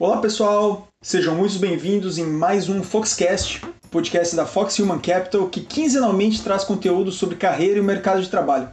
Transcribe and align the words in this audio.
Olá 0.00 0.16
pessoal, 0.16 0.88
sejam 1.02 1.34
muito 1.34 1.58
bem-vindos 1.58 2.16
em 2.16 2.24
mais 2.24 2.70
um 2.70 2.82
Foxcast, 2.82 3.60
podcast 3.90 4.34
da 4.34 4.46
Fox 4.46 4.78
Human 4.78 4.98
Capital 4.98 5.46
que 5.46 5.60
quinzenalmente 5.60 6.42
traz 6.42 6.64
conteúdo 6.64 7.12
sobre 7.12 7.36
carreira 7.36 7.76
e 7.76 7.80
o 7.82 7.84
mercado 7.84 8.22
de 8.22 8.30
trabalho. 8.30 8.70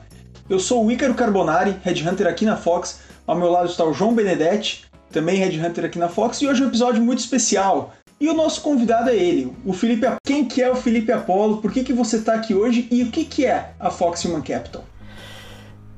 Eu 0.50 0.57
sou 0.57 0.86
o 0.86 0.89
Ícaro 0.89 1.14
Carbonari, 1.14 1.75
Headhunter 1.84 2.28
aqui 2.28 2.46
na 2.46 2.55
Fox, 2.55 3.02
ao 3.28 3.38
meu 3.38 3.52
lado 3.52 3.70
está 3.70 3.84
o 3.84 3.92
João 3.92 4.16
Benedetti, 4.16 4.86
também 5.11 5.36
Headhunter 5.36 5.84
aqui 5.84 6.00
na 6.00 6.07
Fox, 6.07 6.42
e 6.42 6.48
hoje 6.48 6.61
é 6.61 6.66
um 6.66 6.70
episódio 6.70 7.04
muito 7.04 7.20
especial. 7.20 7.93
E 8.21 8.29
o 8.29 8.34
nosso 8.34 8.62
convidado 8.62 9.09
é 9.09 9.15
ele, 9.18 9.51
o 9.65 9.73
Felipe. 9.73 10.07
Quem 10.23 10.46
que 10.46 10.62
é 10.62 10.71
o 10.71 10.78
Felipe 10.78 11.12
Apolo? 11.12 11.57
Por 11.57 11.73
que, 11.73 11.84
que 11.84 11.92
você 11.92 12.15
está 12.15 12.36
aqui 12.36 12.54
hoje? 12.54 12.87
E 12.89 13.04
o 13.04 13.12
que, 13.12 13.25
que 13.25 13.46
é 13.46 13.73
a 13.78 13.92
Fox 13.92 14.23
Human 14.23 14.42
Capital? 14.42 14.86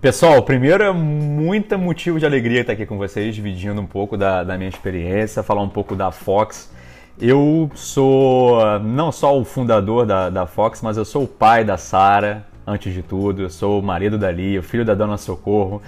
Pessoal, 0.02 0.42
primeiro 0.42 0.82
é 0.82 0.94
muito 0.94 1.78
motivo 1.78 2.18
de 2.20 2.26
alegria 2.26 2.62
estar 2.62 2.72
aqui 2.72 2.86
com 2.86 2.98
vocês, 2.98 3.36
dividindo 3.36 3.82
um 3.82 3.86
pouco 3.86 4.16
da, 4.16 4.46
da 4.46 4.58
minha 4.58 4.70
experiência, 4.70 5.44
falar 5.44 5.62
um 5.62 5.68
pouco 5.68 5.94
da 5.94 6.10
Fox. 6.10 6.72
Eu 7.20 7.70
sou 7.76 8.80
não 8.80 9.12
só 9.12 9.38
o 9.38 9.44
fundador 9.44 10.06
da, 10.06 10.30
da 10.30 10.48
Fox, 10.48 10.82
mas 10.82 10.96
eu 10.96 11.04
sou 11.04 11.24
o 11.24 11.28
pai 11.28 11.66
da 11.66 11.76
Sara, 11.76 12.48
antes 12.66 12.94
de 12.94 13.04
tudo. 13.04 13.42
Eu 13.42 13.50
sou 13.50 13.82
o 13.82 13.84
marido 13.84 14.18
da 14.18 14.32
Lia, 14.32 14.62
o 14.62 14.64
filho 14.64 14.86
da 14.86 14.96
Dona 14.96 15.18
Socorro, 15.18 15.82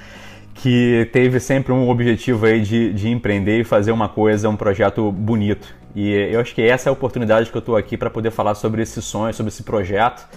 que 0.55 1.09
teve 1.13 1.39
sempre 1.39 1.71
um 1.71 1.89
objetivo 1.89 2.45
aí 2.47 2.59
de, 2.59 2.91
de 2.91 3.07
empreender 3.07 3.61
e 3.61 3.63
fazer 3.63 3.93
uma 3.93 4.09
coisa, 4.09 4.49
um 4.49 4.57
projeto 4.57 5.09
bonito. 5.09 5.73
E 5.95 6.11
eu 6.11 6.41
acho 6.41 6.53
que 6.53 6.61
essa 6.61 6.89
é 6.89 6.91
a 6.91 6.93
oportunidade 6.93 7.49
que 7.49 7.55
eu 7.55 7.59
estou 7.59 7.77
aqui 7.77 7.95
para 7.95 8.09
poder 8.09 8.31
falar 8.31 8.55
sobre 8.55 8.81
esse 8.81 9.01
sonho, 9.01 9.33
sobre 9.33 9.53
esse 9.53 9.63
projeto 9.63 10.27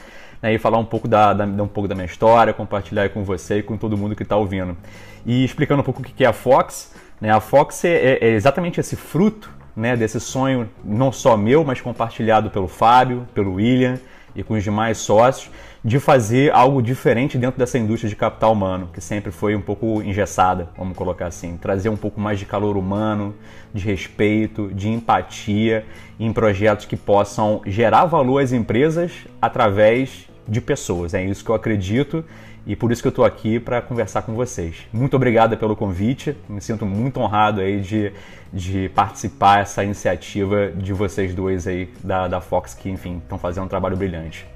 né, 0.44 0.52
e 0.52 0.58
falar 0.58 0.76
um 0.76 0.84
pouco 0.84 1.08
da, 1.08 1.32
da, 1.32 1.44
um 1.46 1.66
pouco 1.66 1.88
da 1.88 1.94
minha 1.94 2.04
história, 2.04 2.52
compartilhar 2.52 3.08
com 3.08 3.24
você 3.24 3.60
e 3.60 3.62
com 3.62 3.78
todo 3.78 3.96
mundo 3.96 4.14
que 4.14 4.22
está 4.22 4.36
ouvindo. 4.36 4.76
E 5.24 5.42
explicando 5.42 5.80
um 5.80 5.84
pouco 5.84 6.02
o 6.02 6.04
que 6.04 6.22
é 6.22 6.26
a 6.26 6.34
Fox. 6.34 6.92
Né, 7.18 7.30
a 7.30 7.40
Fox 7.40 7.82
é, 7.82 7.94
é, 7.94 8.18
é 8.20 8.28
exatamente 8.32 8.78
esse 8.78 8.94
fruto 8.94 9.50
né, 9.74 9.96
desse 9.96 10.20
sonho, 10.20 10.68
não 10.84 11.10
só 11.10 11.34
meu, 11.34 11.64
mas 11.64 11.80
compartilhado 11.80 12.50
pelo 12.50 12.68
Fábio, 12.68 13.26
pelo 13.32 13.54
William 13.54 13.98
e 14.36 14.42
com 14.42 14.52
os 14.52 14.62
demais 14.62 14.98
sócios, 14.98 15.50
de 15.82 15.98
fazer 15.98 16.52
algo 16.52 16.82
diferente 16.82 17.38
dentro 17.38 17.58
dessa 17.58 17.78
indústria 17.78 18.10
de 18.10 18.16
capital 18.16 18.52
humano, 18.52 18.90
que 18.92 19.00
sempre 19.00 19.30
foi 19.30 19.56
um 19.56 19.62
pouco 19.62 20.02
engessada, 20.02 20.68
vamos 20.76 20.94
colocar 20.94 21.26
assim. 21.26 21.56
Trazer 21.56 21.88
um 21.88 21.96
pouco 21.96 22.20
mais 22.20 22.38
de 22.38 22.44
calor 22.44 22.76
humano, 22.76 23.34
de 23.72 23.82
respeito, 23.82 24.70
de 24.74 24.90
empatia 24.90 25.86
em 26.20 26.30
projetos 26.34 26.84
que 26.84 26.98
possam 26.98 27.62
gerar 27.64 28.04
valor 28.04 28.42
às 28.42 28.52
empresas 28.52 29.10
através 29.40 30.28
de 30.46 30.60
pessoas. 30.60 31.14
É 31.14 31.24
isso 31.24 31.44
que 31.44 31.50
eu 31.50 31.54
acredito 31.54 32.24
e 32.66 32.74
por 32.74 32.90
isso 32.90 33.02
que 33.02 33.08
eu 33.08 33.10
estou 33.10 33.24
aqui 33.24 33.60
para 33.60 33.82
conversar 33.82 34.22
com 34.22 34.34
vocês. 34.34 34.76
Muito 34.92 35.14
obrigado 35.14 35.56
pelo 35.56 35.76
convite, 35.76 36.36
me 36.48 36.60
sinto 36.60 36.86
muito 36.86 37.20
honrado 37.20 37.60
aí 37.60 37.80
de, 37.80 38.12
de 38.52 38.88
participar 38.94 39.58
dessa 39.58 39.84
iniciativa 39.84 40.70
de 40.70 40.92
vocês 40.92 41.34
dois 41.34 41.66
aí 41.66 41.90
da, 42.02 42.26
da 42.26 42.40
Fox 42.40 42.74
que, 42.74 42.88
enfim, 42.88 43.18
estão 43.18 43.38
fazendo 43.38 43.64
um 43.64 43.68
trabalho 43.68 43.96
brilhante. 43.96 44.46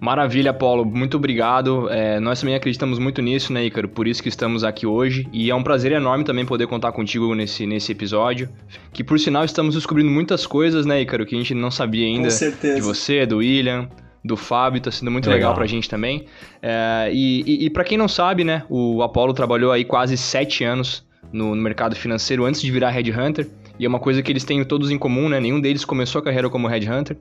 Maravilha, 0.00 0.54
Paulo. 0.54 0.82
Muito 0.82 1.18
obrigado. 1.18 1.90
É, 1.90 2.18
nós 2.20 2.40
também 2.40 2.54
acreditamos 2.54 2.98
muito 2.98 3.20
nisso, 3.20 3.52
né, 3.52 3.66
Ícaro? 3.66 3.86
Por 3.86 4.08
isso 4.08 4.22
que 4.22 4.30
estamos 4.30 4.64
aqui 4.64 4.86
hoje. 4.86 5.28
E 5.30 5.50
é 5.50 5.54
um 5.54 5.62
prazer 5.62 5.92
enorme 5.92 6.24
também 6.24 6.46
poder 6.46 6.66
contar 6.66 6.90
contigo 6.92 7.34
nesse, 7.34 7.66
nesse 7.66 7.92
episódio. 7.92 8.48
Que, 8.94 9.04
por 9.04 9.20
sinal, 9.20 9.44
estamos 9.44 9.74
descobrindo 9.74 10.10
muitas 10.10 10.46
coisas, 10.46 10.86
né, 10.86 11.02
Ícaro? 11.02 11.26
Que 11.26 11.34
a 11.34 11.38
gente 11.38 11.54
não 11.54 11.70
sabia 11.70 12.06
ainda. 12.06 12.28
Com 12.28 12.30
certeza. 12.30 12.76
De 12.76 12.80
você, 12.80 13.26
do 13.26 13.38
William, 13.38 13.90
do 14.24 14.36
Fábio, 14.36 14.80
tá 14.80 14.90
sendo 14.90 15.10
muito 15.10 15.26
legal, 15.26 15.50
legal 15.50 15.54
pra 15.54 15.66
gente 15.66 15.88
também. 15.88 16.26
É, 16.62 17.10
e 17.12 17.42
e, 17.46 17.66
e 17.66 17.70
para 17.70 17.84
quem 17.84 17.96
não 17.96 18.08
sabe, 18.08 18.44
né, 18.44 18.64
o 18.68 19.02
Apollo 19.02 19.32
trabalhou 19.32 19.72
aí 19.72 19.84
quase 19.84 20.16
sete 20.16 20.64
anos 20.64 21.04
no, 21.32 21.54
no 21.54 21.62
mercado 21.62 21.94
financeiro 21.94 22.44
antes 22.44 22.60
de 22.60 22.70
virar 22.70 22.90
Headhunter. 22.90 23.48
E 23.78 23.86
é 23.86 23.88
uma 23.88 23.98
coisa 23.98 24.22
que 24.22 24.30
eles 24.30 24.44
têm 24.44 24.62
todos 24.62 24.90
em 24.90 24.98
comum, 24.98 25.26
né? 25.26 25.40
Nenhum 25.40 25.58
deles 25.58 25.86
começou 25.86 26.18
a 26.18 26.22
carreira 26.22 26.50
como 26.50 26.68
Headhunter. 26.68 27.16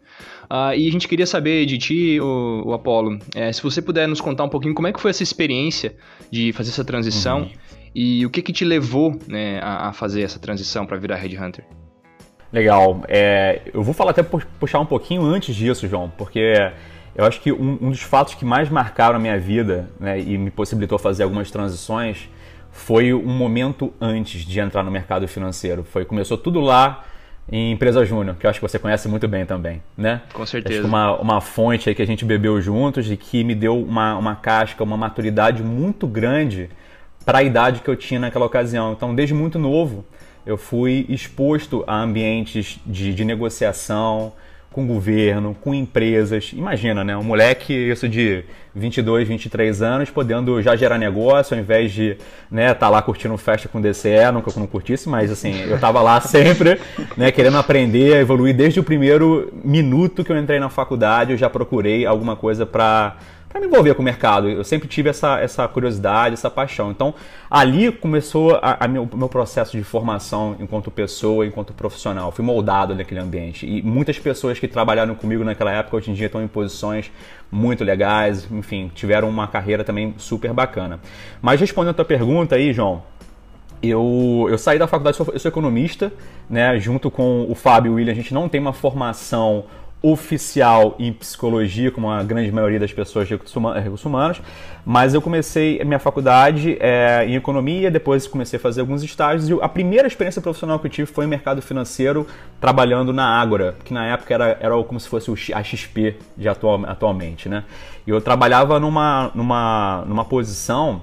Uh, 0.52 0.76
e 0.76 0.90
a 0.90 0.92
gente 0.92 1.08
queria 1.08 1.26
saber 1.26 1.66
de 1.66 1.78
ti, 1.78 2.20
o, 2.20 2.64
o 2.66 2.74
Apolo, 2.74 3.18
é, 3.34 3.50
se 3.54 3.64
você 3.64 3.82
puder 3.82 4.10
nos 4.10 4.20
contar 4.20 4.44
um 4.44 4.50
pouquinho 4.50 4.74
como 4.74 4.86
é 4.86 4.92
que 4.92 5.00
foi 5.00 5.12
essa 5.12 5.24
experiência 5.24 5.96
de 6.30 6.52
fazer 6.52 6.72
essa 6.72 6.84
transição 6.84 7.44
uhum. 7.44 7.52
e 7.96 8.26
o 8.26 8.30
que 8.30 8.42
que 8.42 8.52
te 8.52 8.66
levou 8.66 9.18
né, 9.26 9.62
a, 9.62 9.88
a 9.88 9.94
fazer 9.94 10.22
essa 10.22 10.38
transição 10.38 10.86
para 10.86 10.98
virar 10.98 11.16
Headhunter. 11.16 11.64
Legal. 12.52 13.04
É, 13.08 13.62
eu 13.74 13.84
vou 13.84 13.94
falar 13.94 14.12
até 14.12 14.24
puxar 14.24 14.80
um 14.80 14.86
pouquinho 14.86 15.24
antes 15.24 15.56
disso, 15.56 15.88
João, 15.88 16.12
porque 16.18 16.72
eu 17.16 17.26
acho 17.26 17.42
que 17.42 17.52
um, 17.52 17.78
um 17.82 17.90
dos 17.90 18.02
fatos 18.02 18.34
que 18.34 18.46
mais 18.46 18.70
marcaram 18.70 19.16
a 19.16 19.20
minha 19.20 19.38
vida 19.40 19.90
né, 20.00 20.20
e 20.20 20.38
me 20.38 20.50
possibilitou 20.50 20.98
fazer 20.98 21.24
algumas 21.24 21.52
transições 21.52 22.30
foi 22.72 23.14
um 23.14 23.34
momento 23.34 23.94
antes 24.00 24.42
de 24.46 24.60
entrar 24.60 24.84
no 24.84 24.92
mercado 24.92 25.28
financeiro. 25.28 25.84
Foi 25.84 26.06
começou 26.06 26.38
tudo 26.38 26.60
lá 26.60 27.04
em 27.52 27.72
empresa 27.72 28.06
júnior, 28.06 28.36
que 28.36 28.46
eu 28.46 28.50
acho 28.50 28.60
que 28.60 28.68
você 28.68 28.78
conhece 28.78 29.08
muito 29.08 29.28
bem 29.28 29.46
também, 29.46 29.82
né? 29.98 30.22
Com 30.34 30.46
certeza. 30.46 30.86
Uma, 30.86 31.20
uma 31.20 31.42
fonte 31.42 31.90
aí 31.90 31.96
que 31.96 32.02
a 32.02 32.06
gente 32.06 32.24
bebeu 32.24 32.62
juntos 32.62 33.10
e 33.10 33.18
que 33.18 33.44
me 33.44 33.56
deu 33.56 33.80
uma, 33.82 34.16
uma 34.18 34.36
casca, 34.36 34.84
uma 34.84 34.96
maturidade 34.96 35.64
muito 35.64 36.06
grande 36.06 36.70
para 37.26 37.40
a 37.40 37.44
idade 37.44 37.82
que 37.82 37.90
eu 37.90 37.96
tinha 37.96 38.20
naquela 38.20 38.46
ocasião. 38.46 38.94
Então, 38.94 39.16
desde 39.16 39.34
muito 39.34 39.58
novo, 39.58 40.06
eu 40.46 40.58
fui 40.58 41.06
exposto 41.10 41.84
a 41.88 42.02
ambientes 42.02 42.80
de, 42.86 43.14
de 43.14 43.26
negociação, 43.26 44.34
com 44.72 44.86
governo, 44.86 45.56
com 45.60 45.74
empresas. 45.74 46.52
Imagina, 46.54 47.04
né? 47.04 47.18
Um 47.18 47.24
moleque, 47.24 47.74
isso 47.74 48.08
de 48.08 48.44
22, 48.76 49.28
23 49.28 49.82
anos, 49.82 50.10
podendo 50.10 50.62
já 50.62 50.76
gerar 50.76 50.98
negócio, 50.98 51.56
ao 51.56 51.62
invés 51.62 51.92
de 51.92 52.18
né, 52.52 52.74
tá 52.74 52.88
lá 52.88 53.02
curtindo 53.02 53.36
festa 53.36 53.68
com 53.68 53.82
DCE, 53.82 54.32
nunca 54.32 54.52
não 54.58 54.68
curtisse, 54.68 55.10
mas 55.10 55.32
assim, 55.32 55.60
eu 55.64 55.80
tava 55.80 56.02
lá 56.02 56.22
sempre, 56.22 56.80
né, 57.18 57.32
querendo 57.32 57.58
aprender, 57.58 58.22
evoluir 58.22 58.56
desde 58.56 58.80
o 58.80 58.84
primeiro 58.84 59.52
minuto 59.64 60.24
que 60.24 60.32
eu 60.32 60.38
entrei 60.38 60.60
na 60.60 60.70
faculdade, 60.70 61.32
eu 61.32 61.38
já 61.38 61.50
procurei 61.50 62.06
alguma 62.06 62.36
coisa 62.36 62.66
para 62.66 63.18
para 63.50 63.60
me 63.60 63.66
envolver 63.66 63.96
com 63.96 64.02
o 64.04 64.06
mercado. 64.06 64.48
Eu 64.48 64.64
sempre 64.64 64.88
tive 64.88 65.10
essa, 65.10 65.40
essa 65.40 65.68
curiosidade, 65.68 66.36
essa 66.36 66.52
paixão. 66.52 66.92
Então, 66.92 67.16
ali 67.50 67.92
começou 67.92 68.56
a, 68.62 68.86
a 68.86 68.88
meu, 68.88 69.10
o 69.12 69.18
meu 69.18 69.28
processo 69.28 69.76
de 69.76 69.84
formação 69.84 70.56
enquanto 70.60 70.92
pessoa, 70.92 71.46
enquanto 71.46 71.74
profissional. 71.74 72.32
Fui 72.32 72.46
moldado 72.46 72.94
naquele 72.94 73.20
ambiente. 73.20 73.66
E 73.66 73.82
muitas 73.82 74.20
pessoas 74.20 74.60
que 74.60 74.68
trabalharam 74.68 75.16
comigo 75.16 75.44
naquela 75.44 75.72
época, 75.72 75.98
hoje 75.98 76.12
em 76.12 76.14
dia, 76.14 76.28
estão 76.28 76.44
em 76.44 76.48
posições 76.48 77.12
muito 77.52 77.84
legais, 77.84 78.48
enfim, 78.52 78.92
tiveram 78.94 79.28
uma 79.28 79.48
carreira 79.48 79.84
também 79.84 80.14
super 80.18 80.54
bacana. 80.54 81.00
Mas 81.42 81.60
respondendo 81.60 81.92
a 81.92 81.96
tua 81.96 82.06
pergunta 82.06 82.56
aí, 82.56 82.72
João, 82.72 83.02
eu, 83.82 84.48
eu 84.48 84.58
saí 84.58 84.78
da 84.78 84.86
faculdade, 84.86 85.18
eu 85.20 85.40
sou 85.40 85.50
economista, 85.50 86.14
né? 86.48 86.80
Junto 86.80 87.10
com 87.10 87.48
o 87.50 87.56
Fábio 87.56 87.90
e 87.90 87.94
o 87.94 87.96
William, 87.96 88.12
a 88.12 88.16
gente 88.16 88.34
não 88.34 88.48
tem 88.48 88.62
uma 88.62 88.74
formação 88.74 89.66
oficial 90.02 90.96
em 90.98 91.12
psicologia, 91.12 91.92
como 91.92 92.10
a 92.10 92.24
grande 92.24 92.52
maioria 92.52 92.80
das 92.80 92.94
pessoas 92.94 93.28
de 93.28 93.34
recursos 93.34 94.06
humanos, 94.06 94.42
mas 94.86 95.14
eu 95.14 95.22
comecei 95.22 95.82
a 95.82 95.86
minha 95.86 96.00
faculdade 96.00 96.78
é, 96.80 97.26
em 97.28 97.36
economia, 97.36 97.92
depois 97.92 98.26
comecei 98.26 98.58
a 98.58 98.62
fazer 98.62 98.82
alguns 98.82 99.04
estágios 99.04 99.50
e 99.50 99.54
a 99.62 99.68
primeira 99.68 100.08
experiência 100.08 100.42
profissional 100.42 100.80
que 100.80 100.88
eu 100.88 100.92
tive 100.92 101.12
foi 101.12 101.26
em 101.26 101.28
mercado 101.28 101.62
financeiro, 101.62 102.26
trabalhando 102.62 103.12
na 103.12 103.26
Ágora, 103.26 103.76
que 103.84 103.94
na 103.94 104.06
época 104.08 104.34
era, 104.34 104.58
era 104.62 104.84
como 104.84 105.00
se 105.00 105.10
fosse 105.10 105.54
a 105.54 105.62
XP 105.62 106.16
de 106.38 106.48
atual, 106.48 106.82
atualmente, 106.86 107.50
né? 107.50 107.66
E 108.08 108.10
eu 108.10 108.22
trabalhava 108.22 108.80
numa, 108.80 109.32
numa, 109.36 110.06
numa 110.08 110.24
posição 110.24 111.02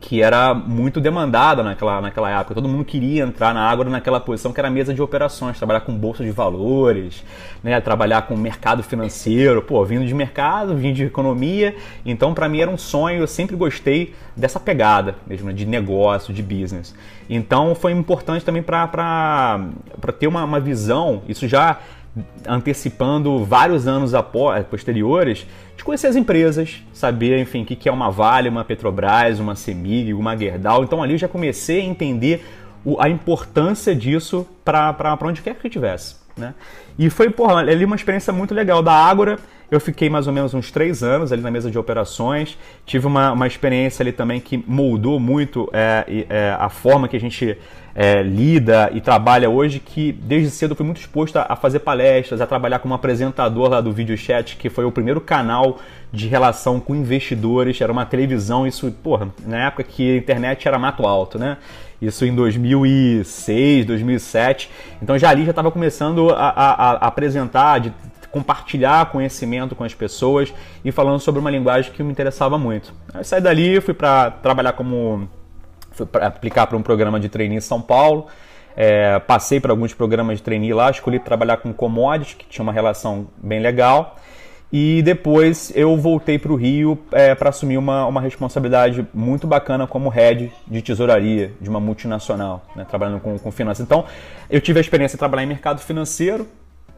que 0.00 0.22
era 0.22 0.54
muito 0.54 1.00
demandada 1.00 1.62
naquela, 1.62 2.00
naquela 2.00 2.30
época. 2.30 2.54
Todo 2.54 2.68
mundo 2.68 2.84
queria 2.84 3.24
entrar 3.24 3.54
na 3.54 3.68
Ágora 3.68 3.88
naquela 3.90 4.20
posição 4.20 4.52
que 4.52 4.60
era 4.60 4.70
mesa 4.70 4.94
de 4.94 5.00
operações, 5.02 5.56
trabalhar 5.56 5.80
com 5.80 5.92
bolsa 5.96 6.22
de 6.22 6.30
valores, 6.30 7.24
né, 7.62 7.80
trabalhar 7.80 8.22
com 8.22 8.36
mercado 8.36 8.82
financeiro, 8.82 9.62
pô, 9.62 9.84
vindo 9.84 10.06
de 10.06 10.14
mercado, 10.14 10.76
vindo 10.76 10.94
de 10.94 11.04
economia. 11.04 11.74
Então, 12.04 12.34
para 12.34 12.48
mim 12.48 12.60
era 12.60 12.70
um 12.70 12.78
sonho, 12.78 13.20
eu 13.20 13.26
sempre 13.26 13.56
gostei 13.56 14.14
dessa 14.36 14.60
pegada 14.60 15.16
mesmo, 15.26 15.52
de 15.52 15.64
negócio, 15.66 16.32
de 16.32 16.42
business. 16.42 16.94
Então, 17.28 17.74
foi 17.74 17.92
importante 17.92 18.44
também 18.44 18.62
para 18.62 19.58
ter 20.18 20.26
uma, 20.26 20.44
uma 20.44 20.60
visão, 20.60 21.22
isso 21.26 21.48
já 21.48 21.78
antecipando 22.46 23.44
vários 23.44 23.86
anos 23.86 24.14
após, 24.14 24.64
posteriores, 24.66 25.46
de 25.76 25.84
conhecer 25.84 26.06
as 26.06 26.16
empresas, 26.16 26.82
saber, 26.92 27.38
enfim, 27.38 27.62
o 27.62 27.66
que 27.66 27.88
é 27.88 27.92
uma 27.92 28.10
Vale, 28.10 28.48
uma 28.48 28.64
Petrobras, 28.64 29.38
uma 29.38 29.54
Semig, 29.54 30.14
uma 30.14 30.36
Gerdau. 30.36 30.84
Então 30.84 31.02
ali 31.02 31.12
eu 31.14 31.18
já 31.18 31.28
comecei 31.28 31.80
a 31.80 31.84
entender 31.84 32.44
a 32.98 33.08
importância 33.08 33.94
disso 33.94 34.46
para 34.64 35.18
onde 35.22 35.42
quer 35.42 35.54
que 35.54 35.66
eu 35.66 35.68
estivesse. 35.68 36.16
Né? 36.36 36.54
E 36.98 37.10
foi, 37.10 37.30
porra, 37.30 37.60
ali 37.60 37.84
uma 37.84 37.96
experiência 37.96 38.32
muito 38.32 38.54
legal. 38.54 38.82
Da 38.82 38.92
Ágora, 38.92 39.38
Eu 39.68 39.80
fiquei 39.80 40.08
mais 40.08 40.28
ou 40.28 40.32
menos 40.32 40.54
uns 40.54 40.70
três 40.70 41.02
anos 41.02 41.32
ali 41.32 41.42
na 41.42 41.50
mesa 41.50 41.70
de 41.70 41.78
operações. 41.78 42.56
Tive 42.84 43.06
uma, 43.06 43.32
uma 43.32 43.46
experiência 43.46 44.02
ali 44.02 44.12
também 44.12 44.40
que 44.40 44.62
moldou 44.66 45.18
muito 45.18 45.68
é, 45.72 46.26
é, 46.28 46.56
a 46.58 46.68
forma 46.68 47.08
que 47.08 47.16
a 47.16 47.20
gente 47.20 47.58
é, 47.98 48.22
lida 48.22 48.90
e 48.92 49.00
trabalha 49.00 49.48
hoje, 49.48 49.80
que 49.80 50.12
desde 50.12 50.50
cedo 50.50 50.76
fui 50.76 50.84
muito 50.84 51.00
exposto 51.00 51.36
a, 51.38 51.56
fazer 51.56 51.78
palestras, 51.78 52.42
a 52.42 52.46
trabalhar 52.46 52.78
como 52.78 52.92
apresentador 52.92 53.70
lá 53.70 53.80
do 53.80 53.90
Video 53.90 54.14
Chat, 54.18 54.56
que 54.56 54.68
foi 54.68 54.84
o 54.84 54.92
primeiro 54.92 55.18
canal 55.18 55.78
de 56.12 56.28
relação 56.28 56.78
com 56.78 56.94
investidores. 56.94 57.80
Era 57.80 57.90
uma 57.90 58.04
televisão, 58.04 58.66
isso, 58.66 58.92
porra, 59.02 59.30
na 59.46 59.68
época 59.68 59.82
que 59.82 60.12
a 60.12 60.16
internet 60.18 60.68
era 60.68 60.78
mato 60.78 61.06
alto, 61.06 61.38
né? 61.38 61.56
Isso 62.00 62.26
em 62.26 62.34
2006, 62.34 63.86
2007. 63.86 64.70
Então 65.00 65.16
já 65.16 65.30
ali 65.30 65.46
já 65.46 65.50
estava 65.50 65.70
começando 65.70 66.28
a, 66.28 66.50
a, 66.50 66.90
a 66.90 67.06
apresentar, 67.06 67.80
de 67.80 67.94
compartilhar 68.30 69.06
conhecimento 69.06 69.74
com 69.74 69.82
as 69.82 69.94
pessoas 69.94 70.52
e 70.84 70.92
falando 70.92 71.20
sobre 71.20 71.40
uma 71.40 71.50
linguagem 71.50 71.90
que 71.90 72.02
me 72.02 72.12
interessava 72.12 72.58
muito. 72.58 72.92
Aí 73.14 73.24
saí 73.24 73.40
dali, 73.40 73.80
fui 73.80 73.94
para 73.94 74.30
trabalhar 74.30 74.74
como 74.74 75.26
para 76.04 76.26
aplicar 76.26 76.66
para 76.66 76.76
um 76.76 76.82
programa 76.82 77.18
de 77.18 77.28
trainee 77.28 77.58
em 77.58 77.60
São 77.60 77.80
Paulo. 77.80 78.26
É, 78.76 79.18
passei 79.20 79.58
por 79.58 79.70
alguns 79.70 79.94
programas 79.94 80.36
de 80.36 80.42
trainee 80.42 80.74
lá, 80.74 80.90
escolhi 80.90 81.18
trabalhar 81.18 81.56
com 81.56 81.72
commodities, 81.72 82.34
que 82.34 82.46
tinha 82.46 82.62
uma 82.62 82.72
relação 82.72 83.28
bem 83.38 83.60
legal. 83.60 84.16
E 84.70 85.00
depois 85.02 85.72
eu 85.74 85.96
voltei 85.96 86.38
para 86.38 86.52
o 86.52 86.56
Rio 86.56 86.98
é, 87.12 87.34
para 87.34 87.50
assumir 87.50 87.78
uma, 87.78 88.04
uma 88.04 88.20
responsabilidade 88.20 89.06
muito 89.14 89.46
bacana 89.46 89.86
como 89.86 90.08
head 90.08 90.52
de 90.66 90.82
tesouraria 90.82 91.52
de 91.60 91.70
uma 91.70 91.78
multinacional, 91.78 92.62
né, 92.74 92.84
trabalhando 92.86 93.20
com, 93.20 93.38
com 93.38 93.52
finanças. 93.52 93.86
Então, 93.86 94.04
eu 94.50 94.60
tive 94.60 94.78
a 94.78 94.82
experiência 94.82 95.16
de 95.16 95.20
trabalhar 95.20 95.44
em 95.44 95.46
mercado 95.46 95.80
financeiro, 95.80 96.46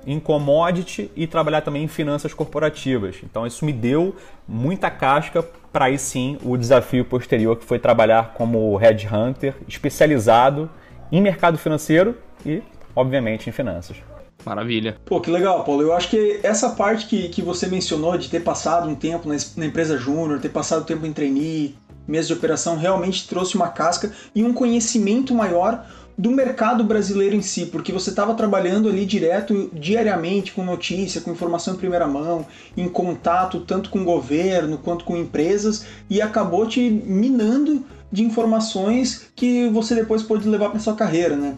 em 0.07 0.19
commodity 0.19 1.11
e 1.15 1.27
trabalhar 1.27 1.61
também 1.61 1.85
em 1.85 1.89
finanças 1.89 2.33
corporativas. 2.33 3.17
Então 3.23 3.47
isso 3.47 3.65
me 3.65 3.73
deu 3.73 4.17
muita 4.47 4.91
casca 4.91 5.45
para 5.73 5.87
aí 5.87 5.99
sim 5.99 6.39
o 6.43 6.57
desafio 6.57 7.05
posterior 7.05 7.57
que 7.57 7.65
foi 7.65 7.79
trabalhar 7.79 8.35
como 8.35 8.75
headhunter 8.77 9.55
especializado 9.67 10.71
em 11.11 11.21
mercado 11.21 11.59
financeiro 11.59 12.17
e 12.45 12.63
obviamente 12.95 13.49
em 13.49 13.53
finanças. 13.53 13.97
Maravilha. 14.45 14.97
Pô, 15.05 15.21
que 15.21 15.31
legal, 15.31 15.65
Paulo. 15.65 15.83
Eu 15.83 15.93
acho 15.93 16.09
que 16.09 16.41
essa 16.43 16.71
parte 16.71 17.07
que, 17.07 17.29
que 17.29 17.43
você 17.43 17.67
mencionou 17.67 18.17
de 18.17 18.29
ter 18.29 18.41
passado 18.41 18.89
um 18.89 18.95
tempo 18.95 19.29
na, 19.29 19.37
na 19.57 19.67
empresa 19.67 19.99
júnior, 19.99 20.41
ter 20.41 20.49
passado 20.49 20.85
tempo 20.85 21.05
em 21.05 21.13
trainee, 21.13 21.77
mesa 22.07 22.29
de 22.29 22.35
operação, 22.35 22.77
realmente 22.77 23.29
trouxe 23.29 23.57
uma 23.57 23.69
casca 23.69 24.13
e 24.35 24.43
um 24.43 24.55
conhecimento 24.55 25.35
maior 25.35 25.85
do 26.19 26.33
mercado 26.33 26.83
brasileiro 26.83 27.37
em 27.37 27.41
si, 27.41 27.67
porque 27.67 27.93
você 27.93 28.11
estava 28.11 28.35
trabalhando 28.35 28.89
ali 28.89 29.07
direto, 29.07 29.71
diariamente, 29.73 30.53
com 30.53 30.65
notícia, 30.65 31.21
com 31.21 31.31
informação 31.31 31.75
em 31.75 31.79
primeira 31.79 32.09
mão, 32.09 32.45
em 32.77 32.89
contato 32.89 33.61
tanto 33.61 33.89
com 33.89 34.01
o 34.01 34.05
governo 34.05 34.79
quanto 34.79 35.05
com 35.05 35.17
empresas, 35.17 35.87
e 36.11 36.21
acabou 36.21 36.67
te 36.67 36.81
minando 36.81 37.87
de 38.11 38.25
informações 38.25 39.31
que 39.37 39.69
você 39.69 39.95
depois 39.95 40.23
pôde 40.23 40.49
levar 40.49 40.71
para 40.71 40.81
sua 40.81 40.97
carreira, 40.97 41.37
né? 41.37 41.57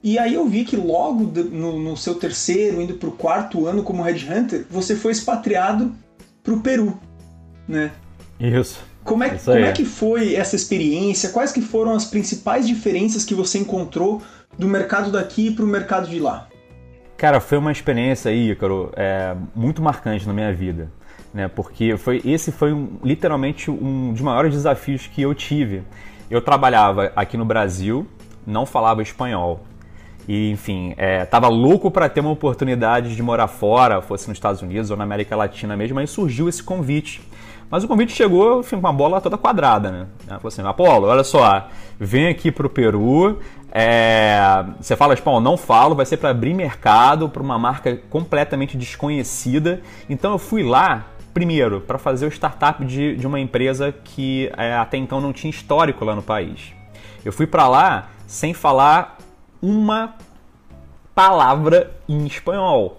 E 0.00 0.16
aí 0.16 0.34
eu 0.34 0.46
vi 0.46 0.64
que 0.64 0.76
logo 0.76 1.24
no, 1.24 1.80
no 1.80 1.96
seu 1.96 2.14
terceiro, 2.14 2.80
indo 2.80 2.94
para 2.94 3.08
o 3.08 3.12
quarto 3.12 3.66
ano 3.66 3.82
como 3.82 4.04
Headhunter, 4.04 4.64
você 4.70 4.94
foi 4.94 5.10
expatriado 5.10 5.92
para 6.40 6.54
o 6.54 6.60
Peru, 6.60 6.96
né? 7.66 7.90
Isso. 8.38 8.87
Como 9.08 9.24
é, 9.24 9.30
como 9.30 9.58
é 9.58 9.72
que 9.72 9.86
foi 9.86 10.34
essa 10.34 10.54
experiência? 10.54 11.30
Quais 11.30 11.50
que 11.50 11.62
foram 11.62 11.94
as 11.94 12.04
principais 12.04 12.66
diferenças 12.66 13.24
que 13.24 13.34
você 13.34 13.58
encontrou 13.58 14.20
do 14.58 14.68
mercado 14.68 15.10
daqui 15.10 15.50
para 15.50 15.64
o 15.64 15.68
mercado 15.68 16.08
de 16.08 16.20
lá? 16.20 16.46
Cara, 17.16 17.40
foi 17.40 17.56
uma 17.56 17.72
experiência 17.72 18.30
aí, 18.30 18.50
Ícaro, 18.50 18.92
é, 18.94 19.34
muito 19.54 19.80
marcante 19.80 20.26
na 20.26 20.34
minha 20.34 20.52
vida. 20.52 20.92
Né? 21.32 21.48
Porque 21.48 21.96
foi, 21.96 22.20
esse 22.22 22.52
foi 22.52 22.72
um, 22.72 22.98
literalmente 23.02 23.70
um 23.70 24.12
dos 24.12 24.20
maiores 24.20 24.52
desafios 24.52 25.06
que 25.06 25.22
eu 25.22 25.34
tive. 25.34 25.82
Eu 26.30 26.42
trabalhava 26.42 27.10
aqui 27.16 27.38
no 27.38 27.46
Brasil, 27.46 28.06
não 28.46 28.66
falava 28.66 29.00
espanhol. 29.00 29.64
E, 30.28 30.50
enfim, 30.50 30.94
estava 31.22 31.46
é, 31.46 31.50
louco 31.50 31.90
para 31.90 32.10
ter 32.10 32.20
uma 32.20 32.30
oportunidade 32.30 33.16
de 33.16 33.22
morar 33.22 33.48
fora, 33.48 34.02
fosse 34.02 34.28
nos 34.28 34.36
Estados 34.36 34.60
Unidos 34.60 34.90
ou 34.90 34.96
na 34.98 35.04
América 35.04 35.34
Latina 35.34 35.74
mesmo, 35.74 35.98
aí 35.98 36.06
surgiu 36.06 36.46
esse 36.46 36.62
convite. 36.62 37.22
Mas 37.70 37.84
o 37.84 37.88
convite 37.88 38.12
chegou 38.12 38.60
enfim, 38.60 38.80
com 38.80 38.86
a 38.86 38.92
bola 38.92 39.20
toda 39.20 39.36
quadrada, 39.36 39.90
né? 39.90 40.06
Ela 40.26 40.38
falou 40.38 40.48
assim, 40.48 40.62
Apolo, 40.62 41.06
olha 41.06 41.24
só, 41.24 41.68
vem 41.98 42.28
aqui 42.28 42.50
para 42.50 42.66
o 42.66 42.70
Peru, 42.70 43.38
é... 43.70 44.64
você 44.80 44.96
fala 44.96 45.14
espanhol? 45.14 45.40
Não 45.40 45.56
falo, 45.56 45.94
vai 45.94 46.06
ser 46.06 46.16
para 46.16 46.30
abrir 46.30 46.54
mercado 46.54 47.28
para 47.28 47.42
uma 47.42 47.58
marca 47.58 47.96
completamente 48.08 48.76
desconhecida. 48.76 49.82
Então 50.08 50.32
eu 50.32 50.38
fui 50.38 50.62
lá, 50.62 51.06
primeiro, 51.34 51.80
para 51.80 51.98
fazer 51.98 52.26
o 52.26 52.32
startup 52.32 52.84
de, 52.84 53.16
de 53.16 53.26
uma 53.26 53.38
empresa 53.38 53.92
que 53.92 54.50
é, 54.56 54.74
até 54.74 54.96
então 54.96 55.20
não 55.20 55.32
tinha 55.32 55.50
histórico 55.50 56.04
lá 56.04 56.14
no 56.14 56.22
país. 56.22 56.72
Eu 57.24 57.32
fui 57.32 57.46
para 57.46 57.68
lá 57.68 58.08
sem 58.26 58.54
falar 58.54 59.18
uma 59.60 60.14
palavra 61.14 61.90
em 62.08 62.26
espanhol. 62.26 62.97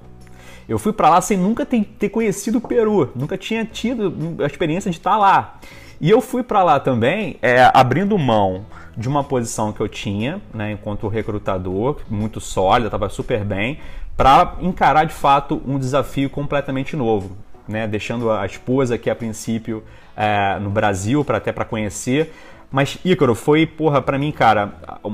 Eu 0.70 0.78
fui 0.78 0.94
para 0.94 1.10
lá 1.10 1.20
sem 1.20 1.36
nunca 1.36 1.66
ter, 1.66 2.10
conhecido 2.10 2.60
o 2.60 2.62
Peru, 2.62 3.12
nunca 3.16 3.36
tinha 3.36 3.66
tido 3.66 4.36
a 4.40 4.46
experiência 4.46 4.92
de 4.92 4.98
estar 4.98 5.18
lá. 5.18 5.60
E 6.00 6.08
eu 6.08 6.22
fui 6.22 6.44
para 6.44 6.64
lá 6.64 6.80
também 6.80 7.38
é, 7.42 7.72
abrindo 7.74 8.16
mão 8.20 8.68
de 8.96 9.10
uma 9.10 9.24
posição 9.24 9.74
que 9.74 9.82
eu 9.82 9.88
tinha, 9.88 10.40
né, 10.54 10.74
enquanto 10.74 11.08
recrutador, 11.08 12.02
muito 12.08 12.40
sólida, 12.40 12.88
estava 12.88 13.10
super 13.10 13.44
bem, 13.44 13.80
para 14.16 14.58
encarar 14.62 15.06
de 15.06 15.14
fato 15.14 15.60
um 15.66 15.80
desafio 15.80 16.30
completamente 16.30 16.96
novo. 16.96 17.36
Né, 17.68 17.88
deixando 17.88 18.32
a 18.32 18.46
esposa 18.46 18.96
aqui 18.96 19.10
a 19.10 19.16
princípio 19.16 19.84
é, 20.16 20.60
no 20.60 20.70
Brasil 20.70 21.26
para 21.26 21.38
até 21.38 21.52
para 21.52 21.66
conhecer, 21.66 22.32
mas 22.72 23.00
Ícaro 23.04 23.34
foi, 23.34 23.66
porra, 23.66 24.02
para 24.02 24.20
mim, 24.20 24.32
cara, 24.32 24.74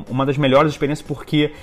uma 0.09 0.25
das 0.25 0.37
melhores 0.37 0.73
experiências 0.73 1.05
porque 1.07 1.53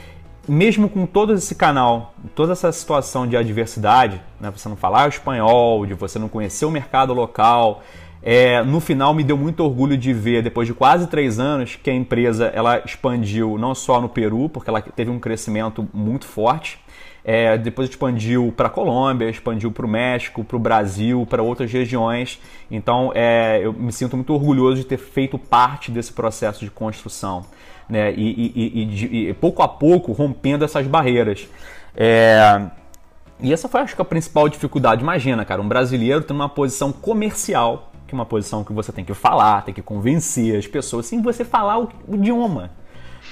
mesmo 0.49 0.89
com 0.89 1.07
todo 1.07 1.33
esse 1.35 1.55
canal, 1.55 2.15
toda 2.35 2.53
essa 2.53 2.71
situação 2.73 3.27
de 3.27 3.37
adversidade, 3.37 4.21
né, 4.41 4.51
você 4.51 4.69
não 4.69 4.77
falar 4.77 5.09
espanhol, 5.09 5.87
de 5.87 5.95
você 5.95 6.19
não 6.19 6.29
conhecer 6.29 6.65
o 6.65 6.71
mercado 6.71 7.13
local, 7.13 7.83
é, 8.23 8.63
no 8.63 8.81
final 8.81 9.13
me 9.13 9.25
deu 9.25 9.37
muito 9.37 9.65
orgulho 9.65 9.97
de 9.97 10.13
ver, 10.13 10.43
depois 10.43 10.67
de 10.67 10.75
quase 10.75 11.09
três 11.09 11.41
anos, 11.41 11.77
que 11.77 11.91
a 11.91 11.95
empresa 11.95 12.47
ela 12.55 12.81
expandiu 12.85 13.59
não 13.59 13.75
só 13.75 14.01
no 14.01 14.09
Peru, 14.09 14.49
porque 14.49 14.71
ela 14.71 14.81
teve 14.81 15.11
um 15.11 15.19
crescimento 15.19 15.89
muito 15.93 16.27
forte, 16.27 16.79
é, 17.25 17.57
depois 17.57 17.89
expandiu 17.89 18.53
para 18.57 18.67
a 18.67 18.71
Colômbia, 18.71 19.29
expandiu 19.29 19.71
para 19.71 19.87
o 19.87 19.89
México, 19.89 20.43
para 20.45 20.57
o 20.57 20.61
Brasil, 20.61 21.27
para 21.29 21.43
outras 21.43 21.71
regiões. 21.71 22.41
Então 22.71 23.13
é, 23.15 23.61
eu 23.63 23.73
me 23.73 23.93
sinto 23.93 24.17
muito 24.17 24.33
orgulhoso 24.35 24.77
de 24.77 24.85
ter 24.85 24.99
feito 24.99 25.39
parte 25.39 25.91
desse 25.91 26.13
processo 26.13 26.65
de 26.65 26.71
construção 26.71 27.45
né? 27.89 28.13
e, 28.13 28.53
e, 28.55 28.83
e, 28.85 29.29
e 29.29 29.35
pouco 29.35 29.63
a 29.63 29.69
pouco 29.69 30.13
rompendo 30.13 30.65
essas 30.65 30.87
barreiras. 30.87 31.49
É... 31.97 32.63
E 33.41 33.53
essa 33.53 33.69
foi, 33.69 33.81
acho 33.81 33.97
que, 33.97 34.03
a 34.03 34.05
principal 34.05 34.49
dificuldade. 34.49 35.03
Imagina, 35.03 35.45
cara, 35.45 35.61
um 35.61 35.69
brasileiro 35.69 36.23
tem 36.23 36.35
uma 36.35 36.49
posição 36.49 36.93
comercial, 36.93 37.91
que 38.07 38.15
é 38.15 38.17
uma 38.17 38.25
posição 38.25 38.63
que 38.63 38.73
você 38.73 38.93
tem 38.93 39.05
que 39.05 39.15
falar, 39.15 39.65
tem 39.65 39.75
que 39.75 39.83
convencer 39.83 40.57
as 40.57 40.67
pessoas, 40.67 41.07
sem 41.07 41.21
você 41.21 41.45
falar 41.45 41.81
o, 41.81 41.89
o 42.07 42.15
idioma. 42.15 42.71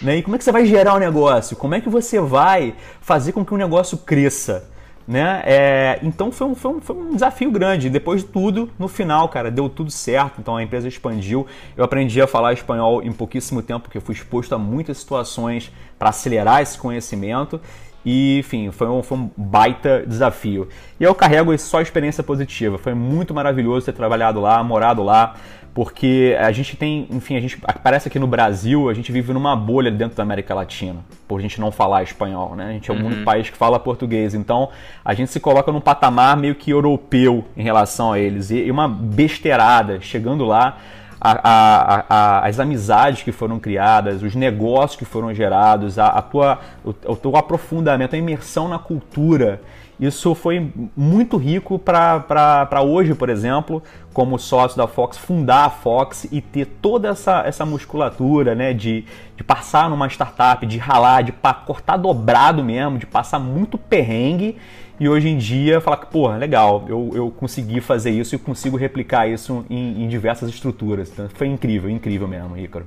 Né? 0.03 0.17
E 0.17 0.23
como 0.23 0.35
é 0.35 0.39
que 0.39 0.45
você 0.45 0.51
vai 0.51 0.67
gerar 0.67 0.95
o 0.95 0.97
um 0.97 0.99
negócio? 0.99 1.57
Como 1.57 1.75
é 1.75 1.81
que 1.81 1.89
você 1.89 2.19
vai 2.19 2.75
fazer 3.01 3.33
com 3.33 3.45
que 3.45 3.55
o 3.55 3.57
negócio 3.57 3.99
cresça? 3.99 4.69
Né? 5.11 5.43
É, 5.45 5.99
então 6.05 6.31
foi 6.31 6.47
um, 6.47 6.55
foi, 6.55 6.71
um, 6.71 6.81
foi 6.81 6.95
um 6.95 7.15
desafio 7.15 7.51
grande. 7.51 7.91
Depois 7.91 8.23
de 8.23 8.29
tudo, 8.29 8.71
no 8.79 8.87
final, 8.87 9.29
cara, 9.29 9.51
deu 9.51 9.69
tudo 9.69 9.91
certo. 9.91 10.41
Então 10.41 10.57
a 10.57 10.63
empresa 10.63 10.87
expandiu. 10.87 11.49
Eu 11.77 11.83
aprendi 11.83 12.23
a 12.23 12.29
falar 12.29 12.53
espanhol 12.53 13.03
em 13.03 13.11
pouquíssimo 13.11 13.61
tempo, 13.61 13.81
porque 13.81 13.99
eu 13.99 14.03
fui 14.03 14.15
exposto 14.15 14.55
a 14.55 14.59
muitas 14.59 14.99
situações 14.99 15.73
para 15.99 16.11
acelerar 16.11 16.63
esse 16.63 16.79
conhecimento. 16.79 17.61
E, 18.07 18.39
enfim, 18.39 18.71
foi 18.71 18.89
um, 18.89 19.03
foi 19.03 19.19
um 19.19 19.31
baita 19.37 20.05
desafio. 20.07 20.69
E 21.01 21.03
eu 21.03 21.13
carrego 21.13 21.59
só 21.59 21.81
experiência 21.81 22.23
positiva. 22.23 22.79
Foi 22.79 22.95
muito 22.95 23.35
maravilhoso 23.35 23.87
ter 23.87 23.93
trabalhado 23.93 24.41
lá, 24.41 24.63
morado 24.63 25.03
lá 25.03 25.35
porque 25.73 26.37
a 26.39 26.51
gente 26.51 26.77
tem, 26.77 27.07
enfim, 27.11 27.37
a 27.37 27.41
gente 27.41 27.61
parece 27.83 28.11
que 28.11 28.19
no 28.19 28.27
Brasil 28.27 28.89
a 28.89 28.95
gente 28.95 29.13
vive 29.13 29.33
numa 29.33 29.55
bolha 29.55 29.91
dentro 29.91 30.17
da 30.17 30.23
América 30.23 30.55
Latina, 30.55 30.99
por 31.29 31.39
a 31.39 31.43
gente 31.43 31.61
não 31.61 31.71
falar 31.71 32.03
espanhol, 32.03 32.57
né? 32.57 32.67
A 32.67 32.73
gente 32.73 32.91
é 32.91 32.95
o 32.95 32.97
uhum. 32.97 33.07
único 33.07 33.25
país 33.25 33.49
que 33.49 33.57
fala 33.57 33.79
português, 33.79 34.35
então 34.35 34.69
a 35.05 35.15
gente 35.15 35.31
se 35.31 35.39
coloca 35.39 35.71
num 35.71 35.81
patamar 35.81 36.37
meio 36.37 36.57
que 36.57 36.73
europeu 36.73 37.45
em 37.57 37.63
relação 37.63 38.13
a 38.13 38.19
eles 38.19 38.51
e 38.51 38.69
uma 38.71 38.89
besteirada 38.89 40.01
chegando 40.01 40.45
lá. 40.45 40.79
A, 41.23 41.33
a, 41.51 42.05
a, 42.09 42.47
as 42.49 42.59
amizades 42.59 43.23
que 43.23 43.31
foram 43.31 43.59
criadas, 43.59 44.23
os 44.23 44.35
negócios 44.35 44.99
que 44.99 45.05
foram 45.05 45.35
gerados, 45.35 45.99
a, 45.99 46.23
tua, 46.23 46.59
o, 46.83 46.95
o 47.13 47.15
teu 47.15 47.37
aprofundamento, 47.37 48.15
a 48.15 48.19
imersão 48.19 48.69
na 48.69 48.79
cultura 48.79 49.61
isso 50.01 50.35
foi 50.35 50.73
muito 50.97 51.37
rico 51.37 51.79
para 51.79 52.83
hoje, 52.83 53.15
por 53.15 53.29
exemplo, 53.29 53.83
como 54.15 54.39
sócio 54.39 54.79
da 54.79 54.87
Fox, 54.87 55.19
fundar 55.19 55.67
a 55.67 55.71
Fox 55.71 56.27
e 56.33 56.41
ter 56.41 56.67
toda 56.67 57.09
essa, 57.09 57.43
essa 57.47 57.67
musculatura 57.67 58.55
né, 58.55 58.73
de, 58.73 59.05
de 59.37 59.45
passar 59.45 59.91
numa 59.91 60.07
startup, 60.09 60.65
de 60.65 60.79
ralar, 60.79 61.23
de 61.23 61.33
cortar 61.67 61.99
dobrado 61.99 62.65
mesmo, 62.65 62.99
de 62.99 63.07
passar 63.07 63.39
muito 63.39 63.77
perrengue 63.77 64.57
e 64.99 65.09
hoje 65.09 65.29
em 65.29 65.39
dia 65.39 65.81
falar 65.81 65.97
que, 65.97 66.07
porra, 66.07 66.37
legal, 66.37 66.85
eu, 66.87 67.11
eu 67.15 67.31
consegui 67.31 67.81
fazer 67.81 68.11
isso 68.11 68.35
e 68.35 68.39
consigo 68.39 68.77
replicar 68.77 69.27
isso 69.27 69.65
em, 69.71 70.05
em 70.05 70.09
diversas 70.09 70.51
estruturas. 70.51 71.11
Então, 71.11 71.27
foi 71.33 71.47
incrível, 71.47 71.89
incrível 71.89 72.29
mesmo, 72.29 72.57
Ícaro. 72.57 72.87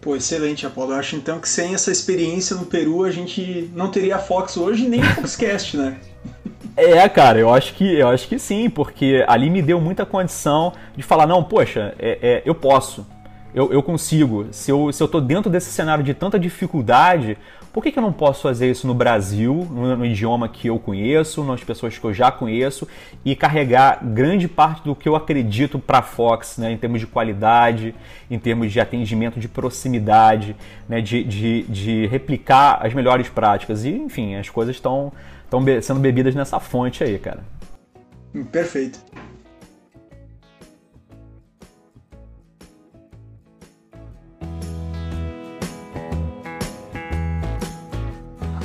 Pô, 0.00 0.14
excelente, 0.14 0.64
Apolo. 0.64 0.92
Eu 0.92 0.96
acho 0.96 1.16
então 1.16 1.40
que 1.40 1.48
sem 1.48 1.74
essa 1.74 1.90
experiência 1.90 2.56
no 2.56 2.66
Peru 2.66 3.04
a 3.04 3.10
gente 3.10 3.68
não 3.74 3.90
teria 3.90 4.16
a 4.16 4.18
Fox 4.18 4.56
hoje 4.56 4.88
nem 4.88 5.00
o 5.00 5.04
Foxcast, 5.04 5.76
né? 5.76 5.98
É, 6.76 7.08
cara, 7.08 7.38
eu 7.38 7.52
acho 7.52 7.74
que 7.74 7.98
eu 7.98 8.08
acho 8.08 8.28
que 8.28 8.38
sim, 8.38 8.68
porque 8.68 9.24
ali 9.26 9.48
me 9.48 9.62
deu 9.62 9.80
muita 9.80 10.04
condição 10.04 10.72
de 10.96 11.02
falar, 11.02 11.26
não, 11.26 11.42
poxa, 11.42 11.94
é, 11.98 12.18
é, 12.22 12.42
eu 12.44 12.54
posso, 12.54 13.06
eu, 13.54 13.72
eu 13.72 13.82
consigo. 13.82 14.46
Se 14.50 14.70
eu, 14.70 14.92
se 14.92 15.02
eu 15.02 15.08
tô 15.08 15.20
dentro 15.20 15.50
desse 15.50 15.70
cenário 15.70 16.04
de 16.04 16.14
tanta 16.14 16.38
dificuldade, 16.38 17.36
por 17.72 17.84
que, 17.84 17.92
que 17.92 17.98
eu 17.98 18.02
não 18.02 18.12
posso 18.12 18.42
fazer 18.42 18.68
isso 18.68 18.86
no 18.86 18.94
Brasil, 18.94 19.66
no, 19.70 19.96
no, 19.96 20.04
idioma 20.04 20.48
que 20.48 20.66
eu 20.66 20.78
conheço, 20.78 21.44
nas 21.44 21.62
pessoas 21.62 21.96
que 21.96 22.04
eu 22.04 22.12
já 22.12 22.30
conheço, 22.30 22.86
e 23.24 23.36
carregar 23.36 24.00
grande 24.02 24.48
parte 24.48 24.82
do 24.82 24.94
que 24.94 25.08
eu 25.08 25.14
acredito 25.14 25.78
para 25.78 25.98
a 25.98 26.02
Fox, 26.02 26.58
né, 26.58 26.72
em 26.72 26.76
termos 26.76 26.98
de 26.98 27.06
qualidade, 27.06 27.94
em 28.28 28.38
termos 28.40 28.72
de 28.72 28.80
atendimento 28.80 29.38
de 29.38 29.46
proximidade, 29.46 30.56
né, 30.88 31.00
de, 31.00 31.22
de, 31.22 31.62
de 31.62 32.06
replicar 32.06 32.84
as 32.84 32.92
melhores 32.92 33.28
práticas. 33.28 33.84
E, 33.84 33.90
enfim, 33.90 34.34
as 34.34 34.48
coisas 34.48 34.74
estão 34.74 35.12
sendo 35.82 36.00
bebidas 36.00 36.34
nessa 36.34 36.60
fonte 36.60 37.02
aí, 37.02 37.18
cara. 37.18 37.44
Perfeito. 38.52 39.00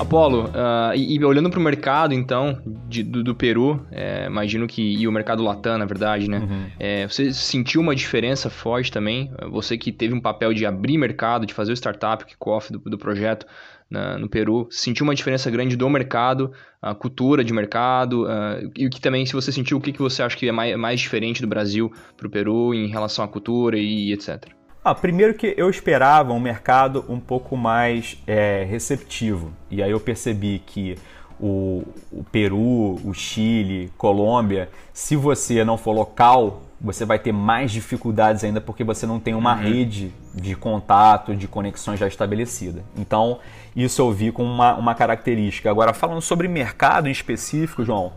Apolo, 0.06 0.46
uh, 0.46 0.94
e, 0.96 1.16
e, 1.16 1.26
olhando 1.26 1.50
para 1.50 1.60
o 1.60 1.64
mercado, 1.64 2.14
então, 2.14 2.62
de, 2.88 3.02
do, 3.02 3.24
do, 3.24 3.34
Peru, 3.34 3.86
é, 3.92 4.28
imagino 4.28 4.68
que. 4.68 4.82
E 4.82 5.08
o 5.08 5.12
mercado 5.12 5.44
latam, 5.44 5.78
na 5.78 5.86
verdade, 5.86 6.30
né? 6.30 6.40
Uhum. 6.40 6.66
É, 6.80 7.08
você 7.08 7.34
sentiu 7.34 7.82
uma 7.82 7.96
diferença 7.96 8.50
forte 8.50 8.92
também? 8.92 9.32
Você 9.50 9.78
que 9.78 9.92
teve 9.92 10.14
um 10.14 10.22
papel 10.22 10.54
de 10.54 10.66
abrir 10.66 10.98
mercado, 10.98 11.46
de 11.46 11.54
fazer 11.54 11.72
o 11.72 11.76
startup, 11.76 12.24
o 12.24 12.28
kickoff 12.28 12.72
do, 12.72 12.80
do 12.80 12.98
projeto 12.98 13.48
no 13.90 14.28
Peru, 14.28 14.68
sentiu 14.70 15.04
uma 15.04 15.16
diferença 15.16 15.50
grande 15.50 15.76
do 15.76 15.90
mercado, 15.90 16.52
a 16.82 16.94
cultura 16.94 17.44
de 17.44 17.54
mercado, 17.54 18.26
uh, 18.26 18.72
e 18.76 18.88
o 18.88 18.90
que 18.90 19.00
também, 19.00 19.26
se 19.26 19.34
você 19.34 19.52
sentiu, 19.52 19.78
o 19.78 19.82
que, 19.82 19.92
que 19.92 20.02
você 20.02 20.22
acha 20.22 20.36
que 20.36 20.48
é 20.48 20.52
mais, 20.52 20.76
mais 20.78 21.00
diferente 21.00 21.42
do 21.42 21.48
Brasil 21.48 21.92
para 22.18 22.28
o 22.28 22.30
Peru 22.30 22.74
em 22.74 22.88
relação 22.88 23.24
à 23.24 23.28
cultura 23.28 23.78
e 23.78 24.12
etc. 24.12 24.46
Ah, 24.84 24.94
primeiro 24.94 25.34
que 25.34 25.56
eu 25.58 25.68
esperava 25.68 26.32
um 26.32 26.40
mercado 26.40 27.04
um 27.10 27.20
pouco 27.20 27.58
mais 27.58 28.22
é, 28.28 28.64
receptivo. 28.70 29.52
E 29.72 29.82
aí 29.82 29.90
eu 29.90 30.00
percebi 30.00 30.62
que 30.64 30.96
o, 31.40 31.84
o, 32.12 32.24
Peru, 32.24 32.96
o 33.04 33.12
Chile, 33.12 33.92
Colômbia, 33.98 34.70
se 34.94 35.16
você 35.16 35.64
não 35.66 35.76
for 35.76 35.92
local, 35.92 36.62
você 36.80 37.06
vai 37.06 37.18
ter 37.18 37.32
mais 37.32 37.72
dificuldades 37.72 38.44
ainda 38.44 38.60
porque 38.60 38.84
você 38.84 39.06
não 39.06 39.20
tem 39.20 39.34
uma 39.34 39.56
uhum. 39.56 39.62
rede 39.62 40.14
de 40.34 40.56
contato, 40.56 41.36
de 41.36 41.48
conexões 41.48 42.00
já 42.00 42.08
estabelecida. 42.08 42.84
Então, 42.98 43.40
isso 43.76 44.02
eu 44.02 44.12
vi 44.12 44.32
como 44.32 44.52
uma, 44.52 44.76
uma 44.76 44.96
característica. 44.96 45.70
Agora, 45.70 45.94
falando 45.94 46.22
sobre 46.22 46.48
mercado 46.48 47.08
em 47.08 47.12
específico, 47.12 47.84
João, 47.84 48.14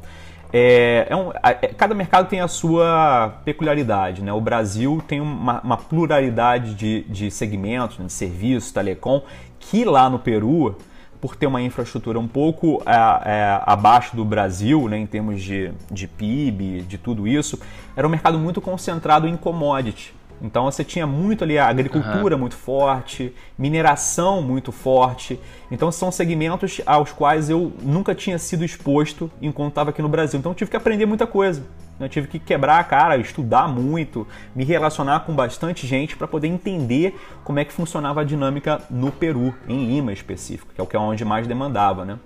é, 0.53 1.07
é 1.09 1.17
um, 1.17 1.31
é, 1.43 1.69
cada 1.69 1.95
mercado 1.95 2.29
tem 2.29 2.41
a 2.41 2.49
sua 2.49 3.41
peculiaridade. 3.45 4.23
Né? 4.23 4.33
O 4.33 4.41
Brasil 4.41 5.03
tem 5.07 5.21
uma, 5.21 5.61
uma 5.61 5.77
pluralidade 5.77 6.75
de, 6.75 7.03
de 7.05 7.31
segmentos, 7.31 7.99
né? 7.99 8.07
de 8.07 8.12
serviços, 8.12 8.73
telecom, 8.73 9.23
que 9.59 9.85
lá 9.85 10.09
no 10.09 10.19
Peru, 10.19 10.77
por 11.21 11.37
ter 11.37 11.47
uma 11.47 11.61
infraestrutura 11.61 12.19
um 12.19 12.29
pouco 12.29 12.83
é, 12.87 13.31
é, 13.31 13.61
abaixo 13.65 14.15
do 14.15 14.25
Brasil, 14.25 14.89
né, 14.89 14.99
em 14.99 15.07
termos 15.07 15.43
de, 15.43 15.73
de 15.91 16.07
PIB, 16.07 16.83
de 16.83 16.99
tudo 16.99 17.27
isso, 17.27 17.59
era 17.97 18.07
um 18.07 18.11
mercado 18.11 18.39
muito 18.39 18.61
concentrado 18.61 19.27
em 19.27 19.37
commodity. 19.37 20.15
Então 20.41 20.65
você 20.67 20.85
tinha 20.85 21.07
muito 21.07 21.43
ali 21.43 21.59
a 21.59 21.67
agricultura 21.67 22.37
uhum. 22.37 22.41
muito 22.41 22.55
forte, 22.55 23.35
mineração 23.59 24.41
muito 24.41 24.71
forte. 24.71 25.39
Então 25.71 25.91
são 25.91 26.13
segmentos 26.13 26.81
aos 26.87 27.13
quais 27.13 27.51
eu 27.51 27.73
nunca 27.83 28.15
tinha 28.15 28.39
sido 28.39 28.65
exposto 28.65 29.31
enquanto 29.43 29.71
estava 29.71 29.91
aqui 29.91 30.01
no 30.01 30.09
Brasil. 30.09 30.39
Então 30.39 30.53
eu 30.53 30.57
tive 30.57 30.71
que 30.71 30.77
aprender 30.77 31.07
muita 31.07 31.27
coisa. 31.27 31.65
Eu 32.00 32.09
tive 32.09 32.28
que 32.28 32.38
quebrar 32.38 32.78
a 32.78 32.85
cara, 32.85 33.17
estudar 33.17 33.67
muito, 33.67 34.26
me 34.55 34.64
relacionar 34.64 35.21
com 35.21 35.35
bastante 35.35 35.87
gente 35.87 36.17
para 36.17 36.28
poder 36.28 36.47
entender 36.47 37.19
como 37.43 37.59
é 37.59 37.64
que 37.64 37.73
funcionava 37.73 38.21
a 38.21 38.25
dinâmica 38.25 38.81
no 38.88 39.11
Peru, 39.11 39.55
em 39.69 39.87
Lima 39.87 40.12
específico, 40.12 40.73
que 40.73 40.81
é 40.81 40.85
o 40.85 40.87
que 40.87 40.97
é 40.97 40.99
onde 40.99 41.25
mais 41.25 41.47
demandava, 41.47 42.05
né? 42.05 42.19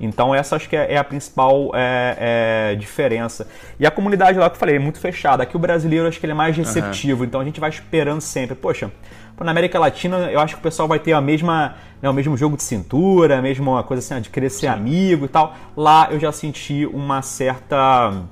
Então 0.00 0.34
essa 0.34 0.56
acho 0.56 0.68
que 0.68 0.76
é, 0.76 0.94
é 0.94 0.96
a 0.96 1.04
principal 1.04 1.70
é, 1.74 2.72
é, 2.72 2.74
diferença. 2.74 3.46
E 3.78 3.86
a 3.86 3.90
comunidade 3.90 4.38
lá 4.38 4.48
que 4.48 4.56
eu 4.56 4.60
falei 4.60 4.76
é 4.76 4.78
muito 4.78 4.98
fechada. 4.98 5.42
Aqui 5.42 5.56
o 5.56 5.60
brasileiro 5.60 6.08
acho 6.08 6.18
que 6.18 6.26
ele 6.26 6.32
é 6.32 6.36
mais 6.36 6.56
receptivo, 6.56 7.20
uhum. 7.20 7.26
então 7.26 7.40
a 7.40 7.44
gente 7.44 7.60
vai 7.60 7.70
esperando 7.70 8.20
sempre. 8.20 8.56
Poxa, 8.56 8.90
na 9.38 9.50
América 9.50 9.78
Latina 9.78 10.30
eu 10.30 10.40
acho 10.40 10.54
que 10.54 10.60
o 10.60 10.62
pessoal 10.62 10.88
vai 10.88 10.98
ter 10.98 11.12
a 11.12 11.20
mesma, 11.20 11.76
né, 12.02 12.10
o 12.10 12.12
mesmo 12.12 12.36
jogo 12.36 12.56
de 12.56 12.62
cintura, 12.62 13.38
a 13.38 13.42
mesma 13.42 13.82
coisa 13.84 14.00
assim, 14.00 14.20
de 14.20 14.30
querer 14.30 14.50
ser 14.50 14.60
Sim. 14.60 14.66
amigo 14.68 15.26
e 15.26 15.28
tal. 15.28 15.54
Lá 15.76 16.08
eu 16.10 16.18
já 16.18 16.32
senti 16.32 16.84
uma 16.86 17.22
certa 17.22 18.24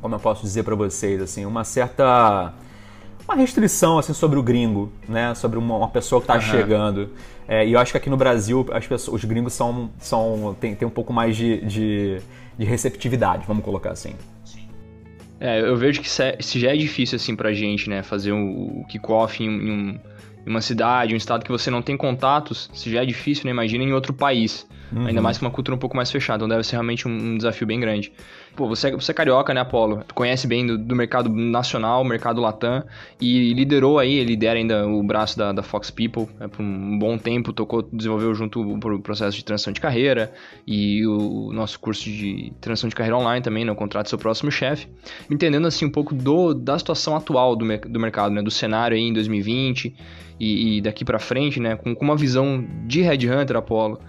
como 0.00 0.14
eu 0.14 0.18
posso 0.18 0.42
dizer 0.42 0.62
para 0.62 0.74
vocês, 0.74 1.20
assim, 1.20 1.44
uma 1.44 1.64
certa 1.64 2.52
uma 3.28 3.36
restrição 3.36 3.98
assim 3.98 4.14
sobre 4.14 4.38
o 4.38 4.42
gringo, 4.42 4.90
né? 5.06 5.34
Sobre 5.34 5.58
uma, 5.58 5.76
uma 5.76 5.88
pessoa 5.88 6.20
que 6.20 6.24
está 6.24 6.34
uhum. 6.34 6.40
chegando. 6.40 7.10
É, 7.46 7.66
e 7.66 7.72
eu 7.72 7.78
acho 7.78 7.92
que 7.92 7.98
aqui 7.98 8.08
no 8.08 8.16
Brasil 8.16 8.66
as 8.72 8.86
pessoas, 8.86 9.22
os 9.22 9.28
gringos 9.28 9.52
são, 9.52 9.90
são 9.98 10.56
tem, 10.58 10.74
tem 10.74 10.88
um 10.88 10.90
pouco 10.90 11.12
mais 11.12 11.36
de, 11.36 11.60
de, 11.64 12.20
de 12.58 12.64
receptividade, 12.64 13.44
vamos 13.46 13.64
colocar 13.64 13.90
assim. 13.90 14.14
É, 15.40 15.60
eu 15.60 15.76
vejo 15.76 16.00
que 16.00 16.08
se 16.10 16.58
já 16.58 16.72
é 16.72 16.76
difícil 16.76 17.16
assim 17.16 17.36
pra 17.36 17.52
gente, 17.52 17.88
né, 17.88 18.02
fazer 18.02 18.32
o, 18.32 18.80
o 18.80 18.84
kickoff 18.88 19.42
em, 19.42 19.46
em, 19.46 19.70
um, 19.70 20.00
em, 20.46 20.50
uma 20.50 20.60
cidade, 20.60 21.14
um 21.14 21.16
estado 21.16 21.44
que 21.44 21.50
você 21.50 21.70
não 21.70 21.80
tem 21.80 21.96
contatos, 21.96 22.68
se 22.74 22.90
já 22.90 23.02
é 23.02 23.06
difícil, 23.06 23.44
né, 23.44 23.50
imagina 23.50 23.84
em 23.84 23.92
outro 23.92 24.12
país. 24.12 24.66
Uhum. 24.90 25.06
Ainda 25.06 25.20
mais 25.20 25.38
com 25.38 25.44
uma 25.44 25.50
cultura 25.50 25.74
um 25.74 25.78
pouco 25.78 25.96
mais 25.96 26.10
fechada, 26.10 26.38
então 26.38 26.48
deve 26.48 26.64
ser 26.64 26.72
realmente 26.72 27.06
um, 27.06 27.10
um 27.10 27.36
desafio 27.36 27.66
bem 27.66 27.78
grande. 27.78 28.12
Pô, 28.56 28.66
você, 28.66 28.88
é, 28.88 28.90
você 28.92 29.12
é 29.12 29.14
carioca, 29.14 29.52
né, 29.52 29.60
Apolo? 29.60 30.02
Tu 30.06 30.14
conhece 30.14 30.46
bem 30.46 30.66
do, 30.66 30.78
do 30.78 30.96
mercado 30.96 31.28
nacional, 31.28 32.02
mercado 32.04 32.40
latam, 32.40 32.82
e 33.20 33.52
liderou 33.52 33.98
aí, 33.98 34.24
lidera 34.24 34.58
ainda 34.58 34.86
o 34.86 35.02
braço 35.02 35.36
da, 35.36 35.52
da 35.52 35.62
Fox 35.62 35.90
People 35.90 36.26
né, 36.40 36.48
por 36.48 36.62
um 36.62 36.98
bom 36.98 37.18
tempo, 37.18 37.52
tocou, 37.52 37.82
desenvolveu 37.82 38.34
junto 38.34 38.60
o 38.60 38.98
processo 39.00 39.36
de 39.36 39.44
transição 39.44 39.72
de 39.72 39.80
carreira 39.80 40.32
e 40.66 41.06
o, 41.06 41.48
o 41.48 41.52
nosso 41.52 41.78
curso 41.78 42.04
de 42.04 42.52
transição 42.60 42.88
de 42.88 42.96
carreira 42.96 43.16
online 43.16 43.42
também, 43.42 43.64
no 43.64 43.72
né, 43.72 43.78
contrato 43.78 44.08
seu 44.08 44.18
próximo 44.18 44.50
chefe. 44.50 44.88
Entendendo, 45.30 45.66
assim, 45.66 45.84
um 45.84 45.90
pouco 45.90 46.14
do, 46.14 46.54
da 46.54 46.78
situação 46.78 47.14
atual 47.14 47.54
do, 47.54 47.64
do 47.64 48.00
mercado, 48.00 48.34
né, 48.34 48.42
do 48.42 48.50
cenário 48.50 48.96
aí 48.96 49.02
em 49.02 49.12
2020 49.12 49.94
e, 50.40 50.78
e 50.78 50.80
daqui 50.80 51.04
para 51.04 51.18
frente, 51.18 51.60
né, 51.60 51.76
com, 51.76 51.94
com 51.94 52.04
uma 52.04 52.16
visão 52.16 52.64
de 52.86 53.02
Headhunter, 53.02 53.56
Apolo. 53.56 54.00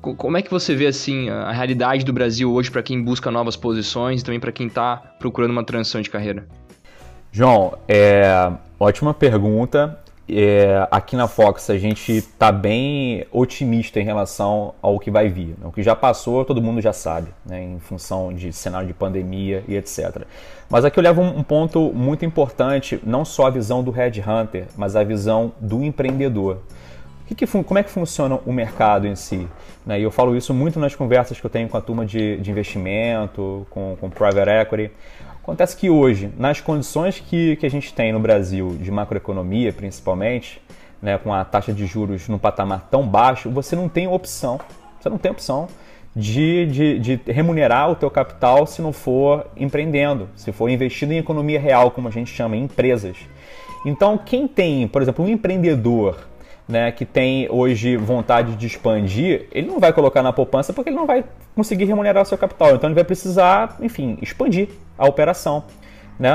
Como 0.00 0.36
é 0.36 0.42
que 0.42 0.50
você 0.50 0.74
vê 0.74 0.86
assim 0.86 1.28
a 1.28 1.50
realidade 1.50 2.04
do 2.04 2.12
Brasil 2.12 2.52
hoje 2.52 2.70
para 2.70 2.82
quem 2.82 3.02
busca 3.02 3.30
novas 3.30 3.56
posições 3.56 4.20
e 4.20 4.24
também 4.24 4.38
para 4.38 4.52
quem 4.52 4.68
está 4.68 4.96
procurando 5.18 5.50
uma 5.50 5.64
transição 5.64 6.00
de 6.00 6.08
carreira? 6.08 6.46
João, 7.32 7.76
é, 7.88 8.52
ótima 8.78 9.12
pergunta. 9.12 9.98
É, 10.30 10.86
aqui 10.90 11.16
na 11.16 11.26
Fox 11.26 11.70
a 11.70 11.78
gente 11.78 12.12
está 12.12 12.52
bem 12.52 13.24
otimista 13.32 13.98
em 13.98 14.04
relação 14.04 14.74
ao 14.82 14.98
que 14.98 15.10
vai 15.10 15.28
vir. 15.28 15.54
Né? 15.58 15.64
O 15.64 15.72
que 15.72 15.82
já 15.82 15.96
passou, 15.96 16.44
todo 16.44 16.60
mundo 16.60 16.82
já 16.82 16.92
sabe, 16.92 17.28
né? 17.46 17.62
em 17.62 17.80
função 17.80 18.32
de 18.32 18.52
cenário 18.52 18.86
de 18.86 18.92
pandemia 18.92 19.64
e 19.66 19.74
etc. 19.74 20.22
Mas 20.68 20.84
aqui 20.84 20.98
eu 20.98 21.02
levo 21.02 21.22
um, 21.22 21.42
ponto 21.42 21.92
muito 21.94 22.26
importante, 22.26 23.00
não 23.02 23.24
só 23.24 23.46
a 23.46 23.50
visão 23.50 23.82
do 23.82 23.90
headhunter, 23.90 24.66
mas 24.76 24.94
a 24.94 25.02
visão 25.02 25.52
do 25.60 25.82
empreendedor. 25.82 26.58
Que 27.28 27.34
que, 27.34 27.46
como 27.46 27.78
é 27.78 27.82
que 27.82 27.90
funciona 27.90 28.40
o 28.46 28.52
mercado 28.52 29.06
em 29.06 29.14
si? 29.14 29.46
Né? 29.84 30.00
E 30.00 30.02
eu 30.02 30.10
falo 30.10 30.34
isso 30.34 30.54
muito 30.54 30.80
nas 30.80 30.94
conversas 30.94 31.38
que 31.38 31.44
eu 31.44 31.50
tenho 31.50 31.68
com 31.68 31.76
a 31.76 31.80
turma 31.80 32.06
de, 32.06 32.38
de 32.38 32.50
investimento, 32.50 33.66
com, 33.68 33.98
com 34.00 34.08
private 34.08 34.48
equity. 34.48 34.90
Acontece 35.42 35.76
que 35.76 35.90
hoje, 35.90 36.32
nas 36.38 36.62
condições 36.62 37.20
que, 37.20 37.56
que 37.56 37.66
a 37.66 37.70
gente 37.70 37.92
tem 37.92 38.14
no 38.14 38.18
Brasil, 38.18 38.78
de 38.80 38.90
macroeconomia 38.90 39.70
principalmente, 39.74 40.58
né, 41.02 41.18
com 41.18 41.30
a 41.32 41.44
taxa 41.44 41.70
de 41.70 41.84
juros 41.84 42.28
num 42.28 42.38
patamar 42.38 42.88
tão 42.90 43.06
baixo, 43.06 43.50
você 43.50 43.76
não 43.76 43.90
tem 43.90 44.08
opção, 44.08 44.58
você 44.98 45.10
não 45.10 45.18
tem 45.18 45.30
opção 45.30 45.68
de, 46.16 46.64
de, 46.64 46.98
de, 46.98 47.20
remunerar 47.30 47.90
o 47.90 47.94
teu 47.94 48.10
capital 48.10 48.66
se 48.66 48.80
não 48.80 48.92
for 48.92 49.46
empreendendo, 49.54 50.30
se 50.34 50.50
for 50.50 50.70
investido 50.70 51.12
em 51.12 51.18
economia 51.18 51.60
real, 51.60 51.90
como 51.90 52.08
a 52.08 52.10
gente 52.10 52.34
chama, 52.34 52.56
em 52.56 52.64
empresas. 52.64 53.18
Então, 53.84 54.16
quem 54.16 54.48
tem, 54.48 54.88
por 54.88 55.02
exemplo, 55.02 55.22
um 55.24 55.28
empreendedor 55.28 56.26
né, 56.68 56.92
que 56.92 57.04
tem 57.04 57.48
hoje 57.50 57.96
vontade 57.96 58.54
de 58.54 58.66
expandir, 58.66 59.46
ele 59.50 59.66
não 59.66 59.80
vai 59.80 59.92
colocar 59.92 60.22
na 60.22 60.32
poupança 60.32 60.72
porque 60.72 60.90
ele 60.90 60.96
não 60.96 61.06
vai 61.06 61.24
conseguir 61.54 61.86
remunerar 61.86 62.22
o 62.22 62.26
seu 62.26 62.36
capital. 62.36 62.74
Então 62.74 62.88
ele 62.88 62.94
vai 62.94 63.04
precisar, 63.04 63.76
enfim, 63.80 64.18
expandir 64.20 64.68
a 64.98 65.06
operação. 65.06 65.64
né, 66.18 66.32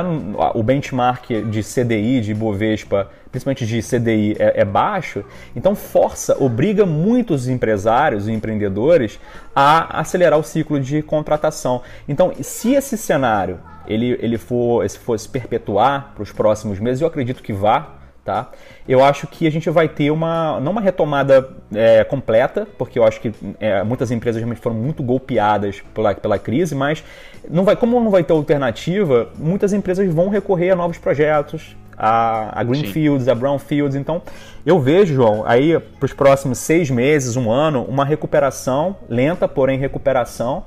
o 0.56 0.64
benchmark 0.64 1.30
de 1.50 1.62
CDI, 1.62 2.22
de 2.22 2.34
Bovespa, 2.34 3.10
principalmente 3.30 3.66
de 3.66 3.82
CDI, 3.82 4.36
é, 4.40 4.62
é, 4.62 4.66
baixo, 4.66 5.26
então 5.56 5.76
força, 5.76 6.42
obriga 6.42 6.86
muitos 6.86 7.50
empresários 7.50 8.28
e 8.28 8.32
empreendedores 8.32 9.20
a 9.54 10.00
acelerar 10.00 10.40
o 10.40 10.44
ciclo 10.44 10.80
de 10.80 11.02
contratação. 11.02 11.82
Então, 12.08 12.32
se 12.42 12.74
esse 12.74 12.98
cenário 12.98 13.60
ele, 13.86 14.18
ele 14.22 14.38
for, 14.38 14.88
se 14.90 14.98
fosse 15.00 15.28
perpetuar 15.28 16.14
para 16.14 16.24
os 16.24 16.32
próximos 16.32 16.80
meses, 16.80 17.02
eu 17.02 17.08
acredito 17.08 17.44
que 17.44 17.52
vá, 17.52 17.96
tá? 18.24 18.50
Eu 18.88 19.04
acho 19.04 19.28
que 19.28 19.46
a 19.46 19.52
gente 19.52 19.70
vai 19.70 19.88
ter 19.88 20.12
uma, 20.12 20.60
não 20.60 20.72
uma 20.72 20.82
retomada 20.82 21.50
é, 21.74 22.04
completa, 22.04 22.68
porque 22.78 22.98
eu 22.98 23.04
acho 23.04 23.20
que 23.20 23.34
é, 23.60 23.84
muitas 23.84 24.12
empresas 24.12 24.42
realmente 24.42 24.62
foram 24.62 24.76
muito 24.76 25.04
golpeadas 25.04 25.82
pela, 25.94 26.16
pela 26.16 26.40
crise, 26.40 26.74
mas 26.74 27.04
não 27.50 27.64
vai, 27.64 27.76
como 27.76 28.00
não 28.00 28.10
vai 28.10 28.24
ter 28.24 28.34
alternativa, 28.34 29.30
muitas 29.38 29.74
empresas 29.74 30.12
vão 30.14 30.30
recorrer 30.30 30.72
a 30.72 30.76
novos 30.76 30.98
projetos, 30.98 31.76
a, 31.98 32.60
a 32.60 32.64
Greenfields, 32.64 33.28
a 33.28 33.36
Brownfields. 33.36 33.96
Então, 33.96 34.22
eu 34.66 34.80
vejo, 34.80 35.14
João, 35.14 35.44
aí 35.46 35.78
para 35.80 36.06
os 36.06 36.14
próximos 36.14 36.58
seis 36.60 36.90
meses, 36.90 37.36
um 37.36 37.52
ano, 37.52 37.84
uma 37.84 38.06
recuperação 38.06 38.96
lenta, 39.10 39.48
porém 39.48 39.78
recuperação. 39.78 40.64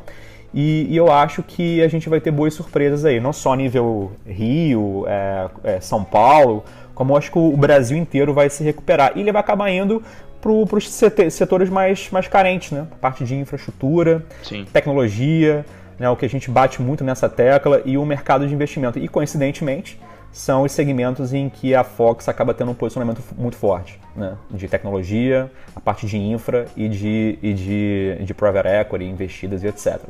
E, 0.54 0.86
e, 0.88 0.96
eu 0.96 1.12
acho 1.12 1.42
que 1.42 1.82
a 1.82 1.88
gente 1.88 2.08
vai 2.08 2.20
ter 2.20 2.30
boas 2.30 2.54
surpresas 2.54 3.04
aí, 3.04 3.20
não 3.20 3.32
só 3.32 3.54
nível 3.54 4.12
Rio, 4.26 5.04
é, 5.06 5.48
é, 5.64 5.80
São 5.80 6.02
Paulo, 6.02 6.64
como 6.96 7.12
eu 7.12 7.18
acho 7.18 7.30
que 7.30 7.38
o 7.38 7.56
Brasil 7.56 7.96
inteiro 7.96 8.32
vai 8.32 8.48
se 8.48 8.64
recuperar. 8.64 9.12
E 9.14 9.20
ele 9.20 9.30
vai 9.30 9.40
acabar 9.40 9.70
indo 9.70 10.02
para 10.40 10.50
os 10.50 10.88
setores 11.30 11.68
mais, 11.68 12.10
mais 12.10 12.26
carentes, 12.26 12.72
né? 12.72 12.86
A 12.90 12.94
parte 12.96 13.22
de 13.22 13.36
infraestrutura, 13.36 14.24
Sim. 14.42 14.64
tecnologia, 14.72 15.64
né? 15.98 16.08
o 16.08 16.16
que 16.16 16.24
a 16.24 16.28
gente 16.28 16.50
bate 16.50 16.80
muito 16.80 17.04
nessa 17.04 17.28
tecla, 17.28 17.82
e 17.84 17.98
o 17.98 18.06
mercado 18.06 18.48
de 18.48 18.54
investimento. 18.54 18.98
E 18.98 19.08
coincidentemente, 19.08 20.00
são 20.32 20.62
os 20.62 20.72
segmentos 20.72 21.34
em 21.34 21.50
que 21.50 21.74
a 21.74 21.84
Fox 21.84 22.30
acaba 22.30 22.54
tendo 22.54 22.70
um 22.70 22.74
posicionamento 22.74 23.22
muito 23.36 23.58
forte, 23.58 24.00
né? 24.16 24.34
de 24.50 24.66
tecnologia, 24.66 25.50
a 25.74 25.80
parte 25.80 26.06
de 26.06 26.16
infra 26.16 26.64
e 26.74 26.88
de, 26.88 27.38
e 27.42 27.52
de, 27.52 28.16
de 28.22 28.32
private 28.32 28.68
equity, 28.68 29.04
investidas 29.04 29.62
e 29.62 29.66
etc. 29.66 30.00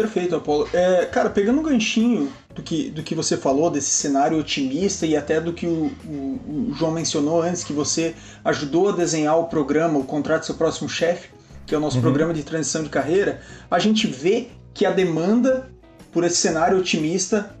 Perfeito, 0.00 0.36
Apolo. 0.36 0.68
É, 0.72 1.06
cara, 1.06 1.28
pegando 1.28 1.58
um 1.58 1.62
ganchinho 1.64 2.32
do 2.54 2.62
que, 2.62 2.88
do 2.88 3.02
que 3.02 3.16
você 3.16 3.36
falou, 3.36 3.68
desse 3.68 3.90
cenário 3.90 4.38
otimista 4.38 5.04
e 5.04 5.16
até 5.16 5.40
do 5.40 5.52
que 5.52 5.66
o, 5.66 5.90
o, 6.06 6.68
o 6.70 6.72
João 6.72 6.92
mencionou 6.92 7.42
antes, 7.42 7.64
que 7.64 7.72
você 7.72 8.14
ajudou 8.44 8.90
a 8.90 8.92
desenhar 8.92 9.36
o 9.36 9.46
programa, 9.46 9.98
o 9.98 10.04
contrato 10.04 10.42
do 10.42 10.46
seu 10.46 10.54
próximo 10.54 10.88
chefe, 10.88 11.30
que 11.66 11.74
é 11.74 11.78
o 11.78 11.80
nosso 11.80 11.96
uhum. 11.96 12.02
programa 12.02 12.32
de 12.32 12.44
transição 12.44 12.84
de 12.84 12.88
carreira, 12.88 13.40
a 13.68 13.80
gente 13.80 14.06
vê 14.06 14.46
que 14.72 14.86
a 14.86 14.92
demanda 14.92 15.68
por 16.12 16.22
esse 16.22 16.36
cenário 16.36 16.78
otimista 16.78 17.56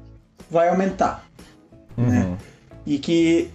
vai 0.48 0.68
aumentar. 0.68 1.24
Uhum. 1.96 2.06
Né? 2.06 2.38
E 2.86 3.00
que 3.00 3.50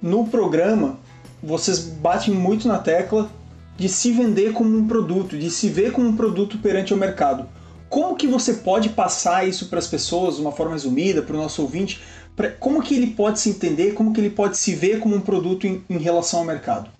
no 0.00 0.26
programa 0.26 0.98
vocês 1.42 1.78
batem 1.78 2.32
muito 2.32 2.66
na 2.66 2.78
tecla 2.78 3.30
de 3.76 3.86
se 3.86 4.12
vender 4.12 4.54
como 4.54 4.74
um 4.74 4.88
produto, 4.88 5.36
de 5.36 5.50
se 5.50 5.68
ver 5.68 5.92
como 5.92 6.08
um 6.08 6.16
produto 6.16 6.56
perante 6.56 6.94
o 6.94 6.96
mercado. 6.96 7.46
Como 7.94 8.16
que 8.16 8.26
você 8.26 8.54
pode 8.54 8.88
passar 8.88 9.46
isso 9.46 9.68
para 9.68 9.78
as 9.78 9.86
pessoas 9.86 10.34
de 10.34 10.40
uma 10.40 10.50
forma 10.50 10.72
resumida, 10.72 11.22
para 11.22 11.36
o 11.36 11.38
nosso 11.38 11.62
ouvinte? 11.62 12.02
Pra, 12.34 12.50
como 12.50 12.82
que 12.82 12.92
ele 12.92 13.12
pode 13.12 13.38
se 13.38 13.50
entender, 13.50 13.94
como 13.94 14.12
que 14.12 14.20
ele 14.20 14.30
pode 14.30 14.58
se 14.58 14.74
ver 14.74 14.98
como 14.98 15.14
um 15.14 15.20
produto 15.20 15.64
em, 15.64 15.80
em 15.88 15.98
relação 15.98 16.40
ao 16.40 16.44
mercado? 16.44 16.90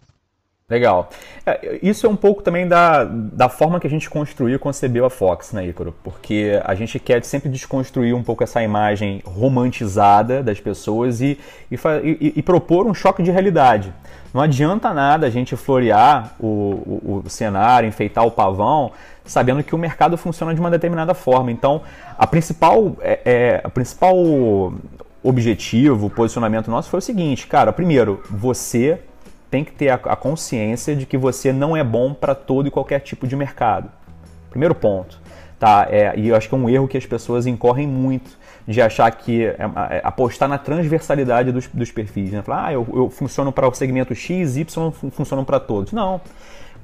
Legal. 0.69 1.11
É, 1.45 1.79
isso 1.83 2.07
é 2.07 2.09
um 2.09 2.17
pouco 2.17 2.43
também 2.43 2.67
da, 2.67 3.05
da 3.05 3.51
forma 3.51 3.79
que 3.79 3.87
a 3.87 3.91
gente 3.91 4.09
construiu 4.09 4.57
e 4.57 4.59
concebeu 4.59 5.05
a 5.05 5.11
Fox, 5.11 5.53
né, 5.53 5.67
Ícaro? 5.67 5.95
Porque 6.03 6.59
a 6.65 6.75
gente 6.75 6.99
quer 6.99 7.23
sempre 7.23 7.51
desconstruir 7.51 8.15
um 8.15 8.23
pouco 8.23 8.43
essa 8.43 8.63
imagem 8.63 9.21
romantizada 9.27 10.43
das 10.43 10.59
pessoas 10.61 11.21
e, 11.21 11.39
e, 11.71 11.77
e, 12.03 12.33
e 12.37 12.43
propor 12.43 12.87
um 12.87 12.95
choque 12.95 13.23
de 13.23 13.31
realidade. 13.31 13.93
Não 14.33 14.41
adianta 14.41 14.95
nada 14.95 15.27
a 15.27 15.31
gente 15.31 15.55
florear 15.55 16.35
o, 16.41 16.47
o, 16.47 17.23
o, 17.27 17.31
cenário, 17.31 17.87
enfeitar 17.87 18.25
o 18.25 18.31
pavão, 18.31 18.93
sabendo 19.23 19.63
que 19.63 19.75
o 19.75 19.79
mercado 19.79 20.17
funciona 20.17 20.55
de 20.55 20.61
uma 20.61 20.71
determinada 20.71 21.13
forma. 21.13 21.53
Então, 21.53 21.83
a 22.17 22.27
principal, 22.27 22.97
é, 23.03 23.21
é, 23.23 23.61
a 23.63 23.69
principal 23.69 24.17
objetivo, 25.23 26.09
posicionamento 26.09 26.71
nosso 26.71 26.89
foi 26.89 27.01
o 27.01 27.03
seguinte, 27.03 27.47
cara, 27.47 27.71
primeiro, 27.71 28.23
você 28.31 28.99
tem 29.55 29.63
que 29.63 29.71
ter 29.71 29.89
a, 29.89 30.17
consciência 30.17 30.97
de 30.97 31.07
que 31.07 31.17
você 31.17 31.53
não 31.53 31.77
é 31.77 31.85
bom 31.85 32.13
para 32.13 32.35
todo 32.35 32.67
e 32.67 32.73
qualquer 32.73 32.99
tipo 32.99 33.25
de 33.25 33.37
mercado. 33.37 33.89
Primeiro 34.51 34.75
ponto. 34.75 35.21
Tá? 35.61 35.87
É, 35.89 36.13
e 36.19 36.27
eu 36.27 36.35
acho 36.35 36.49
que 36.49 36.55
é 36.57 36.59
um 36.59 36.69
erro 36.69 36.89
que 36.89 36.99
as 36.99 37.07
pessoas 37.07 37.47
incorrem 37.47 37.87
muito 37.87 38.37
de 38.67 38.83
achar 38.83 39.09
que 39.13 39.45
é, 39.45 39.57
é, 39.91 40.01
apostar 40.03 40.49
na 40.49 40.59
transversalidade 40.59 41.53
dos, 41.53 41.69
dos 41.69 41.93
perfis. 41.93 42.33
Né? 42.33 42.43
Falar, 42.43 42.67
ah, 42.67 42.73
eu, 42.73 42.85
eu 42.93 43.09
funciono 43.09 43.53
para 43.53 43.69
o 43.69 43.73
segmento 43.73 44.13
X, 44.13 44.57
Y 44.57 44.91
funcionam 45.13 45.45
para 45.45 45.61
todos. 45.61 45.93
Não. 45.93 46.21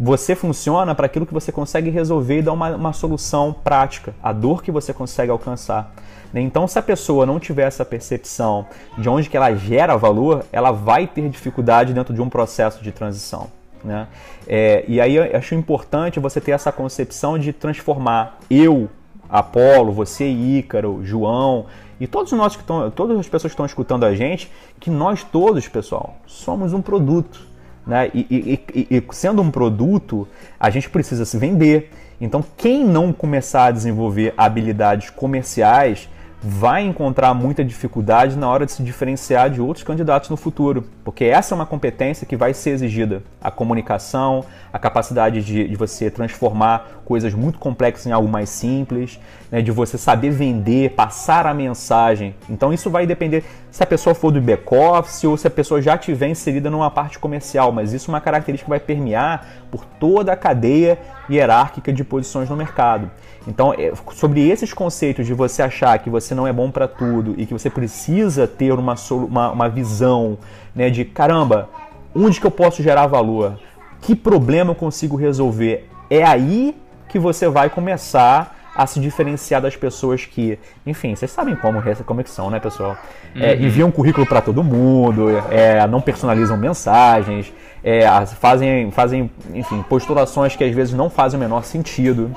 Você 0.02 0.34
funciona 0.34 0.94
para 0.94 1.04
aquilo 1.04 1.26
que 1.26 1.34
você 1.34 1.52
consegue 1.52 1.90
resolver 1.90 2.38
e 2.38 2.42
dar 2.42 2.54
uma, 2.54 2.74
uma 2.74 2.92
solução 2.94 3.52
prática, 3.52 4.14
a 4.22 4.32
dor 4.32 4.62
que 4.62 4.70
você 4.70 4.94
consegue 4.94 5.30
alcançar. 5.30 5.92
Né? 6.32 6.40
Então, 6.40 6.66
se 6.66 6.78
a 6.78 6.82
pessoa 6.82 7.26
não 7.26 7.38
tiver 7.38 7.64
essa 7.64 7.84
percepção 7.84 8.66
de 8.96 9.10
onde 9.10 9.28
que 9.28 9.36
ela 9.36 9.54
gera 9.54 9.98
valor, 9.98 10.46
ela 10.50 10.70
vai 10.70 11.06
ter 11.06 11.28
dificuldade 11.28 11.92
dentro 11.92 12.14
de 12.14 12.22
um 12.22 12.30
processo 12.30 12.82
de 12.82 12.90
transição. 12.90 13.48
Né? 13.84 14.06
É, 14.48 14.86
e 14.88 15.02
aí 15.02 15.16
eu 15.16 15.36
acho 15.36 15.54
importante 15.54 16.18
você 16.18 16.40
ter 16.40 16.52
essa 16.52 16.72
concepção 16.72 17.38
de 17.38 17.52
transformar 17.52 18.38
eu, 18.48 18.88
Apolo, 19.28 19.92
você, 19.92 20.26
Ícaro, 20.26 21.00
João 21.04 21.66
e 22.00 22.06
todos 22.06 22.32
nós 22.32 22.56
que 22.56 22.62
estão, 22.62 22.90
todas 22.90 23.18
as 23.18 23.28
pessoas 23.28 23.50
que 23.50 23.54
estão 23.54 23.66
escutando 23.66 24.04
a 24.04 24.14
gente, 24.14 24.50
que 24.80 24.88
nós 24.88 25.22
todos, 25.22 25.68
pessoal, 25.68 26.16
somos 26.26 26.72
um 26.72 26.80
produto. 26.80 27.50
Né? 27.90 28.08
E, 28.14 28.26
e, 28.30 28.60
e, 28.72 28.96
e 28.98 29.04
sendo 29.10 29.42
um 29.42 29.50
produto, 29.50 30.28
a 30.60 30.70
gente 30.70 30.88
precisa 30.88 31.24
se 31.24 31.36
vender. 31.36 31.90
Então, 32.20 32.44
quem 32.56 32.84
não 32.84 33.12
começar 33.12 33.64
a 33.64 33.70
desenvolver 33.72 34.32
habilidades 34.36 35.10
comerciais 35.10 36.08
vai 36.42 36.82
encontrar 36.82 37.34
muita 37.34 37.62
dificuldade 37.62 38.36
na 38.36 38.48
hora 38.48 38.64
de 38.64 38.72
se 38.72 38.82
diferenciar 38.82 39.50
de 39.50 39.60
outros 39.60 39.84
candidatos 39.84 40.30
no 40.30 40.36
futuro, 40.36 40.86
porque 41.04 41.24
essa 41.24 41.54
é 41.54 41.56
uma 41.56 41.66
competência 41.66 42.26
que 42.26 42.34
vai 42.34 42.54
ser 42.54 42.70
exigida. 42.70 43.22
A 43.42 43.50
comunicação, 43.50 44.44
a 44.72 44.78
capacidade 44.78 45.44
de, 45.44 45.68
de 45.68 45.76
você 45.76 46.10
transformar 46.10 47.02
coisas 47.04 47.34
muito 47.34 47.58
complexas 47.58 48.06
em 48.06 48.12
algo 48.12 48.28
mais 48.28 48.48
simples, 48.48 49.20
né, 49.50 49.60
de 49.60 49.70
você 49.70 49.98
saber 49.98 50.30
vender, 50.30 50.90
passar 50.90 51.46
a 51.46 51.52
mensagem. 51.52 52.34
Então 52.48 52.72
isso 52.72 52.88
vai 52.88 53.06
depender 53.06 53.44
se 53.70 53.82
a 53.82 53.86
pessoa 53.86 54.14
for 54.14 54.30
do 54.30 54.40
back-office 54.40 55.24
ou 55.24 55.36
se 55.36 55.46
a 55.46 55.50
pessoa 55.50 55.82
já 55.82 55.94
estiver 55.96 56.28
inserida 56.28 56.70
numa 56.70 56.90
parte 56.90 57.18
comercial, 57.18 57.70
mas 57.70 57.92
isso 57.92 58.10
é 58.10 58.14
uma 58.14 58.20
característica 58.20 58.64
que 58.64 58.70
vai 58.70 58.80
permear 58.80 59.46
por 59.70 59.84
toda 59.84 60.32
a 60.32 60.36
cadeia 60.36 60.98
hierárquica 61.28 61.92
de 61.92 62.02
posições 62.02 62.48
no 62.48 62.56
mercado. 62.56 63.10
Então, 63.46 63.72
é, 63.72 63.92
sobre 64.12 64.48
esses 64.48 64.72
conceitos 64.72 65.26
de 65.26 65.32
você 65.32 65.62
achar 65.62 65.98
que 65.98 66.10
você 66.10 66.34
não 66.34 66.46
é 66.46 66.52
bom 66.52 66.70
para 66.70 66.86
tudo 66.86 67.34
e 67.38 67.46
que 67.46 67.52
você 67.52 67.70
precisa 67.70 68.46
ter 68.46 68.72
uma, 68.72 68.94
uma, 69.10 69.50
uma 69.50 69.68
visão 69.68 70.38
né, 70.74 70.90
de 70.90 71.04
caramba, 71.04 71.68
onde 72.14 72.40
que 72.40 72.46
eu 72.46 72.50
posso 72.50 72.82
gerar 72.82 73.06
valor? 73.06 73.58
Que 74.00 74.14
problema 74.14 74.72
eu 74.72 74.74
consigo 74.74 75.16
resolver? 75.16 75.88
É 76.08 76.22
aí 76.22 76.76
que 77.08 77.18
você 77.18 77.48
vai 77.48 77.70
começar 77.70 78.56
a 78.74 78.86
se 78.86 79.00
diferenciar 79.00 79.60
das 79.60 79.76
pessoas 79.76 80.24
que, 80.24 80.58
enfim, 80.86 81.14
vocês 81.14 81.30
sabem 81.30 81.56
como, 81.56 81.82
como 82.06 82.20
é 82.20 82.24
que 82.24 82.30
são, 82.30 82.50
né, 82.50 82.60
pessoal? 82.60 82.96
É, 83.34 83.52
uhum. 83.54 83.62
enviam 83.62 83.90
currículo 83.90 84.26
para 84.26 84.40
todo 84.40 84.62
mundo, 84.62 85.28
é, 85.50 85.86
não 85.86 86.00
personalizam 86.00 86.56
mensagens, 86.56 87.52
é, 87.82 88.02
fazem, 88.26 88.90
fazem, 88.90 89.30
enfim, 89.52 89.82
postulações 89.88 90.54
que 90.54 90.64
às 90.64 90.74
vezes 90.74 90.94
não 90.94 91.10
fazem 91.10 91.36
o 91.36 91.40
menor 91.40 91.64
sentido. 91.64 92.30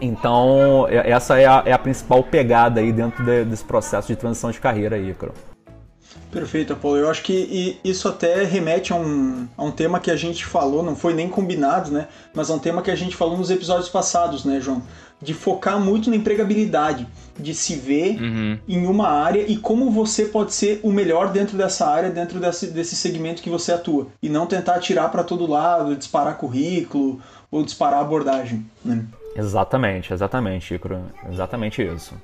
Então, 0.00 0.86
é, 0.88 1.10
essa 1.10 1.38
é 1.38 1.46
a, 1.46 1.62
é 1.66 1.72
a 1.72 1.78
principal 1.78 2.22
pegada 2.22 2.80
aí 2.80 2.92
dentro 2.92 3.24
de, 3.24 3.44
desse 3.44 3.64
processo 3.64 4.08
de 4.08 4.16
transição 4.16 4.50
de 4.50 4.60
carreira 4.60 4.96
aí, 4.96 5.14
Cro. 5.14 5.32
Perfeito, 6.34 6.72
Apolo. 6.72 6.96
Eu 6.96 7.08
acho 7.08 7.22
que 7.22 7.78
isso 7.84 8.08
até 8.08 8.42
remete 8.42 8.92
a 8.92 8.96
um, 8.96 9.46
a 9.56 9.62
um 9.62 9.70
tema 9.70 10.00
que 10.00 10.10
a 10.10 10.16
gente 10.16 10.44
falou, 10.44 10.82
não 10.82 10.96
foi 10.96 11.14
nem 11.14 11.28
combinado, 11.28 11.92
né? 11.92 12.08
Mas 12.34 12.50
a 12.50 12.54
um 12.54 12.58
tema 12.58 12.82
que 12.82 12.90
a 12.90 12.96
gente 12.96 13.14
falou 13.14 13.38
nos 13.38 13.50
episódios 13.50 13.88
passados, 13.88 14.44
né, 14.44 14.60
João? 14.60 14.82
De 15.22 15.32
focar 15.32 15.78
muito 15.78 16.10
na 16.10 16.16
empregabilidade, 16.16 17.06
de 17.38 17.54
se 17.54 17.76
ver 17.76 18.20
uhum. 18.20 18.58
em 18.66 18.84
uma 18.84 19.08
área 19.08 19.44
e 19.46 19.56
como 19.56 19.92
você 19.92 20.24
pode 20.24 20.52
ser 20.52 20.80
o 20.82 20.90
melhor 20.90 21.30
dentro 21.30 21.56
dessa 21.56 21.86
área, 21.86 22.10
dentro 22.10 22.40
desse, 22.40 22.66
desse 22.66 22.96
segmento 22.96 23.40
que 23.40 23.48
você 23.48 23.70
atua. 23.70 24.08
E 24.20 24.28
não 24.28 24.44
tentar 24.44 24.80
tirar 24.80 25.08
para 25.10 25.22
todo 25.22 25.46
lado, 25.46 25.94
disparar 25.94 26.36
currículo 26.36 27.20
ou 27.48 27.62
disparar 27.62 28.00
abordagem, 28.00 28.66
né? 28.84 29.04
Exatamente, 29.36 30.12
exatamente, 30.12 30.74
Icro. 30.74 31.04
Exatamente 31.28 31.82
isso. 31.82 32.14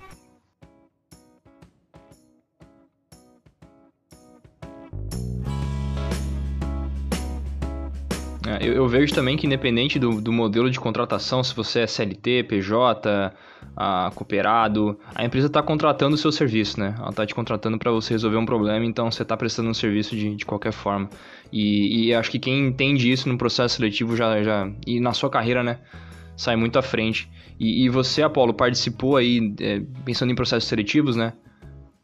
É, 8.46 8.66
eu, 8.66 8.73
eu, 8.73 8.88
vejo 8.88 9.14
também 9.14 9.37
que 9.37 9.46
independente 9.46 9.99
do, 9.99 10.20
do, 10.20 10.33
modelo 10.33 10.70
de 10.70 10.81
contratação, 10.81 11.44
se 11.44 11.55
você 11.55 11.81
é 11.81 11.87
CLT, 11.87 12.44
PJ, 12.44 13.33
a, 13.77 14.11
cooperado, 14.14 14.99
a 15.14 15.25
empresa 15.25 15.46
está 15.46 15.62
contratando 15.62 16.14
o 16.14 16.18
seu 16.18 16.33
serviço, 16.33 16.81
né? 16.81 16.94
Ela 16.99 17.11
está 17.11 17.25
te 17.25 17.35
contratando 17.35 17.79
para 17.79 17.92
você 17.92 18.14
resolver 18.14 18.38
um 18.38 18.46
problema, 18.46 18.85
então 18.85 19.11
você 19.11 19.23
está 19.23 19.37
prestando 19.37 19.68
um 19.68 19.75
serviço 19.75 20.16
de, 20.16 20.35
de 20.35 20.44
qualquer 20.44 20.73
forma. 20.73 21.09
E, 21.53 22.09
e, 22.09 22.14
acho 22.14 22.31
que 22.31 22.38
quem 22.38 22.66
entende 22.66 23.11
isso 23.11 23.29
no 23.29 23.38
processo 23.38 23.77
seletivo 23.77 24.16
já, 24.16 24.42
já 24.42 24.68
e 24.87 24.99
na 25.01 25.12
sua 25.12 25.31
carreira, 25.31 25.62
né, 25.62 25.79
sai 26.40 26.57
muito 26.57 26.79
à 26.79 26.83
frente. 26.83 27.29
E, 27.59 27.85
e 27.85 27.88
você, 27.90 28.22
Apolo, 28.22 28.55
participou 28.55 29.16
aí, 29.16 29.55
é, 29.61 29.83
pensando 30.05 30.33
em 30.33 30.35
processos 30.35 30.68
seletivos, 30.68 31.16
né? 31.16 31.35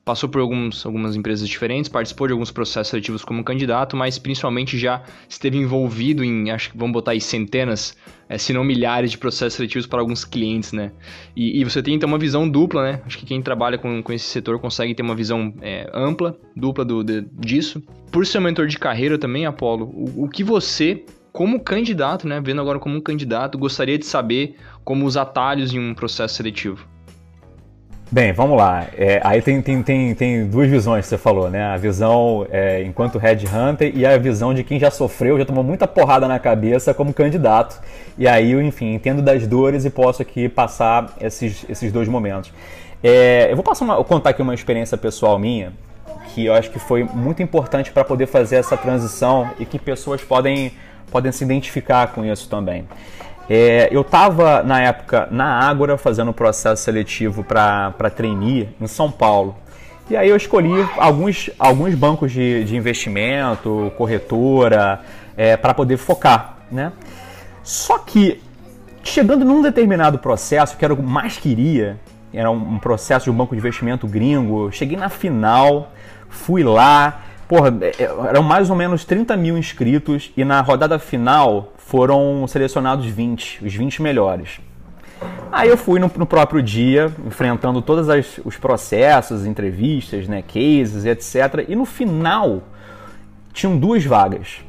passou 0.07 0.29
por 0.29 0.41
alguns, 0.41 0.87
algumas 0.87 1.17
empresas 1.17 1.49
diferentes, 1.49 1.91
participou 1.91 2.29
de 2.29 2.33
alguns 2.33 2.53
processos 2.53 2.91
seletivos 2.91 3.25
como 3.25 3.43
candidato, 3.43 3.97
mas 3.97 4.21
principalmente 4.21 4.79
já 4.79 5.03
esteve 5.29 5.59
envolvido 5.59 6.23
em, 6.23 6.49
acho 6.53 6.71
que 6.71 6.79
vamos 6.79 6.93
botar 6.93 7.11
aí 7.11 7.21
centenas, 7.21 7.97
é, 8.29 8.39
se 8.39 8.53
não 8.53 8.63
milhares 8.63 9.11
de 9.11 9.19
processos 9.19 9.55
seletivos 9.55 9.85
para 9.85 9.99
alguns 9.99 10.25
clientes, 10.25 10.73
né? 10.73 10.93
E, 11.35 11.61
e, 11.61 11.65
você 11.65 11.83
tem 11.83 11.95
então 11.95 12.09
uma 12.09 12.19
visão 12.19 12.49
dupla, 12.49 12.85
né? 12.85 13.03
Acho 13.05 13.19
que 13.19 13.27
quem 13.27 13.43
trabalha 13.43 13.79
com, 13.79 14.01
com 14.01 14.13
esse 14.13 14.27
setor 14.27 14.61
consegue 14.61 14.95
ter 14.95 15.03
uma 15.03 15.15
visão 15.15 15.53
é, 15.61 15.91
ampla, 15.93 16.39
dupla 16.55 16.85
do, 16.85 17.03
de, 17.03 17.27
disso. 17.41 17.83
Por 18.13 18.25
ser 18.25 18.39
mentor 18.39 18.69
de 18.69 18.79
carreira 18.79 19.19
também, 19.19 19.45
Apolo, 19.45 19.87
o, 19.87 20.27
o 20.27 20.29
que 20.29 20.45
você 20.45 21.05
como 21.37 21.61
candidato, 21.61 22.27
né, 22.27 22.41
vendo 22.43 22.63
agora 22.63 22.79
como 22.79 22.97
um 22.97 23.01
candidato, 23.01 23.59
gostaria 23.59 23.99
de 23.99 24.07
saber 24.07 24.57
como 24.83 25.05
os 25.05 25.19
atalhos 25.19 25.75
em 25.75 25.79
um 25.79 25.95
processo 25.95 26.35
seletivo. 26.35 26.89
Bem, 28.11 28.33
vamos 28.33 28.57
lá. 28.57 28.87
É, 28.97 29.21
aí 29.23 29.43
tem, 29.43 29.61
tem, 29.61 29.83
tem, 29.83 30.15
tem 30.15 30.47
duas 30.47 30.71
visões 30.71 31.05
que 31.05 31.11
você 31.11 31.19
falou, 31.19 31.51
né? 31.51 31.63
A 31.63 31.77
visão 31.77 32.47
é, 32.51 32.83
enquanto 32.85 33.19
headhunter 33.19 33.93
e 33.95 34.07
a 34.07 34.17
visão 34.17 34.55
de 34.55 34.65
quem 34.65 34.81
já 34.81 34.91
sofreu, 34.91 35.37
já 35.37 35.45
tomou 35.45 35.63
muita 35.63 35.87
porrada 35.87 36.27
na 36.27 36.39
cabeça 36.39 36.95
como 36.95 37.13
candidato. 37.13 37.83
E 38.17 38.27
aí, 38.27 38.53
eu, 38.53 38.63
enfim, 38.63 38.95
entendo 38.95 39.21
das 39.21 39.47
dores 39.47 39.85
e 39.85 39.91
posso 39.91 40.23
aqui 40.23 40.49
passar 40.49 41.13
esses, 41.21 41.67
esses 41.69 41.93
dois 41.93 42.09
momentos. 42.09 42.51
É, 43.05 43.51
eu 43.51 43.57
vou 43.57 43.65
passar 43.65 43.85
uma, 43.85 44.03
contar 44.03 44.31
aqui 44.31 44.41
uma 44.41 44.55
experiência 44.55 44.97
pessoal 44.97 45.39
minha 45.39 45.75
que 46.37 46.45
eu 46.45 46.53
acho 46.53 46.71
que 46.71 46.79
foi 46.79 47.03
muito 47.03 47.43
importante 47.43 47.91
para 47.91 48.05
poder 48.05 48.27
fazer 48.27 48.57
essa 48.57 48.77
transição 48.77 49.51
e 49.59 49.65
que 49.65 49.79
pessoas 49.79 50.23
podem, 50.23 50.73
podem 51.11 51.33
se 51.33 51.45
identificar 51.45 52.09
com 52.09 52.25
isso 52.25 52.49
também. 52.49 52.87
É, 53.49 53.89
eu 53.93 54.01
estava, 54.01 54.63
na 54.63 54.81
época, 54.81 55.29
na 55.31 55.61
Ágora, 55.61 55.97
fazendo 55.97 56.31
um 56.31 56.35
processo 56.35 56.83
seletivo 56.83 57.45
para 57.45 58.11
trainee 58.15 58.69
em 58.81 58.87
São 58.87 59.11
Paulo. 59.11 59.57
E 60.11 60.17
aí 60.17 60.29
eu 60.29 60.37
escolhi 60.37 60.87
alguns, 60.97 61.51
alguns 61.59 61.95
bancos 61.95 62.33
de, 62.33 62.65
de 62.65 62.77
investimento, 62.77 63.93
corretora, 63.97 65.01
é, 65.37 65.57
para 65.57 65.75
poder 65.75 65.97
focar. 65.97 66.59
Né? 66.71 66.93
Só 67.63 67.99
que, 67.99 68.41
chegando 69.03 69.45
num 69.45 69.63
determinado 69.63 70.19
processo, 70.19 70.77
que 70.77 70.85
era 70.85 70.95
o 70.95 70.97
que 70.97 71.03
mais 71.03 71.37
queria, 71.37 71.99
era 72.33 72.51
um 72.51 72.79
processo 72.79 73.25
de 73.25 73.31
um 73.31 73.35
banco 73.35 73.55
de 73.55 73.61
investimento 73.61 74.07
gringo, 74.07 74.71
cheguei 74.71 74.97
na 74.97 75.09
final, 75.09 75.93
fui 76.29 76.63
lá, 76.63 77.23
porra, 77.49 77.77
é, 77.81 78.03
é, 78.03 78.29
eram 78.29 78.43
mais 78.43 78.71
ou 78.71 78.77
menos 78.77 79.05
30 79.05 79.37
mil 79.37 79.57
inscritos 79.57 80.33
e 80.37 80.45
na 80.45 80.61
rodada 80.61 80.99
final 80.99 81.73
foram 81.77 82.47
selecionados 82.47 83.07
20, 83.07 83.65
os 83.65 83.75
20 83.75 84.03
melhores. 84.03 84.61
Aí 85.51 85.69
eu 85.69 85.77
fui 85.77 85.99
no, 85.99 86.11
no 86.17 86.27
próprio 86.27 86.63
dia, 86.63 87.13
enfrentando 87.25 87.81
todos 87.81 88.09
as, 88.09 88.39
os 88.45 88.57
processos, 88.57 89.47
entrevistas, 89.47 90.29
né, 90.29 90.43
cases, 90.43 91.05
etc. 91.05 91.65
E 91.69 91.75
no 91.75 91.87
final 91.87 92.63
tinham 93.53 93.79
duas 93.79 94.05
vagas 94.05 94.61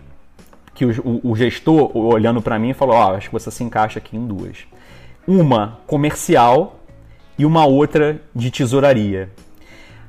que 0.73 0.85
o, 0.85 0.91
o, 1.03 1.31
o 1.31 1.35
gestor 1.35 1.95
olhando 1.97 2.41
para 2.41 2.57
mim 2.59 2.73
falou: 2.73 2.95
"Ó, 2.95 3.07
oh, 3.11 3.15
acho 3.15 3.27
que 3.27 3.33
você 3.33 3.51
se 3.51 3.63
encaixa 3.63 3.99
aqui 3.99 4.15
em 4.15 4.25
duas. 4.25 4.59
Uma 5.27 5.79
comercial 5.87 6.79
e 7.37 7.45
uma 7.45 7.65
outra 7.65 8.21
de 8.33 8.49
tesouraria". 8.51 9.29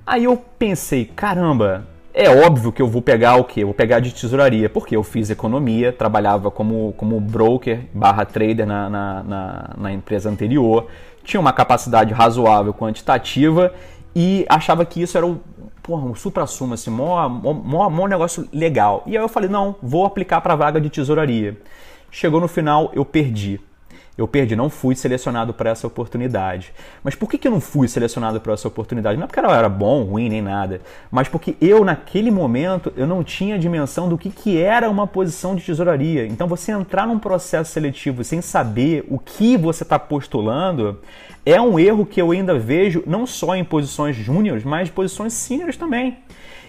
Aí 0.06 0.24
eu 0.24 0.36
pensei: 0.36 1.06
"Caramba, 1.06 1.86
é 2.18 2.28
óbvio 2.44 2.72
que 2.72 2.82
eu 2.82 2.88
vou 2.88 3.00
pegar 3.00 3.36
o 3.36 3.44
quê? 3.44 3.62
Eu 3.62 3.68
vou 3.68 3.74
pegar 3.74 4.00
de 4.00 4.12
tesouraria, 4.12 4.68
porque 4.68 4.96
eu 4.96 5.04
fiz 5.04 5.30
economia, 5.30 5.92
trabalhava 5.92 6.50
como, 6.50 6.92
como 6.96 7.20
broker 7.20 7.82
barra 7.94 8.24
trader 8.24 8.66
na, 8.66 8.90
na, 8.90 9.22
na, 9.22 9.70
na 9.78 9.92
empresa 9.92 10.28
anterior, 10.28 10.88
tinha 11.22 11.40
uma 11.40 11.52
capacidade 11.52 12.12
razoável 12.12 12.74
quantitativa 12.74 13.72
e 14.16 14.44
achava 14.48 14.84
que 14.84 15.00
isso 15.00 15.16
era 15.16 15.24
um, 15.24 15.38
porra, 15.80 16.06
um 16.06 16.14
supra-sumo, 16.16 16.74
assim, 16.74 16.90
mó, 16.90 17.28
mó, 17.28 17.88
mó 17.88 18.08
negócio 18.08 18.48
legal. 18.52 19.04
E 19.06 19.16
aí 19.16 19.22
eu 19.22 19.28
falei, 19.28 19.48
não, 19.48 19.76
vou 19.80 20.04
aplicar 20.04 20.40
para 20.40 20.56
vaga 20.56 20.80
de 20.80 20.90
tesouraria. 20.90 21.56
Chegou 22.10 22.40
no 22.40 22.48
final, 22.48 22.90
eu 22.94 23.04
perdi 23.04 23.60
eu 24.18 24.26
perdi, 24.26 24.56
não 24.56 24.68
fui 24.68 24.96
selecionado 24.96 25.54
para 25.54 25.70
essa 25.70 25.86
oportunidade. 25.86 26.74
Mas 27.04 27.14
por 27.14 27.30
que, 27.30 27.38
que 27.38 27.46
eu 27.46 27.52
não 27.52 27.60
fui 27.60 27.86
selecionado 27.86 28.40
para 28.40 28.52
essa 28.52 28.66
oportunidade? 28.66 29.16
Não 29.16 29.24
é 29.24 29.26
porque 29.28 29.38
ela 29.38 29.56
era 29.56 29.68
bom, 29.68 30.02
ruim, 30.02 30.28
nem 30.28 30.42
nada, 30.42 30.80
mas 31.08 31.28
porque 31.28 31.56
eu, 31.60 31.84
naquele 31.84 32.28
momento, 32.28 32.92
eu 32.96 33.06
não 33.06 33.22
tinha 33.22 33.56
dimensão 33.56 34.08
do 34.08 34.18
que, 34.18 34.28
que 34.28 34.60
era 34.60 34.90
uma 34.90 35.06
posição 35.06 35.54
de 35.54 35.64
tesouraria. 35.64 36.26
Então, 36.26 36.48
você 36.48 36.72
entrar 36.72 37.06
num 37.06 37.18
processo 37.20 37.70
seletivo 37.70 38.24
sem 38.24 38.42
saber 38.42 39.06
o 39.08 39.20
que 39.20 39.56
você 39.56 39.84
está 39.84 40.00
postulando 40.00 40.98
é 41.46 41.60
um 41.60 41.78
erro 41.78 42.04
que 42.04 42.20
eu 42.20 42.32
ainda 42.32 42.58
vejo 42.58 43.04
não 43.06 43.24
só 43.24 43.54
em 43.54 43.62
posições 43.62 44.16
júniores, 44.16 44.64
mas 44.64 44.90
posições 44.90 45.32
seniors 45.32 45.76
também. 45.76 46.18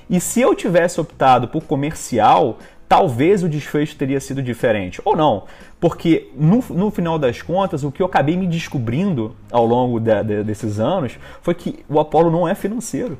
E 0.07 0.19
se 0.19 0.39
eu 0.39 0.53
tivesse 0.53 1.01
optado 1.01 1.47
por 1.47 1.63
comercial, 1.63 2.59
talvez 2.89 3.43
o 3.43 3.47
desfecho 3.47 3.95
teria 3.95 4.19
sido 4.19 4.41
diferente. 4.41 4.99
Ou 5.05 5.15
não, 5.15 5.43
porque 5.79 6.29
no, 6.35 6.63
no 6.69 6.91
final 6.91 7.17
das 7.17 7.41
contas, 7.41 7.83
o 7.83 7.91
que 7.91 8.01
eu 8.01 8.05
acabei 8.05 8.35
me 8.35 8.45
descobrindo 8.45 9.35
ao 9.49 9.65
longo 9.65 9.99
de, 9.99 10.23
de, 10.23 10.43
desses 10.43 10.79
anos 10.79 11.17
foi 11.41 11.53
que 11.53 11.79
o 11.87 11.99
Apollo 11.99 12.29
não 12.29 12.47
é 12.47 12.53
financeiro. 12.53 13.17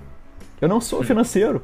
Eu 0.60 0.68
não 0.68 0.82
sou 0.82 1.02
financeiro. 1.04 1.62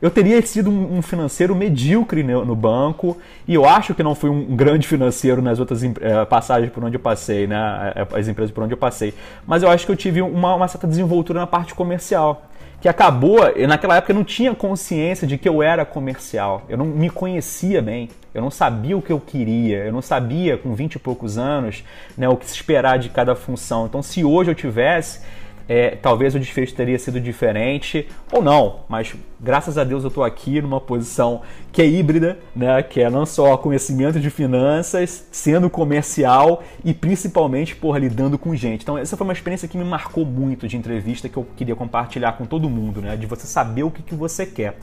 Eu 0.00 0.10
teria 0.10 0.40
sido 0.42 0.70
um 0.70 1.02
financeiro 1.02 1.56
medíocre 1.56 2.22
no 2.22 2.54
banco 2.54 3.16
e 3.48 3.54
eu 3.54 3.64
acho 3.64 3.94
que 3.96 4.02
não 4.02 4.14
fui 4.14 4.30
um 4.30 4.54
grande 4.54 4.86
financeiro 4.86 5.42
nas 5.42 5.58
outras 5.58 5.82
é, 5.82 6.24
passagens 6.24 6.70
por 6.70 6.84
onde 6.84 6.96
eu 6.96 7.00
passei, 7.00 7.48
né? 7.48 7.92
As 8.14 8.28
empresas 8.28 8.52
por 8.52 8.62
onde 8.62 8.72
eu 8.72 8.78
passei. 8.78 9.12
Mas 9.44 9.64
eu 9.64 9.68
acho 9.68 9.84
que 9.84 9.90
eu 9.90 9.96
tive 9.96 10.22
uma, 10.22 10.54
uma 10.54 10.68
certa 10.68 10.86
desenvoltura 10.86 11.40
na 11.40 11.48
parte 11.48 11.74
comercial 11.74 12.47
que 12.80 12.88
acabou, 12.88 13.40
naquela 13.66 13.96
época 13.96 14.12
eu 14.12 14.16
não 14.16 14.24
tinha 14.24 14.54
consciência 14.54 15.26
de 15.26 15.36
que 15.36 15.48
eu 15.48 15.62
era 15.62 15.84
comercial, 15.84 16.62
eu 16.68 16.78
não 16.78 16.86
me 16.86 17.10
conhecia 17.10 17.82
bem, 17.82 18.08
eu 18.32 18.40
não 18.40 18.50
sabia 18.50 18.96
o 18.96 19.02
que 19.02 19.12
eu 19.12 19.18
queria, 19.18 19.78
eu 19.78 19.92
não 19.92 20.02
sabia 20.02 20.56
com 20.56 20.74
20 20.74 20.94
e 20.94 20.98
poucos 20.98 21.36
anos 21.36 21.84
né, 22.16 22.28
o 22.28 22.36
que 22.36 22.46
se 22.46 22.54
esperar 22.54 22.98
de 22.98 23.08
cada 23.08 23.34
função. 23.34 23.86
Então, 23.86 24.00
se 24.00 24.24
hoje 24.24 24.50
eu 24.50 24.54
tivesse 24.54 25.20
é, 25.68 25.90
talvez 25.90 26.34
o 26.34 26.40
desfecho 26.40 26.74
teria 26.74 26.98
sido 26.98 27.20
diferente 27.20 28.08
ou 28.32 28.42
não, 28.42 28.80
mas 28.88 29.14
graças 29.38 29.76
a 29.76 29.84
Deus 29.84 30.02
eu 30.02 30.08
estou 30.08 30.24
aqui 30.24 30.62
numa 30.62 30.80
posição 30.80 31.42
que 31.70 31.82
é 31.82 31.86
híbrida, 31.86 32.38
né, 32.56 32.82
que 32.82 33.00
é 33.00 33.10
não 33.10 33.26
só 33.26 33.56
conhecimento 33.58 34.18
de 34.18 34.30
finanças, 34.30 35.28
sendo 35.30 35.68
comercial 35.68 36.62
e 36.82 36.94
principalmente 36.94 37.76
por 37.76 37.98
lidando 37.98 38.38
com 38.38 38.56
gente. 38.56 38.82
Então 38.82 38.96
essa 38.96 39.16
foi 39.16 39.26
uma 39.26 39.32
experiência 39.32 39.68
que 39.68 39.76
me 39.76 39.84
marcou 39.84 40.24
muito 40.24 40.66
de 40.66 40.76
entrevista 40.76 41.28
que 41.28 41.36
eu 41.36 41.46
queria 41.54 41.76
compartilhar 41.76 42.32
com 42.32 42.46
todo 42.46 42.70
mundo, 42.70 43.02
né, 43.02 43.16
de 43.16 43.26
você 43.26 43.46
saber 43.46 43.82
o 43.82 43.90
que, 43.90 44.02
que 44.02 44.14
você 44.14 44.46
quer. 44.46 44.78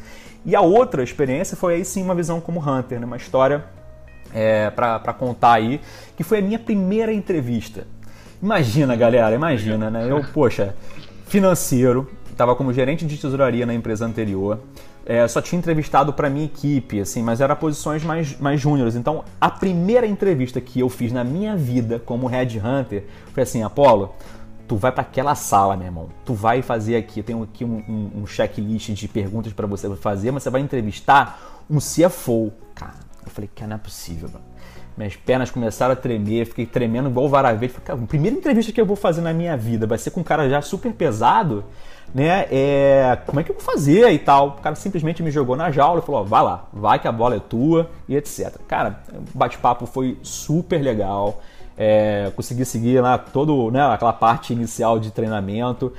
E 0.45 0.55
a 0.55 0.61
outra 0.61 1.01
experiência 1.01 1.57
foi 1.57 1.75
aí 1.75 1.85
sim 1.85 2.03
uma 2.03 2.13
visão 2.13 2.39
como 2.39 2.59
Hunter, 2.59 2.99
né, 2.99 3.05
uma 3.07 3.17
história 3.17 3.63
é, 4.33 4.69
para 4.69 5.13
contar 5.13 5.53
aí, 5.53 5.79
que 6.15 6.23
foi 6.23 6.39
a 6.39 6.41
minha 6.41 6.59
primeira 6.59 7.11
entrevista. 7.11 7.87
Imagina, 8.45 8.95
galera, 8.95 9.33
imagina, 9.33 9.89
né? 9.89 10.07
Eu, 10.07 10.23
poxa, 10.31 10.75
financeiro, 11.25 12.07
estava 12.29 12.55
como 12.55 12.71
gerente 12.71 13.03
de 13.03 13.17
tesouraria 13.17 13.65
na 13.65 13.73
empresa 13.73 14.05
anterior, 14.05 14.59
é, 15.03 15.27
só 15.27 15.41
tinha 15.41 15.57
entrevistado 15.57 16.13
para 16.13 16.29
minha 16.29 16.45
equipe, 16.45 16.99
assim, 16.99 17.23
mas 17.23 17.41
era 17.41 17.55
posições 17.55 18.03
mais, 18.03 18.39
mais 18.39 18.61
júniores. 18.61 18.95
Então, 18.95 19.25
a 19.41 19.49
primeira 19.49 20.05
entrevista 20.05 20.61
que 20.61 20.79
eu 20.79 20.89
fiz 20.89 21.11
na 21.11 21.23
minha 21.23 21.57
vida 21.57 21.97
como 21.97 22.27
headhunter 22.27 23.05
foi 23.33 23.41
assim, 23.41 23.63
Apolo, 23.63 24.13
tu 24.67 24.75
vai 24.75 24.91
para 24.91 25.01
aquela 25.01 25.33
sala, 25.33 25.75
meu 25.75 25.87
irmão. 25.87 26.09
Tu 26.23 26.35
vai 26.35 26.61
fazer 26.61 26.97
aqui, 26.97 27.21
eu 27.21 27.23
tenho 27.23 27.41
aqui 27.41 27.65
um, 27.65 27.83
um, 27.89 28.21
um 28.21 28.27
checklist 28.27 28.91
de 28.91 29.07
perguntas 29.07 29.53
para 29.53 29.65
você 29.65 29.89
fazer, 29.95 30.29
mas 30.29 30.43
você 30.43 30.51
vai 30.51 30.61
entrevistar 30.61 31.65
um 31.67 31.79
CFO. 31.79 32.53
Cara, 32.75 32.93
eu 33.25 33.31
falei, 33.31 33.49
que 33.55 33.65
não 33.65 33.75
é 33.75 33.79
possível, 33.79 34.29
mano 34.31 34.54
minhas 34.97 35.15
pernas 35.15 35.51
começaram 35.51 35.93
a 35.93 35.95
tremer, 35.95 36.45
fiquei 36.45 36.65
tremendo 36.65 37.09
igual 37.09 37.25
o 37.25 37.29
vara 37.29 37.51
verde. 37.53 37.73
Falei, 37.73 37.85
cara, 37.85 37.99
a 38.01 38.07
primeira 38.07 38.37
entrevista 38.37 38.71
que 38.71 38.79
eu 38.79 38.85
vou 38.85 38.95
fazer 38.95 39.21
na 39.21 39.33
minha 39.33 39.57
vida 39.57 39.85
vai 39.85 39.97
ser 39.97 40.11
com 40.11 40.21
um 40.21 40.23
cara 40.23 40.49
já 40.49 40.61
super 40.61 40.91
pesado, 40.93 41.65
né? 42.13 42.45
É, 42.49 43.17
como 43.25 43.39
é 43.39 43.43
que 43.43 43.51
eu 43.51 43.55
vou 43.55 43.63
fazer 43.63 44.09
e 44.11 44.19
tal? 44.19 44.47
O 44.47 44.51
cara 44.53 44.75
simplesmente 44.75 45.21
me 45.21 45.31
jogou 45.31 45.55
na 45.55 45.69
jaula 45.69 45.99
e 45.99 46.05
falou: 46.05 46.23
vai 46.23 46.43
lá, 46.43 46.67
vai 46.71 46.99
que 46.99 47.07
a 47.07 47.11
bola 47.11 47.35
é 47.35 47.39
tua 47.39 47.89
e 48.07 48.15
etc. 48.15 48.55
Cara, 48.67 49.01
o 49.13 49.37
bate-papo 49.37 49.85
foi 49.85 50.17
super 50.23 50.81
legal. 50.81 51.41
É, 51.77 52.31
consegui 52.33 52.63
seguir 52.63 53.01
lá 53.01 53.17
todo, 53.17 53.69
né, 53.69 53.85
aquela 53.85 54.13
parte 54.13 54.53
inicial 54.53 54.97
de 54.97 55.11
treinamento. 55.11 55.91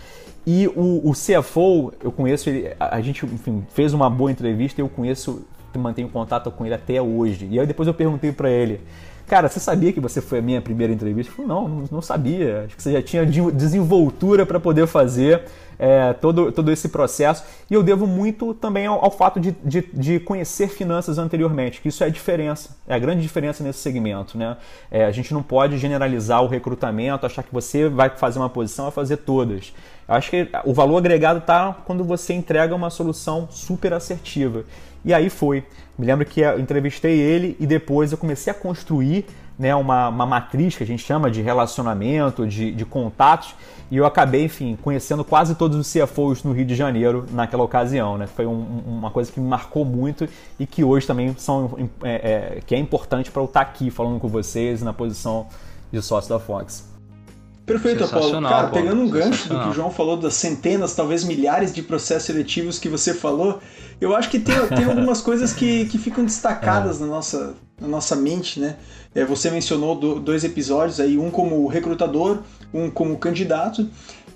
E 0.46 0.68
o, 0.68 1.10
o 1.10 1.12
CFO, 1.12 1.92
eu 2.00 2.12
conheço 2.12 2.48
ele, 2.48 2.72
a 2.78 3.00
gente 3.00 3.26
enfim, 3.26 3.66
fez 3.74 3.92
uma 3.92 4.08
boa 4.08 4.30
entrevista, 4.30 4.80
eu 4.80 4.88
conheço 4.88 5.44
mantenho 5.76 6.08
contato 6.08 6.50
com 6.50 6.64
ele 6.64 6.74
até 6.74 7.00
hoje. 7.00 7.48
E 7.50 7.60
aí 7.60 7.66
depois 7.66 7.86
eu 7.86 7.94
perguntei 7.94 8.32
para 8.32 8.50
ele, 8.50 8.80
cara, 9.26 9.48
você 9.48 9.60
sabia 9.60 9.92
que 9.92 10.00
você 10.00 10.20
foi 10.20 10.38
a 10.38 10.42
minha 10.42 10.60
primeira 10.60 10.92
entrevista? 10.92 11.32
Ele 11.32 11.48
falou, 11.48 11.68
não, 11.68 11.84
não 11.90 12.02
sabia. 12.02 12.64
Acho 12.66 12.76
que 12.76 12.82
você 12.82 12.92
já 12.92 13.02
tinha 13.02 13.24
desenvoltura 13.24 14.46
para 14.46 14.60
poder 14.60 14.86
fazer 14.86 15.42
é, 15.78 16.12
todo, 16.14 16.50
todo 16.52 16.70
esse 16.72 16.88
processo. 16.88 17.44
E 17.70 17.74
eu 17.74 17.82
devo 17.82 18.06
muito 18.06 18.54
também 18.54 18.86
ao, 18.86 19.04
ao 19.04 19.10
fato 19.10 19.38
de, 19.38 19.54
de, 19.64 19.82
de, 19.92 20.20
conhecer 20.20 20.68
finanças 20.68 21.18
anteriormente, 21.18 21.80
que 21.80 21.88
isso 21.88 22.02
é 22.02 22.06
a 22.06 22.10
diferença, 22.10 22.76
é 22.86 22.94
a 22.94 22.98
grande 22.98 23.22
diferença 23.22 23.62
nesse 23.62 23.80
segmento. 23.80 24.38
Né? 24.38 24.56
É, 24.90 25.04
a 25.04 25.10
gente 25.10 25.32
não 25.32 25.42
pode 25.42 25.78
generalizar 25.78 26.42
o 26.42 26.46
recrutamento, 26.46 27.26
achar 27.26 27.42
que 27.42 27.52
você 27.52 27.88
vai 27.88 28.10
fazer 28.10 28.38
uma 28.38 28.50
posição, 28.50 28.86
vai 28.86 28.92
fazer 28.92 29.18
todas. 29.18 29.72
Eu 30.08 30.14
acho 30.14 30.30
que 30.30 30.48
o 30.64 30.72
valor 30.72 30.98
agregado 30.98 31.40
está 31.40 31.76
quando 31.84 32.04
você 32.04 32.32
entrega 32.32 32.74
uma 32.74 32.90
solução 32.90 33.48
super 33.50 33.92
assertiva. 33.92 34.64
E 35.04 35.12
aí 35.14 35.30
foi. 35.30 35.64
Me 35.98 36.06
lembro 36.06 36.26
que 36.26 36.40
eu 36.40 36.58
entrevistei 36.58 37.18
ele 37.18 37.56
e 37.58 37.66
depois 37.66 38.12
eu 38.12 38.18
comecei 38.18 38.50
a 38.50 38.54
construir 38.54 39.24
né, 39.58 39.74
uma, 39.74 40.08
uma 40.08 40.26
matriz 40.26 40.76
que 40.76 40.82
a 40.82 40.86
gente 40.86 41.02
chama 41.02 41.30
de 41.30 41.40
relacionamento, 41.40 42.46
de, 42.46 42.72
de 42.72 42.84
contatos, 42.84 43.54
e 43.90 43.96
eu 43.96 44.04
acabei, 44.04 44.44
enfim, 44.44 44.76
conhecendo 44.82 45.24
quase 45.24 45.54
todos 45.54 45.78
os 45.78 45.92
CFOs 45.92 46.42
no 46.42 46.52
Rio 46.52 46.64
de 46.64 46.74
Janeiro 46.74 47.24
naquela 47.30 47.62
ocasião. 47.62 48.18
Né? 48.18 48.26
Foi 48.26 48.44
um, 48.44 48.82
uma 48.86 49.10
coisa 49.10 49.30
que 49.30 49.40
me 49.40 49.48
marcou 49.48 49.84
muito 49.84 50.28
e 50.58 50.66
que 50.66 50.82
hoje 50.82 51.06
também 51.06 51.34
são, 51.38 51.88
é, 52.02 52.56
é, 52.56 52.60
que 52.66 52.74
é 52.74 52.78
importante 52.78 53.30
para 53.30 53.40
eu 53.40 53.46
estar 53.46 53.60
aqui 53.60 53.90
falando 53.90 54.18
com 54.18 54.28
vocês 54.28 54.82
na 54.82 54.92
posição 54.92 55.46
de 55.90 56.02
sócio 56.02 56.28
da 56.28 56.38
Fox. 56.38 56.95
Perfeito, 57.66 58.04
Apolo. 58.04 58.40
Cara, 58.42 58.68
pegando 58.68 59.02
um 59.02 59.08
gancho 59.08 59.48
do 59.48 59.60
que 59.60 59.68
o 59.68 59.72
João 59.72 59.90
falou 59.90 60.16
das 60.16 60.34
centenas, 60.34 60.94
talvez 60.94 61.24
milhares 61.24 61.74
de 61.74 61.82
processos 61.82 62.22
seletivos 62.22 62.78
que 62.78 62.88
você 62.88 63.12
falou, 63.12 63.58
eu 64.00 64.14
acho 64.14 64.30
que 64.30 64.38
tem, 64.38 64.54
tem 64.68 64.84
algumas 64.84 65.20
coisas 65.20 65.52
que, 65.52 65.84
que 65.86 65.98
ficam 65.98 66.24
destacadas 66.24 66.98
é. 66.98 67.00
na, 67.00 67.06
nossa, 67.06 67.54
na 67.80 67.88
nossa 67.88 68.14
mente, 68.14 68.60
né? 68.60 68.76
É, 69.12 69.24
você 69.24 69.50
mencionou 69.50 69.96
do, 69.96 70.20
dois 70.20 70.44
episódios 70.44 71.00
aí, 71.00 71.18
um 71.18 71.28
como 71.28 71.66
recrutador, 71.66 72.38
um 72.72 72.88
como 72.88 73.18
candidato, 73.18 73.88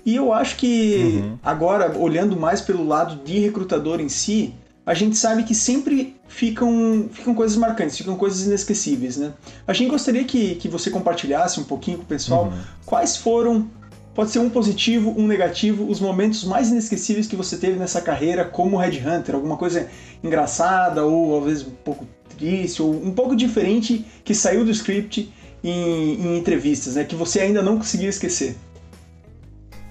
e 0.05 0.15
eu 0.15 0.33
acho 0.33 0.57
que 0.57 1.21
uhum. 1.23 1.37
agora, 1.41 1.97
olhando 1.97 2.35
mais 2.35 2.59
pelo 2.59 2.85
lado 2.85 3.23
de 3.23 3.39
recrutador 3.39 4.01
em 4.01 4.09
si, 4.09 4.53
a 4.85 4.93
gente 4.93 5.15
sabe 5.15 5.43
que 5.43 5.55
sempre 5.55 6.19
ficam, 6.31 7.09
ficam 7.11 7.35
coisas 7.35 7.57
marcantes, 7.57 7.97
ficam 7.97 8.15
coisas 8.15 8.47
inesquecíveis, 8.47 9.17
né? 9.17 9.33
A 9.67 9.73
gente 9.73 9.89
gostaria 9.89 10.23
que, 10.23 10.55
que 10.55 10.69
você 10.69 10.89
compartilhasse 10.89 11.59
um 11.59 11.65
pouquinho 11.65 11.97
com 11.97 12.03
o 12.03 12.07
pessoal 12.07 12.45
uhum. 12.45 12.59
quais 12.85 13.17
foram, 13.17 13.69
pode 14.15 14.31
ser 14.31 14.39
um 14.39 14.49
positivo, 14.49 15.13
um 15.17 15.27
negativo, 15.27 15.85
os 15.89 15.99
momentos 15.99 16.45
mais 16.45 16.69
inesquecíveis 16.69 17.27
que 17.27 17.35
você 17.35 17.57
teve 17.57 17.77
nessa 17.77 17.99
carreira 17.99 18.45
como 18.45 18.77
headhunter, 18.77 19.35
alguma 19.35 19.57
coisa 19.57 19.89
engraçada 20.23 21.05
ou 21.05 21.37
às 21.39 21.45
vezes 21.45 21.67
um 21.67 21.71
pouco 21.83 22.07
triste 22.37 22.81
ou 22.81 22.91
um 22.91 23.11
pouco 23.11 23.35
diferente 23.35 24.05
que 24.23 24.33
saiu 24.33 24.63
do 24.63 24.71
script 24.71 25.31
em, 25.61 26.13
em 26.13 26.37
entrevistas, 26.37 26.95
né? 26.95 27.03
Que 27.03 27.15
você 27.15 27.41
ainda 27.41 27.61
não 27.61 27.77
conseguiu 27.77 28.09
esquecer. 28.09 28.55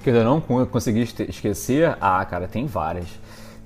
Que 0.03 0.09
eu 0.09 0.24
não 0.24 0.40
consegui 0.40 1.07
esquecer? 1.29 1.94
Ah, 2.00 2.24
cara, 2.24 2.48
tem 2.48 2.64
várias. 2.64 3.07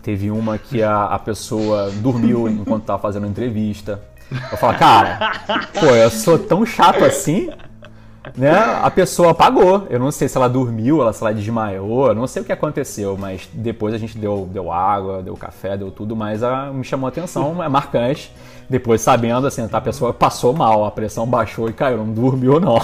Teve 0.04 0.30
uma 0.30 0.58
que 0.58 0.82
a, 0.82 1.04
a 1.04 1.18
pessoa 1.18 1.90
dormiu 1.90 2.46
enquanto 2.46 2.82
estava 2.82 3.00
fazendo 3.00 3.26
entrevista. 3.26 4.02
Eu 4.52 4.58
falo, 4.58 4.76
cara, 4.76 5.32
pô, 5.80 5.86
eu 5.86 6.10
sou 6.10 6.38
tão 6.38 6.66
chato 6.66 7.02
assim, 7.02 7.48
né? 8.36 8.52
A 8.82 8.90
pessoa 8.90 9.30
apagou. 9.30 9.86
Eu 9.88 9.98
não 9.98 10.10
sei 10.10 10.28
se 10.28 10.36
ela 10.36 10.46
dormiu, 10.46 11.00
ela, 11.00 11.10
se 11.14 11.22
ela 11.22 11.32
desmaiou, 11.32 12.08
eu 12.08 12.14
não 12.14 12.26
sei 12.26 12.42
o 12.42 12.44
que 12.44 12.52
aconteceu, 12.52 13.16
mas 13.16 13.48
depois 13.50 13.94
a 13.94 13.98
gente 13.98 14.18
deu, 14.18 14.46
deu 14.52 14.70
água, 14.70 15.22
deu 15.22 15.34
café, 15.38 15.74
deu 15.74 15.90
tudo, 15.90 16.14
mas 16.14 16.42
a, 16.42 16.66
me 16.66 16.84
chamou 16.84 17.06
a 17.06 17.08
atenção, 17.08 17.64
é 17.64 17.68
marcante. 17.70 18.30
Depois 18.68 19.00
sabendo, 19.00 19.46
assim, 19.46 19.66
tá, 19.68 19.78
a 19.78 19.80
pessoa 19.80 20.12
passou 20.12 20.52
mal, 20.52 20.84
a 20.84 20.90
pressão 20.90 21.26
baixou 21.26 21.68
e 21.68 21.72
caiu, 21.72 21.98
não 21.98 22.12
dormiu 22.12 22.58
não. 22.58 22.76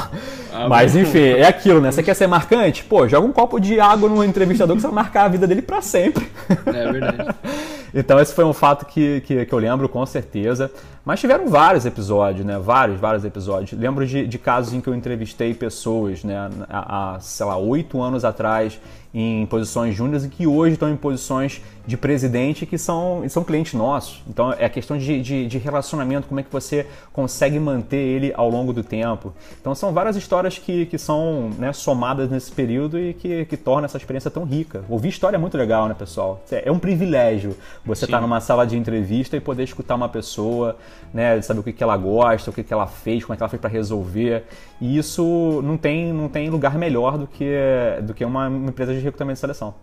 Ah, 0.53 0.67
Mas 0.69 0.95
enfim, 0.95 1.21
é 1.21 1.47
aquilo, 1.47 1.81
né? 1.81 1.91
Você 1.91 2.03
quer 2.03 2.15
ser 2.15 2.27
marcante? 2.27 2.85
Pô, 2.85 3.09
joga 3.09 3.27
um 3.27 3.33
copo 3.33 3.59
de 3.59 3.81
água 3.81 4.09
no 4.09 4.23
entrevistador 4.23 4.77
que 4.77 4.83
você 4.83 4.89
vai 4.89 4.95
marcar 4.95 5.25
a 5.25 5.29
vida 5.29 5.47
dele 5.47 5.63
para 5.63 5.81
sempre. 5.81 6.31
É 6.67 6.93
verdade. 6.93 7.35
então 7.95 8.21
esse 8.21 8.35
foi 8.35 8.45
um 8.45 8.53
fato 8.53 8.85
que, 8.85 9.23
que, 9.23 9.47
que, 9.47 9.53
eu 9.53 9.59
lembro 9.59 9.89
com 9.89 10.05
certeza. 10.05 10.71
Mas 11.05 11.19
tiveram 11.19 11.49
vários 11.49 11.87
episódios, 11.87 12.45
né? 12.45 12.59
Vários, 12.59 13.01
vários 13.01 13.25
episódios. 13.25 13.79
Lembro 13.79 14.07
de, 14.07 14.27
de 14.27 14.39
casos 14.39 14.75
em 14.75 14.81
que 14.81 14.89
eu 14.89 14.95
entrevistei 14.95 15.55
pessoas, 15.55 16.23
né? 16.23 16.51
Há, 16.69 17.17
sei 17.21 17.47
lá, 17.47 17.57
oito 17.57 18.01
anos 18.03 18.25
atrás 18.25 18.79
em 19.13 19.45
posições 19.47 19.95
júniores 19.95 20.25
e 20.25 20.29
que 20.29 20.47
hoje 20.47 20.75
estão 20.75 20.89
em 20.89 20.97
posições 20.97 21.61
de 21.87 21.97
presidente 21.97 22.65
que 22.65 22.79
são, 22.79 23.25
são 23.29 23.43
clientes 23.43 23.75
nossos. 23.75 24.23
Então 24.29 24.53
é 24.53 24.65
a 24.65 24.69
questão 24.69 24.97
de, 24.97 25.21
de, 25.21 25.47
de, 25.47 25.59
relacionamento, 25.59 26.29
como 26.29 26.39
é 26.39 26.43
que 26.43 26.53
você 26.53 26.87
consegue 27.13 27.59
manter 27.59 27.97
ele 27.97 28.33
ao 28.37 28.49
longo 28.49 28.73
do 28.73 28.85
tempo. 28.85 29.35
Então 29.61 29.75
são 29.75 29.93
várias 29.93 30.15
histórias 30.15 30.57
que, 30.59 30.87
que 30.87 30.97
são 30.97 31.51
né, 31.59 31.73
somadas 31.73 32.31
nesse 32.31 32.53
período 32.53 32.99
e 32.99 33.15
que, 33.15 33.45
que 33.47 33.57
tornam 33.57 33.87
essa 33.87 33.97
experiência 33.97 34.31
tão 34.31 34.45
rica. 34.45 34.85
Ouvir 34.89 35.09
história 35.09 35.37
é 35.37 35.41
muito 35.41 35.57
legal, 35.59 35.89
né, 35.89 35.95
pessoal? 35.99 36.41
É 36.51 36.71
um 36.71 36.79
privilégio 36.79 37.57
você 37.85 38.05
estar 38.05 38.19
tá 38.19 38.21
numa 38.21 38.41
sala 38.41 38.65
de 38.65 38.77
entrevista 38.77 39.37
e 39.37 39.41
poder 39.41 39.65
escutar 39.65 39.97
uma 39.97 40.09
pessoa, 40.09 40.77
né, 41.13 41.41
saber 41.43 41.61
o 41.61 41.63
que, 41.65 41.73
que 41.73 41.83
ela 41.83 41.97
gosta, 41.97 42.51
o 42.51 42.53
que, 42.53 42.63
que 42.63 42.73
ela 42.73 42.87
fez, 42.87 43.25
como 43.25 43.35
é 43.35 43.37
que 43.37 43.43
ela 43.43 43.51
fez 43.51 43.61
para 43.61 43.71
resolver. 43.71 44.45
E 44.81 44.97
isso 44.97 45.61
não 45.63 45.77
tem, 45.77 46.13
não 46.13 46.29
tem 46.29 46.49
lugar 46.49 46.79
melhor 46.79 47.19
do 47.19 47.27
que, 47.27 47.55
do 48.03 48.15
que 48.15 48.25
uma 48.25 48.49
empresa 48.49 48.95
de 48.95 49.01
recrutamento 49.01 49.35
de 49.35 49.41
seleção. 49.41 49.75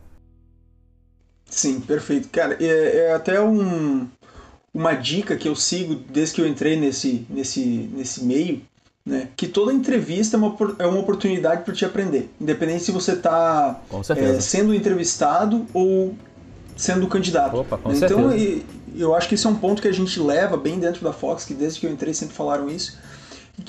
Sim, 1.49 1.79
perfeito. 1.79 2.29
Cara, 2.29 2.57
é, 2.59 3.07
é 3.07 3.13
até 3.13 3.39
um, 3.39 4.07
uma 4.73 4.93
dica 4.93 5.35
que 5.35 5.47
eu 5.47 5.55
sigo 5.55 5.95
desde 5.95 6.35
que 6.35 6.41
eu 6.41 6.47
entrei 6.47 6.75
nesse, 6.75 7.25
nesse, 7.29 7.89
nesse 7.93 8.23
meio, 8.23 8.61
né? 9.05 9.29
Que 9.37 9.47
toda 9.47 9.71
entrevista 9.71 10.35
é 10.35 10.39
uma, 10.39 10.55
é 10.79 10.85
uma 10.85 10.99
oportunidade 10.99 11.63
para 11.63 11.73
te 11.73 11.85
aprender, 11.85 12.29
independente 12.41 12.83
se 12.83 12.91
você 12.91 13.13
está 13.13 13.79
é, 14.09 14.39
sendo 14.41 14.73
entrevistado 14.73 15.65
ou 15.73 16.13
sendo 16.75 17.07
candidato. 17.07 17.55
Opa, 17.55 17.77
com 17.77 17.93
então, 17.93 18.29
certeza. 18.29 18.63
eu 18.95 19.15
acho 19.15 19.29
que 19.29 19.35
esse 19.35 19.47
é 19.47 19.49
um 19.49 19.55
ponto 19.55 19.81
que 19.81 19.87
a 19.87 19.93
gente 19.93 20.19
leva 20.19 20.57
bem 20.57 20.77
dentro 20.77 21.03
da 21.03 21.13
Fox, 21.13 21.45
que 21.45 21.53
desde 21.53 21.79
que 21.79 21.87
eu 21.87 21.91
entrei 21.91 22.13
sempre 22.13 22.35
falaram 22.35 22.69
isso, 22.69 22.97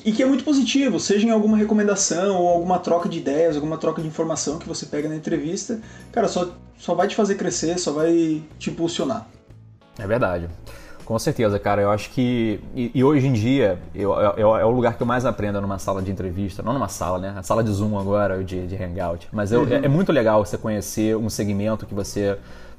e 0.04 0.12
que 0.12 0.22
é 0.22 0.26
muito 0.26 0.44
positivo, 0.44 1.00
seja 1.00 1.26
em 1.26 1.30
alguma 1.30 1.56
recomendação 1.56 2.36
ou 2.36 2.48
alguma 2.48 2.78
troca 2.78 3.08
de 3.08 3.18
ideias, 3.18 3.56
alguma 3.56 3.78
troca 3.78 4.02
de 4.02 4.08
informação 4.08 4.58
que 4.58 4.68
você 4.68 4.86
pega 4.86 5.08
na 5.08 5.16
entrevista, 5.16 5.80
cara, 6.12 6.28
só, 6.28 6.50
só 6.76 6.94
vai 6.94 7.08
te 7.08 7.16
fazer 7.16 7.36
crescer, 7.36 7.78
só 7.78 7.92
vai 7.92 8.42
te 8.58 8.70
impulsionar. 8.70 9.26
É 9.98 10.06
verdade. 10.06 10.48
Com 11.04 11.18
certeza, 11.18 11.58
cara. 11.58 11.80
Eu 11.80 11.90
acho 11.90 12.10
que. 12.10 12.60
E, 12.76 12.90
e 12.94 13.02
hoje 13.02 13.26
em 13.26 13.32
dia, 13.32 13.78
eu, 13.94 14.12
eu, 14.36 14.54
é 14.54 14.64
o 14.64 14.70
lugar 14.70 14.94
que 14.94 15.02
eu 15.02 15.06
mais 15.06 15.24
aprendo 15.24 15.58
numa 15.58 15.78
sala 15.78 16.02
de 16.02 16.10
entrevista. 16.10 16.62
Não 16.62 16.74
numa 16.74 16.88
sala, 16.88 17.18
né? 17.18 17.34
A 17.34 17.42
sala 17.42 17.64
de 17.64 17.70
Zoom 17.70 17.98
agora, 17.98 18.44
de, 18.44 18.66
de 18.66 18.76
Hangout. 18.76 19.26
Mas 19.32 19.50
eu, 19.50 19.62
uhum. 19.62 19.72
é, 19.72 19.86
é 19.86 19.88
muito 19.88 20.12
legal 20.12 20.44
você 20.44 20.58
conhecer 20.58 21.16
um 21.16 21.30
segmento 21.30 21.86
que 21.86 21.94
você 21.94 22.38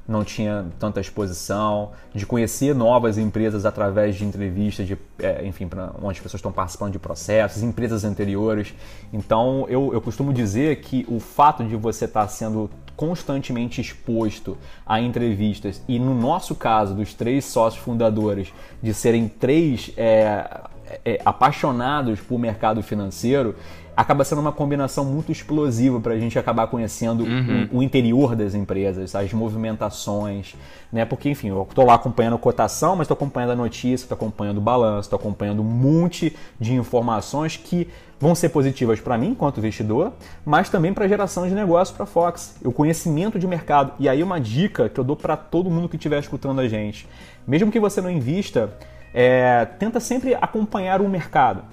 não 0.09 0.23
tinha 0.23 0.65
tanta 0.79 0.99
exposição, 0.99 1.91
de 2.13 2.25
conhecer 2.25 2.73
novas 2.73 3.17
empresas 3.17 3.65
através 3.65 4.15
de 4.15 4.25
entrevistas, 4.25 4.87
de, 4.87 4.97
é, 5.19 5.45
enfim, 5.45 5.67
pra, 5.67 5.91
onde 6.01 6.17
as 6.17 6.19
pessoas 6.19 6.39
estão 6.39 6.51
participando 6.51 6.93
de 6.93 6.99
processos, 6.99 7.61
empresas 7.61 8.03
anteriores. 8.03 8.73
Então, 9.13 9.67
eu, 9.69 9.93
eu 9.93 10.01
costumo 10.01 10.33
dizer 10.33 10.77
que 10.81 11.05
o 11.07 11.19
fato 11.19 11.63
de 11.63 11.75
você 11.75 12.05
estar 12.05 12.21
tá 12.23 12.27
sendo 12.27 12.69
constantemente 12.95 13.79
exposto 13.79 14.57
a 14.85 14.99
entrevistas 14.99 15.81
e, 15.87 15.99
no 15.99 16.13
nosso 16.13 16.55
caso, 16.55 16.95
dos 16.95 17.13
três 17.13 17.45
sócios 17.45 17.81
fundadores, 17.81 18.51
de 18.81 18.93
serem 18.93 19.29
três 19.29 19.91
é, 19.95 20.63
é, 21.05 21.21
apaixonados 21.23 22.19
por 22.19 22.39
mercado 22.39 22.81
financeiro, 22.81 23.55
acaba 23.99 24.23
sendo 24.23 24.39
uma 24.39 24.53
combinação 24.53 25.03
muito 25.03 25.29
explosiva 25.29 25.99
para 25.99 26.13
a 26.13 26.17
gente 26.17 26.39
acabar 26.39 26.67
conhecendo 26.67 27.25
uhum. 27.25 27.67
o, 27.69 27.77
o, 27.79 27.83
interior 27.83 28.33
das 28.33 28.55
empresas, 28.55 29.13
as 29.13 29.33
movimentações, 29.33 30.55
né? 30.89 31.03
Porque, 31.03 31.29
enfim, 31.29 31.49
eu 31.49 31.67
estou 31.69 31.85
lá 31.85 31.95
acompanhando 31.95 32.35
a 32.35 32.39
cotação, 32.39 32.95
mas 32.95 33.05
estou 33.05 33.15
acompanhando 33.15 33.51
a 33.51 33.55
notícia, 33.57 34.05
estou 34.05 34.15
acompanhando 34.15 34.59
o 34.59 34.61
balanço, 34.61 35.07
estou 35.07 35.19
acompanhando 35.19 35.61
um 35.61 35.65
monte 35.65 36.33
de 36.57 36.73
informações 36.73 37.57
que 37.57 37.89
vão 38.17 38.33
ser 38.33 38.47
positivas 38.49 39.01
para 39.01 39.17
mim 39.17 39.31
enquanto 39.31 39.57
investidor, 39.57 40.13
mas 40.45 40.69
também 40.69 40.93
para 40.93 41.03
a 41.03 41.07
geração 41.07 41.45
de 41.45 41.53
negócio 41.53 41.93
para 41.93 42.05
a 42.05 42.07
Fox, 42.07 42.55
o 42.63 42.71
conhecimento 42.71 43.37
de 43.37 43.47
mercado. 43.47 43.91
E 43.99 44.07
aí 44.07 44.23
uma 44.23 44.39
dica 44.39 44.87
que 44.87 44.97
eu 44.97 45.03
dou 45.03 45.17
para 45.17 45.35
todo 45.35 45.69
mundo 45.69 45.89
que 45.89 45.97
estiver 45.97 46.19
escutando 46.19 46.61
a 46.61 46.69
gente, 46.69 47.05
mesmo 47.45 47.69
que 47.69 47.81
você 47.81 47.99
não 47.99 48.09
invista, 48.09 48.73
é, 49.13 49.65
tenta 49.77 49.99
sempre 49.99 50.35
acompanhar 50.35 51.01
o 51.01 51.09
mercado. 51.09 51.63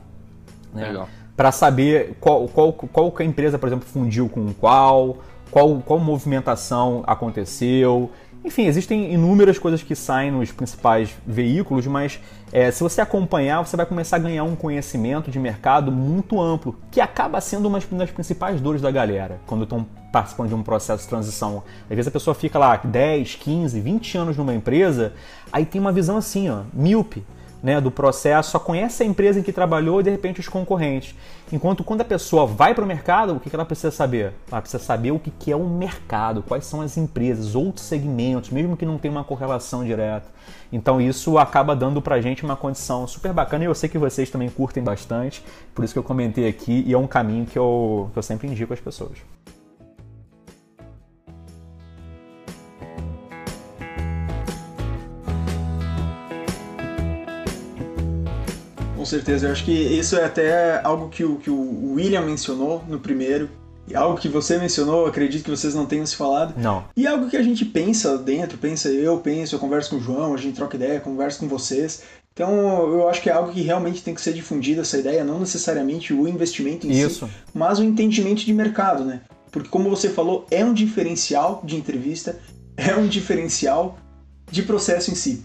Né? 0.75 0.89
Legal 0.89 1.09
para 1.37 1.53
saber 1.53 2.17
qual, 2.19 2.49
qual, 2.49 2.73
qual 2.73 3.13
que 3.13 3.23
a 3.23 3.27
empresa, 3.27 3.59
por 3.59 3.69
exemplo, 3.69 3.87
fundiu 3.87 4.29
com 4.29 4.53
qual, 4.55 5.19
qual, 5.51 5.83
qual 5.85 6.01
movimentação 6.01 7.05
aconteceu. 7.07 8.11
Enfim, 8.43 8.67
existem 8.67 9.13
inúmeras 9.13 9.59
coisas 9.59 9.83
que 9.83 9.97
saem 9.97 10.31
nos 10.31 10.53
principais 10.53 11.11
veículos, 11.27 11.87
mas 11.87 12.21
é, 12.53 12.71
se 12.71 12.81
você 12.81 13.01
acompanhar, 13.01 13.61
você 13.61 13.77
vai 13.77 13.85
começar 13.85 14.17
a 14.17 14.19
ganhar 14.21 14.45
um 14.45 14.55
conhecimento 14.55 15.31
de 15.33 15.39
mercado 15.39 15.91
muito 15.91 16.41
amplo, 16.41 16.77
que 16.91 17.01
acaba 17.01 17.41
sendo 17.41 17.67
uma 17.67 17.81
das 17.81 18.11
principais 18.11 18.61
dores 18.61 18.81
da 18.81 18.91
galera 18.91 19.41
quando 19.47 19.65
estão 19.65 19.85
participando 20.13 20.49
de 20.49 20.55
um 20.55 20.63
processo 20.63 21.03
de 21.03 21.09
transição. 21.09 21.65
Às 21.91 21.97
vezes 21.97 22.07
a 22.07 22.13
pessoa 22.13 22.35
fica 22.35 22.57
lá 22.57 22.77
10, 22.77 23.35
15, 23.35 23.81
20 23.81 24.17
anos 24.17 24.37
numa 24.37 24.55
empresa, 24.55 25.13
aí 25.53 25.67
tem 25.67 25.81
uma 25.81 25.93
visão 25.93 26.17
assim, 26.17 26.49
ó, 26.49 26.63
míope 26.73 27.25
né, 27.63 27.81
do 27.81 27.91
processo, 27.91 28.51
só 28.51 28.59
conhece 28.59 29.03
a 29.03 29.07
empresa 29.07 29.41
em 29.41 29.43
que 29.43 29.53
trabalhou 29.53 30.01
e 30.01 30.05
de 30.05 30.11
repente 30.11 30.41
os 30.41 30.49
concorrentes. 30.49 31.15
Enquanto 31.53 31.85
quando 31.85 32.01
a 32.01 32.05
pessoa 32.05 32.47
vai 32.47 32.75
para 32.75 32.85
o 32.85 32.87
mercado, 32.87 33.35
o 33.35 33.41
que 33.41 33.55
ela 33.55 33.65
precisa 33.65 33.91
saber? 33.91 34.33
Ela 34.51 34.61
precisa 34.61 34.83
saber 34.83 35.13
o 35.13 35.19
que 35.19 35.51
é 35.51 35.57
o 35.57 35.65
mercado, 35.65 36.43
quais 36.43 36.65
são 36.67 36.81
as 36.81 36.97
empresas, 36.97 37.55
outros 37.55 37.85
segmentos, 37.87 38.51
mesmo 38.51 38.77
que 38.77 38.85
não 38.85 38.99
tenha 38.99 39.13
uma 39.13 39.25
correlação 39.25 39.85
direta. 39.85 40.29
Então 40.73 41.01
isso 41.01 41.39
acaba 41.39 41.75
dando 41.75 42.03
para 42.03 42.17
a 42.17 42.21
gente 42.21 42.45
uma 42.45 42.57
condição 42.57 43.07
super 43.07 43.33
bacana 43.33 43.65
e 43.65 43.67
eu 43.67 43.75
sei 43.75 43.89
que 43.89 43.99
vocês 43.99 44.31
também 44.31 44.49
curtem 44.49 44.83
bastante, 44.83 45.45
por 45.75 45.85
isso 45.85 45.95
que 45.95 45.99
eu 45.99 46.05
comentei 46.05 46.49
aqui 46.49 46.85
e 46.87 46.93
é 46.93 46.99
um 46.99 47.07
caminho 47.07 47.47
que 47.47 47.59
eu, 47.59 48.11
que 48.13 48.19
eu 48.19 48.23
sempre 48.23 48.49
indico 48.49 48.73
às 48.73 48.81
pessoas. 48.81 49.19
Certeza. 59.07 59.47
Eu 59.47 59.53
acho 59.53 59.65
que 59.65 59.73
isso 59.73 60.17
é 60.17 60.25
até 60.25 60.81
algo 60.85 61.09
que 61.09 61.25
o, 61.25 61.37
que 61.37 61.51
o 61.51 61.95
William 61.95 62.23
mencionou 62.23 62.85
no 62.89 62.99
primeiro. 62.99 63.49
E 63.89 63.95
algo 63.95 64.19
que 64.19 64.29
você 64.29 64.59
mencionou, 64.59 65.07
acredito 65.07 65.45
que 65.45 65.51
vocês 65.51 65.75
não 65.75 65.87
tenham 65.87 66.05
se 66.05 66.17
falado. 66.17 66.55
Não. 66.61 66.85
E 66.97 67.07
algo 67.07 67.31
que 67.31 67.37
a 67.37 67.43
gente 67.43 67.65
pensa 67.65 68.19
dentro, 68.19 68.59
pensa 68.59 68.89
eu, 68.89 69.19
penso, 69.19 69.55
eu 69.55 69.61
converso 69.61 69.91
com 69.91 69.97
o 69.97 70.01
João, 70.01 70.35
a 70.35 70.37
gente 70.37 70.57
troca 70.57 70.77
ideia, 70.77 70.99
converso 70.99 71.39
com 71.39 71.47
vocês. 71.47 72.03
Então, 72.33 72.51
eu 72.93 73.09
acho 73.09 73.23
que 73.23 73.31
é 73.31 73.33
algo 73.33 73.51
que 73.51 73.63
realmente 73.63 74.03
tem 74.03 74.15
que 74.15 74.21
ser 74.21 74.35
difundido, 74.35 74.83
essa 74.83 74.99
ideia, 74.99 75.25
não 75.25 75.41
necessariamente 75.41 76.13
o 76.13 76.29
investimento 76.29 76.87
em 76.87 76.91
Isso. 76.91 77.27
si, 77.27 77.33
mas 77.55 77.79
o 77.79 77.85
entendimento 77.85 78.45
de 78.45 78.53
mercado, 78.53 79.05
né? 79.05 79.23
Porque, 79.51 79.71
como 79.71 79.89
você 79.89 80.11
falou, 80.11 80.47
é 80.51 80.63
um 80.63 80.75
diferencial 80.75 81.63
de 81.65 81.77
entrevista, 81.77 82.39
é 82.77 82.95
um 82.95 83.07
diferencial 83.07 83.99
de 84.51 84.63
processo 84.63 85.11
em 85.11 85.15
si. 85.15 85.43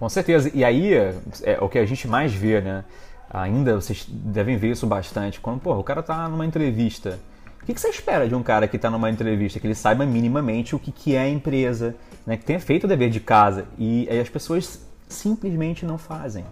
Com 0.00 0.08
certeza. 0.08 0.50
E 0.54 0.64
aí 0.64 0.94
é, 0.94 1.14
é 1.42 1.58
o 1.60 1.68
que 1.68 1.78
a 1.78 1.84
gente 1.84 2.08
mais 2.08 2.32
vê, 2.32 2.62
né? 2.62 2.84
Ainda 3.30 3.74
vocês 3.74 4.06
devem 4.08 4.56
ver 4.56 4.70
isso 4.70 4.86
bastante. 4.86 5.38
Quando, 5.38 5.60
pô, 5.60 5.74
o 5.74 5.84
cara 5.84 6.02
tá 6.02 6.26
numa 6.26 6.46
entrevista. 6.46 7.18
O 7.62 7.66
que, 7.66 7.74
que 7.74 7.80
você 7.80 7.90
espera 7.90 8.26
de 8.26 8.34
um 8.34 8.42
cara 8.42 8.66
que 8.66 8.76
está 8.76 8.90
numa 8.90 9.10
entrevista? 9.10 9.60
Que 9.60 9.66
ele 9.66 9.74
saiba 9.74 10.06
minimamente 10.06 10.74
o 10.74 10.78
que, 10.78 10.90
que 10.90 11.14
é 11.14 11.20
a 11.20 11.28
empresa, 11.28 11.94
né? 12.26 12.38
que 12.38 12.44
tenha 12.46 12.58
feito 12.58 12.84
o 12.84 12.88
dever 12.88 13.10
de 13.10 13.20
casa. 13.20 13.66
E 13.78 14.08
aí 14.10 14.18
as 14.18 14.30
pessoas 14.30 14.80
simplesmente 15.06 15.84
não 15.84 15.98
fazem. 15.98 16.46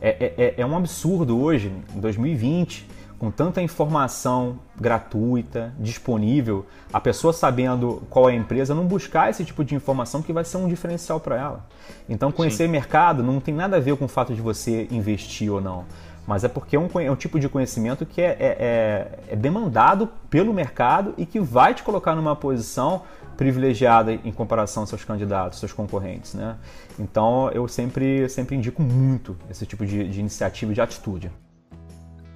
É, 0.00 0.10
é, 0.10 0.44
é, 0.44 0.54
é 0.58 0.64
um 0.64 0.76
absurdo 0.76 1.36
hoje, 1.42 1.72
em 1.94 1.98
2020, 2.00 2.86
com 3.18 3.30
tanta 3.30 3.60
informação 3.60 4.60
gratuita, 4.80 5.74
disponível, 5.78 6.64
a 6.92 7.00
pessoa 7.00 7.32
sabendo 7.32 8.02
qual 8.08 8.30
é 8.30 8.32
a 8.32 8.36
empresa, 8.36 8.74
não 8.74 8.86
buscar 8.86 9.28
esse 9.28 9.44
tipo 9.44 9.64
de 9.64 9.74
informação 9.74 10.22
que 10.22 10.32
vai 10.32 10.44
ser 10.44 10.56
um 10.56 10.68
diferencial 10.68 11.18
para 11.18 11.36
ela. 11.36 11.66
Então, 12.08 12.30
conhecer 12.30 12.66
Sim. 12.66 12.70
mercado 12.70 13.22
não 13.22 13.40
tem 13.40 13.54
nada 13.54 13.76
a 13.76 13.80
ver 13.80 13.96
com 13.96 14.04
o 14.04 14.08
fato 14.08 14.32
de 14.32 14.40
você 14.40 14.86
investir 14.90 15.52
ou 15.52 15.60
não, 15.60 15.84
mas 16.26 16.44
é 16.44 16.48
porque 16.48 16.76
é 16.76 16.78
um, 16.78 16.88
é 17.00 17.10
um 17.10 17.16
tipo 17.16 17.40
de 17.40 17.48
conhecimento 17.48 18.06
que 18.06 18.20
é, 18.20 18.36
é, 18.38 18.38
é, 18.38 19.32
é 19.32 19.36
demandado 19.36 20.08
pelo 20.30 20.54
mercado 20.54 21.12
e 21.18 21.26
que 21.26 21.40
vai 21.40 21.74
te 21.74 21.82
colocar 21.82 22.14
numa 22.14 22.36
posição 22.36 23.02
privilegiada 23.36 24.12
em 24.12 24.32
comparação 24.32 24.82
aos 24.82 24.90
seus 24.90 25.04
candidatos, 25.04 25.60
seus 25.60 25.72
concorrentes, 25.72 26.34
né? 26.34 26.56
Então 26.98 27.50
eu 27.52 27.66
sempre, 27.68 28.28
sempre 28.28 28.56
indico 28.56 28.82
muito 28.82 29.36
esse 29.48 29.64
tipo 29.64 29.86
de, 29.86 30.08
de 30.08 30.20
iniciativa 30.20 30.72
e 30.72 30.74
de 30.74 30.80
atitude. 30.80 31.30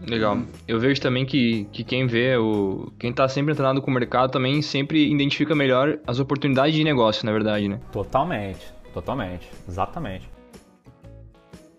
Legal. 0.06 0.42
Eu 0.66 0.78
vejo 0.80 1.00
também 1.00 1.24
que, 1.24 1.66
que 1.72 1.84
quem 1.84 2.06
vê, 2.06 2.36
o, 2.36 2.92
quem 2.98 3.12
tá 3.12 3.28
sempre 3.28 3.52
entrando 3.52 3.80
com 3.80 3.90
o 3.90 3.94
mercado 3.94 4.30
também 4.30 4.60
sempre 4.62 5.10
identifica 5.10 5.54
melhor 5.54 5.98
as 6.06 6.18
oportunidades 6.18 6.74
de 6.74 6.82
negócio, 6.82 7.24
na 7.24 7.32
verdade, 7.32 7.68
né? 7.68 7.78
Totalmente, 7.92 8.72
totalmente, 8.92 9.48
exatamente. 9.68 10.28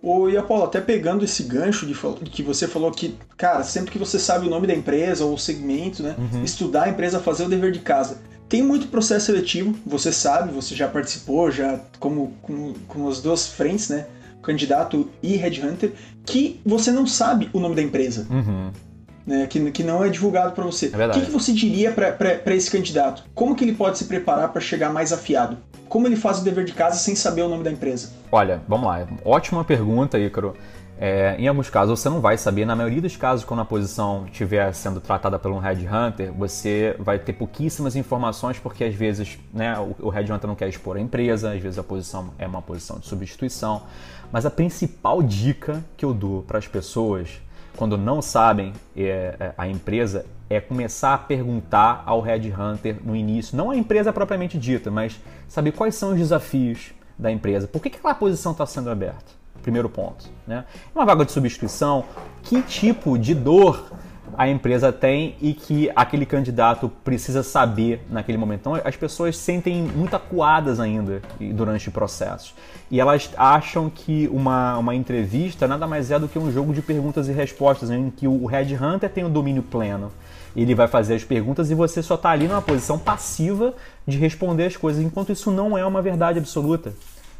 Ô, 0.01 0.29
e 0.29 0.35
Apolo, 0.35 0.65
até 0.65 0.81
pegando 0.81 1.23
esse 1.23 1.43
gancho 1.43 1.85
de, 1.85 1.93
de, 1.93 2.29
que 2.29 2.43
você 2.43 2.67
falou 2.67 2.91
que, 2.91 3.15
cara, 3.37 3.63
sempre 3.63 3.89
que 3.89 3.97
você 3.97 4.19
sabe 4.19 4.47
o 4.47 4.49
nome 4.49 4.67
da 4.67 4.73
empresa 4.73 5.23
ou 5.23 5.33
o 5.33 5.39
segmento, 5.39 6.03
né, 6.03 6.15
uhum. 6.17 6.43
estudar 6.43 6.83
a 6.83 6.89
empresa, 6.89 7.21
fazer 7.21 7.45
o 7.45 7.49
dever 7.49 7.71
de 7.71 7.79
casa. 7.79 8.21
Tem 8.49 8.61
muito 8.61 8.87
processo 8.87 9.27
seletivo, 9.27 9.73
você 9.85 10.11
sabe, 10.11 10.51
você 10.51 10.75
já 10.75 10.89
participou, 10.89 11.49
já 11.49 11.79
como 11.99 12.33
com, 12.41 12.73
com 12.87 13.07
as 13.07 13.21
duas 13.21 13.47
frentes, 13.47 13.89
né? 13.89 14.05
Candidato 14.43 15.09
e 15.23 15.35
headhunter, 15.35 15.93
que 16.25 16.61
você 16.65 16.91
não 16.91 17.07
sabe 17.07 17.49
o 17.53 17.59
nome 17.59 17.75
da 17.75 17.81
empresa. 17.81 18.27
Uhum. 18.29 18.71
Né, 19.25 19.47
que, 19.47 19.71
que 19.71 19.83
não 19.83 20.03
é 20.03 20.09
divulgado 20.09 20.51
para 20.51 20.65
você. 20.65 20.91
É 20.93 21.07
o 21.07 21.11
que, 21.11 21.21
que, 21.21 21.31
você 21.31 21.53
diria 21.53 21.93
para 21.93 22.53
esse 22.53 22.69
candidato? 22.69 23.23
Como 23.33 23.55
que 23.55 23.63
ele 23.63 23.73
pode 23.73 23.97
se 23.97 24.03
preparar 24.03 24.49
para 24.51 24.59
chegar 24.59 24.91
mais 24.91 25.13
afiado? 25.13 25.57
Como 25.87 26.05
ele 26.07 26.17
faz 26.17 26.39
o 26.39 26.43
dever 26.43 26.65
de 26.65 26.73
casa 26.73 26.97
sem 26.97 27.15
saber 27.15 27.41
o 27.43 27.47
nome 27.47 27.63
da 27.63 27.71
empresa? 27.71 28.11
Olha, 28.29 28.61
vamos 28.67 28.85
lá. 28.85 29.07
Ótima 29.23 29.63
pergunta, 29.63 30.19
Ícaro. 30.19 30.55
É, 30.97 31.35
em 31.39 31.47
alguns 31.47 31.69
casos 31.69 31.99
você 31.99 32.07
não 32.07 32.21
vai 32.21 32.37
saber, 32.37 32.65
na 32.65 32.75
maioria 32.75 33.01
dos 33.01 33.17
casos, 33.17 33.43
quando 33.43 33.61
a 33.61 33.65
posição 33.65 34.25
estiver 34.25 34.71
sendo 34.73 35.01
tratada 35.01 35.39
por 35.39 35.51
um 35.51 35.57
headhunter, 35.57 36.31
você 36.31 36.95
vai 36.99 37.17
ter 37.17 37.33
pouquíssimas 37.33 37.95
informações, 37.95 38.59
porque 38.59 38.83
às 38.83 38.93
vezes 38.93 39.39
né, 39.53 39.75
o, 39.99 40.09
headhunter 40.09 40.47
não 40.47 40.55
quer 40.55 40.69
expor 40.69 40.97
a 40.97 40.99
empresa, 40.99 41.51
às 41.51 41.61
vezes 41.61 41.79
a 41.79 41.83
posição 41.83 42.33
é 42.37 42.47
uma 42.47 42.61
posição 42.61 42.99
de 42.99 43.07
substituição. 43.07 43.83
Mas 44.31 44.45
a 44.45 44.51
principal 44.51 45.21
dica 45.21 45.83
que 45.97 46.05
eu 46.05 46.13
dou 46.13 46.43
para 46.43 46.57
as 46.57 46.67
pessoas 46.67 47.41
quando 47.75 47.97
não 47.97 48.21
sabem 48.21 48.71
é, 48.95 49.35
é, 49.39 49.53
a 49.57 49.67
empresa 49.67 50.25
é 50.49 50.61
começar 50.61 51.15
a 51.15 51.17
perguntar 51.17 52.03
ao 52.05 52.21
headhunter 52.21 52.97
no 53.03 53.15
início, 53.15 53.57
não 53.57 53.71
a 53.71 53.75
empresa 53.75 54.13
propriamente 54.13 54.59
dita, 54.59 54.91
mas 54.91 55.19
saber 55.47 55.71
quais 55.71 55.95
são 55.95 56.11
os 56.11 56.17
desafios 56.17 56.93
da 57.17 57.31
empresa. 57.31 57.67
Por 57.67 57.81
que 57.81 57.87
aquela 57.87 58.13
posição 58.13 58.51
está 58.51 58.65
sendo 58.65 58.89
aberta? 58.89 59.42
Primeiro 59.63 59.89
ponto. 59.89 60.29
Né? 60.45 60.63
Uma 60.93 61.05
vaga 61.05 61.25
de 61.25 61.31
substituição, 61.31 62.05
que 62.43 62.61
tipo 62.61 63.17
de 63.17 63.33
dor 63.33 63.83
a 64.37 64.47
empresa 64.47 64.91
tem 64.91 65.35
e 65.41 65.53
que 65.53 65.91
aquele 65.95 66.25
candidato 66.25 66.89
precisa 67.03 67.43
saber 67.43 68.01
naquele 68.09 68.37
momento. 68.37 68.61
Então, 68.61 68.81
as 68.83 68.95
pessoas 68.95 69.37
sentem 69.37 69.83
muito 69.83 70.15
acuadas 70.15 70.79
ainda 70.79 71.21
durante 71.39 71.89
o 71.89 71.91
processo. 71.91 72.53
E 72.89 72.99
elas 72.99 73.31
acham 73.37 73.89
que 73.89 74.27
uma, 74.31 74.77
uma 74.77 74.95
entrevista 74.95 75.67
nada 75.67 75.87
mais 75.87 76.11
é 76.11 76.19
do 76.19 76.27
que 76.27 76.37
um 76.37 76.51
jogo 76.51 76.73
de 76.73 76.81
perguntas 76.81 77.27
e 77.27 77.31
respostas, 77.31 77.89
em 77.89 78.09
que 78.09 78.27
o 78.27 78.45
Headhunter 78.45 79.09
tem 79.09 79.23
o 79.23 79.29
domínio 79.29 79.63
pleno. 79.63 80.11
Ele 80.55 80.75
vai 80.75 80.87
fazer 80.87 81.15
as 81.15 81.23
perguntas 81.23 81.71
e 81.71 81.75
você 81.75 82.01
só 82.03 82.15
está 82.15 82.29
ali 82.29 82.47
numa 82.47 82.61
posição 82.61 82.99
passiva 82.99 83.73
de 84.05 84.17
responder 84.17 84.65
as 84.65 84.77
coisas, 84.77 85.03
enquanto 85.03 85.31
isso 85.31 85.49
não 85.49 85.77
é 85.77 85.85
uma 85.85 86.01
verdade 86.01 86.37
absoluta. 86.37 86.93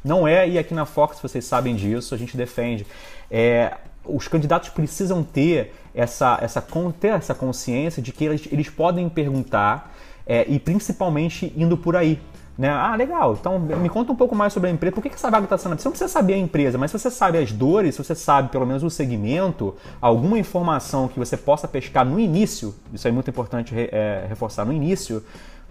Não 0.04 0.28
é, 0.28 0.48
e 0.48 0.58
aqui 0.58 0.74
na 0.74 0.86
Fox 0.86 1.20
vocês 1.22 1.46
sabem 1.46 1.76
disso, 1.76 2.14
a 2.14 2.18
gente 2.18 2.36
defende. 2.36 2.86
É, 3.32 3.78
os 4.06 4.28
candidatos 4.28 4.70
precisam 4.70 5.24
ter 5.24 5.74
essa, 5.96 6.38
essa, 6.42 6.62
ter 7.00 7.08
essa 7.08 7.34
consciência 7.34 8.02
de 8.02 8.12
que 8.12 8.26
eles, 8.26 8.48
eles 8.52 8.70
podem 8.70 9.08
perguntar 9.08 9.96
é, 10.26 10.46
e 10.48 10.60
principalmente 10.60 11.54
indo 11.56 11.78
por 11.78 11.96
aí. 11.96 12.20
Né? 12.56 12.70
Ah, 12.70 12.96
legal, 12.96 13.36
então 13.40 13.58
me 13.58 13.90
conta 13.90 14.12
um 14.12 14.16
pouco 14.16 14.36
mais 14.36 14.54
sobre 14.54 14.70
a 14.70 14.72
empresa. 14.72 14.94
Por 14.94 15.02
que, 15.02 15.10
que 15.10 15.16
essa 15.16 15.32
vaga 15.32 15.46
está 15.46 15.58
sendo 15.58 15.76
Você 15.76 15.88
não 15.88 15.92
precisa 15.92 16.12
saber 16.12 16.36
a 16.36 16.38
empresa, 16.38 16.78
mas 16.78 16.92
se 16.92 17.00
você 17.00 17.10
sabe 17.10 17.40
as 17.40 17.52
dores, 17.52 17.96
se 17.96 18.04
você 18.04 18.14
sabe 18.14 18.50
pelo 18.50 18.66
menos 18.66 18.84
o 18.84 18.92
segmento, 18.92 19.76
alguma 20.00 20.38
informação 20.38 21.08
que 21.08 21.18
você 21.18 21.36
possa 21.36 21.68
pescar 21.68 22.06
no 22.06 22.20
início, 22.20 22.76
isso 22.94 23.08
é 23.08 23.12
muito 23.12 23.28
importante 23.28 23.74
é, 23.76 24.26
reforçar 24.30 24.66
no 24.66 24.72
início, 24.72 25.24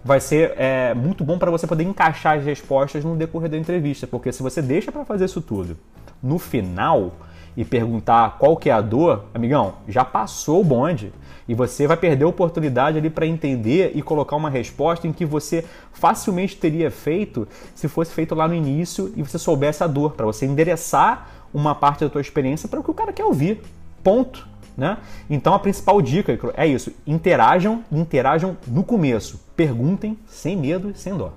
vai 0.04 0.20
ser 0.20 0.54
é, 0.56 0.94
muito 0.94 1.24
bom 1.24 1.38
para 1.38 1.50
você 1.50 1.66
poder 1.66 1.84
encaixar 1.84 2.38
as 2.38 2.44
respostas 2.44 3.04
no 3.04 3.16
decorrer 3.16 3.50
da 3.50 3.56
entrevista, 3.56 4.06
porque 4.06 4.32
se 4.32 4.42
você 4.42 4.60
deixa 4.60 4.90
para 4.90 5.04
fazer 5.04 5.26
isso 5.26 5.40
tudo 5.40 5.76
no 6.22 6.38
final, 6.38 7.12
e 7.56 7.64
perguntar 7.64 8.36
qual 8.38 8.56
que 8.56 8.70
é 8.70 8.72
a 8.72 8.80
dor, 8.80 9.24
amigão, 9.34 9.74
já 9.86 10.04
passou 10.04 10.60
o 10.60 10.64
bonde. 10.64 11.12
E 11.46 11.54
você 11.54 11.86
vai 11.86 11.96
perder 11.96 12.24
a 12.24 12.28
oportunidade 12.28 12.96
ali 12.96 13.10
para 13.10 13.26
entender 13.26 13.92
e 13.94 14.00
colocar 14.00 14.36
uma 14.36 14.48
resposta 14.48 15.06
em 15.06 15.12
que 15.12 15.26
você 15.26 15.64
facilmente 15.92 16.56
teria 16.56 16.90
feito 16.90 17.46
se 17.74 17.88
fosse 17.88 18.12
feito 18.12 18.34
lá 18.34 18.46
no 18.46 18.54
início 18.54 19.12
e 19.16 19.22
você 19.22 19.38
soubesse 19.38 19.82
a 19.82 19.86
dor, 19.86 20.12
para 20.12 20.24
você 20.24 20.46
endereçar 20.46 21.28
uma 21.52 21.74
parte 21.74 22.04
da 22.04 22.10
tua 22.10 22.20
experiência 22.20 22.68
para 22.68 22.80
o 22.80 22.84
que 22.84 22.90
o 22.90 22.94
cara 22.94 23.12
quer 23.12 23.24
ouvir. 23.24 23.60
Ponto. 24.02 24.48
Né? 24.74 24.96
Então 25.28 25.52
a 25.52 25.58
principal 25.58 26.00
dica 26.00 26.38
é 26.56 26.66
isso: 26.66 26.92
interajam, 27.06 27.84
interajam 27.92 28.56
no 28.66 28.82
começo, 28.82 29.38
perguntem 29.62 30.18
sem 30.26 30.56
medo 30.56 30.90
e 30.90 30.98
sem 30.98 31.16
dó. 31.16 31.32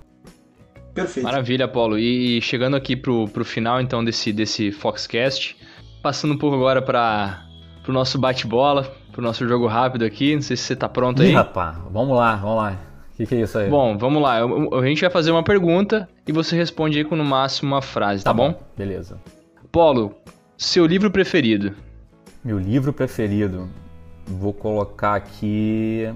Perfeito. 0.96 1.26
Maravilha, 1.26 1.68
Paulo. 1.68 2.00
E 2.00 2.42
chegando 2.42 2.76
aqui 2.76 2.96
pro, 2.96 3.28
pro 3.28 3.46
final 3.46 3.80
então 3.80 4.04
desse, 4.04 4.34
desse 4.34 4.72
Foxcast, 4.72 5.56
Passando 6.02 6.36
um 6.36 6.38
pouco 6.38 6.56
agora 6.56 6.84
para 6.84 7.48
o 7.88 7.92
nosso 7.92 8.20
bate-bola, 8.20 8.84
para 9.12 9.20
o 9.20 9.24
nosso 9.24 9.48
jogo 9.48 9.66
rápido 9.66 10.06
aqui. 10.06 10.36
Não 10.36 10.42
sei 10.42 10.56
se 10.56 10.64
você 10.64 10.76
tá 10.76 10.88
pronto 10.88 11.22
aí. 11.22 11.30
Ih, 11.30 11.34
rapaz, 11.34 11.78
vamos 11.90 12.16
lá, 12.16 12.36
vamos 12.36 12.58
lá. 12.58 12.80
O 13.14 13.18
que, 13.18 13.26
que, 13.26 13.36
é 13.36 13.42
isso 13.42 13.58
aí? 13.58 13.70
Bom, 13.70 13.98
vamos 13.98 14.22
lá. 14.22 14.38
A 14.44 14.86
gente 14.86 15.02
vai 15.02 15.10
fazer 15.10 15.32
uma 15.32 15.44
pergunta 15.44 16.08
e 16.28 16.32
você 16.32 16.56
responde 16.56 17.00
aí 17.00 17.04
com 17.04 17.16
no 17.16 17.26
máximo 17.26 17.74
uma 17.74 17.82
frase, 17.82 18.24
tá, 18.24 18.30
tá 18.30 18.34
bom? 18.36 18.52
bom? 18.52 18.64
Beleza. 18.78 19.20
Polo, 19.72 20.16
seu 20.58 20.86
livro 20.86 21.10
preferido? 21.10 21.74
Meu 22.44 22.60
livro 22.60 22.94
preferido, 22.94 23.68
vou 24.28 24.54
colocar 24.54 25.16
aqui 25.16 26.08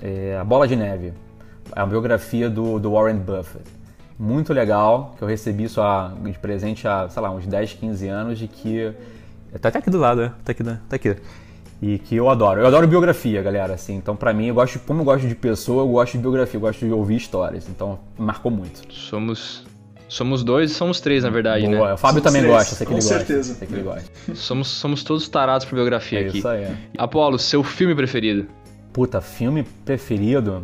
é, 0.00 0.38
A 0.38 0.44
Bola 0.44 0.66
de 0.66 0.74
Neve. 0.74 1.12
É 1.74 1.80
a 1.80 1.86
biografia 1.86 2.48
do, 2.48 2.78
do 2.78 2.92
Warren 2.92 3.16
Buffett. 3.16 3.64
Muito 4.18 4.52
legal, 4.52 5.14
que 5.18 5.24
eu 5.24 5.28
recebi 5.28 5.64
isso 5.64 5.80
a, 5.80 6.12
de 6.22 6.38
presente 6.38 6.86
há, 6.86 7.08
sei 7.08 7.20
lá, 7.20 7.30
uns 7.30 7.46
10, 7.46 7.72
15 7.74 8.08
anos, 8.08 8.38
de 8.38 8.46
que... 8.46 8.92
Tá 9.60 9.68
até 9.68 9.78
aqui 9.78 9.90
do 9.90 9.98
lado, 9.98 10.22
né? 10.22 10.32
Tá 10.44 10.52
aqui, 10.52 10.62
né? 10.62 10.80
tá 10.88 10.96
aqui 10.96 11.16
e 11.82 11.98
que 11.98 12.16
eu 12.16 12.30
adoro. 12.30 12.60
Eu 12.60 12.66
adoro 12.66 12.86
biografia, 12.86 13.42
galera, 13.42 13.74
assim. 13.74 13.94
Então, 13.96 14.16
para 14.16 14.32
mim, 14.32 14.46
eu 14.46 14.54
gosto, 14.54 14.78
como 14.80 15.02
eu 15.02 15.04
gosto 15.04 15.28
de 15.28 15.34
pessoa, 15.34 15.82
eu 15.82 15.88
gosto 15.88 16.12
de 16.12 16.18
biografia, 16.18 16.56
eu 16.56 16.60
gosto 16.62 16.86
de 16.86 16.90
ouvir 16.90 17.16
histórias. 17.16 17.68
Então, 17.68 17.98
marcou 18.16 18.50
muito. 18.50 18.80
Somos 18.92 19.66
somos 20.08 20.44
dois, 20.44 20.72
somos 20.72 21.00
três, 21.00 21.24
na 21.24 21.30
verdade, 21.30 21.66
Boa. 21.66 21.88
né? 21.88 21.94
O 21.94 21.96
Fábio 21.96 22.22
somos 22.22 22.22
também 22.22 22.42
três, 22.42 22.56
gosta, 22.56 22.74
sei 22.76 22.86
que 22.86 22.92
com 22.92 22.98
ele 22.98 23.02
certeza. 23.02 23.36
gosta. 23.36 23.54
Sei 23.54 23.66
que 23.68 23.74
ele 23.74 23.82
gosta. 23.82 24.34
somos, 24.34 24.68
somos 24.68 25.02
todos 25.02 25.28
tarados 25.28 25.66
por 25.66 25.74
biografia 25.74 26.20
é 26.20 26.28
aqui. 26.28 26.38
Isso 26.38 26.48
aí. 26.48 26.74
Apolo, 26.96 27.38
seu 27.38 27.62
filme 27.62 27.94
preferido? 27.94 28.46
Puta, 28.92 29.20
filme 29.20 29.64
preferido? 29.84 30.62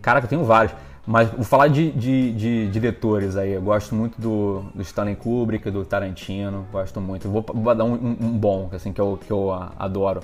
Caraca, 0.00 0.26
eu 0.26 0.28
tenho 0.28 0.44
vários. 0.44 0.74
Mas 1.06 1.28
vou 1.30 1.44
falar 1.44 1.68
de, 1.68 1.90
de, 1.90 2.32
de, 2.32 2.68
diretores 2.68 3.36
aí. 3.36 3.52
Eu 3.52 3.62
gosto 3.62 3.94
muito 3.94 4.20
do, 4.20 4.62
do 4.74 4.82
Stanley 4.82 5.16
Kubrick, 5.16 5.70
do 5.70 5.84
Tarantino. 5.84 6.66
Gosto 6.70 7.00
muito. 7.00 7.28
Vou, 7.28 7.44
vou 7.52 7.74
dar 7.74 7.84
um, 7.84 7.94
um, 7.94 8.16
um, 8.20 8.38
bom, 8.38 8.68
assim, 8.72 8.92
que 8.92 9.00
eu, 9.00 9.18
que 9.26 9.30
eu 9.30 9.50
adoro. 9.78 10.20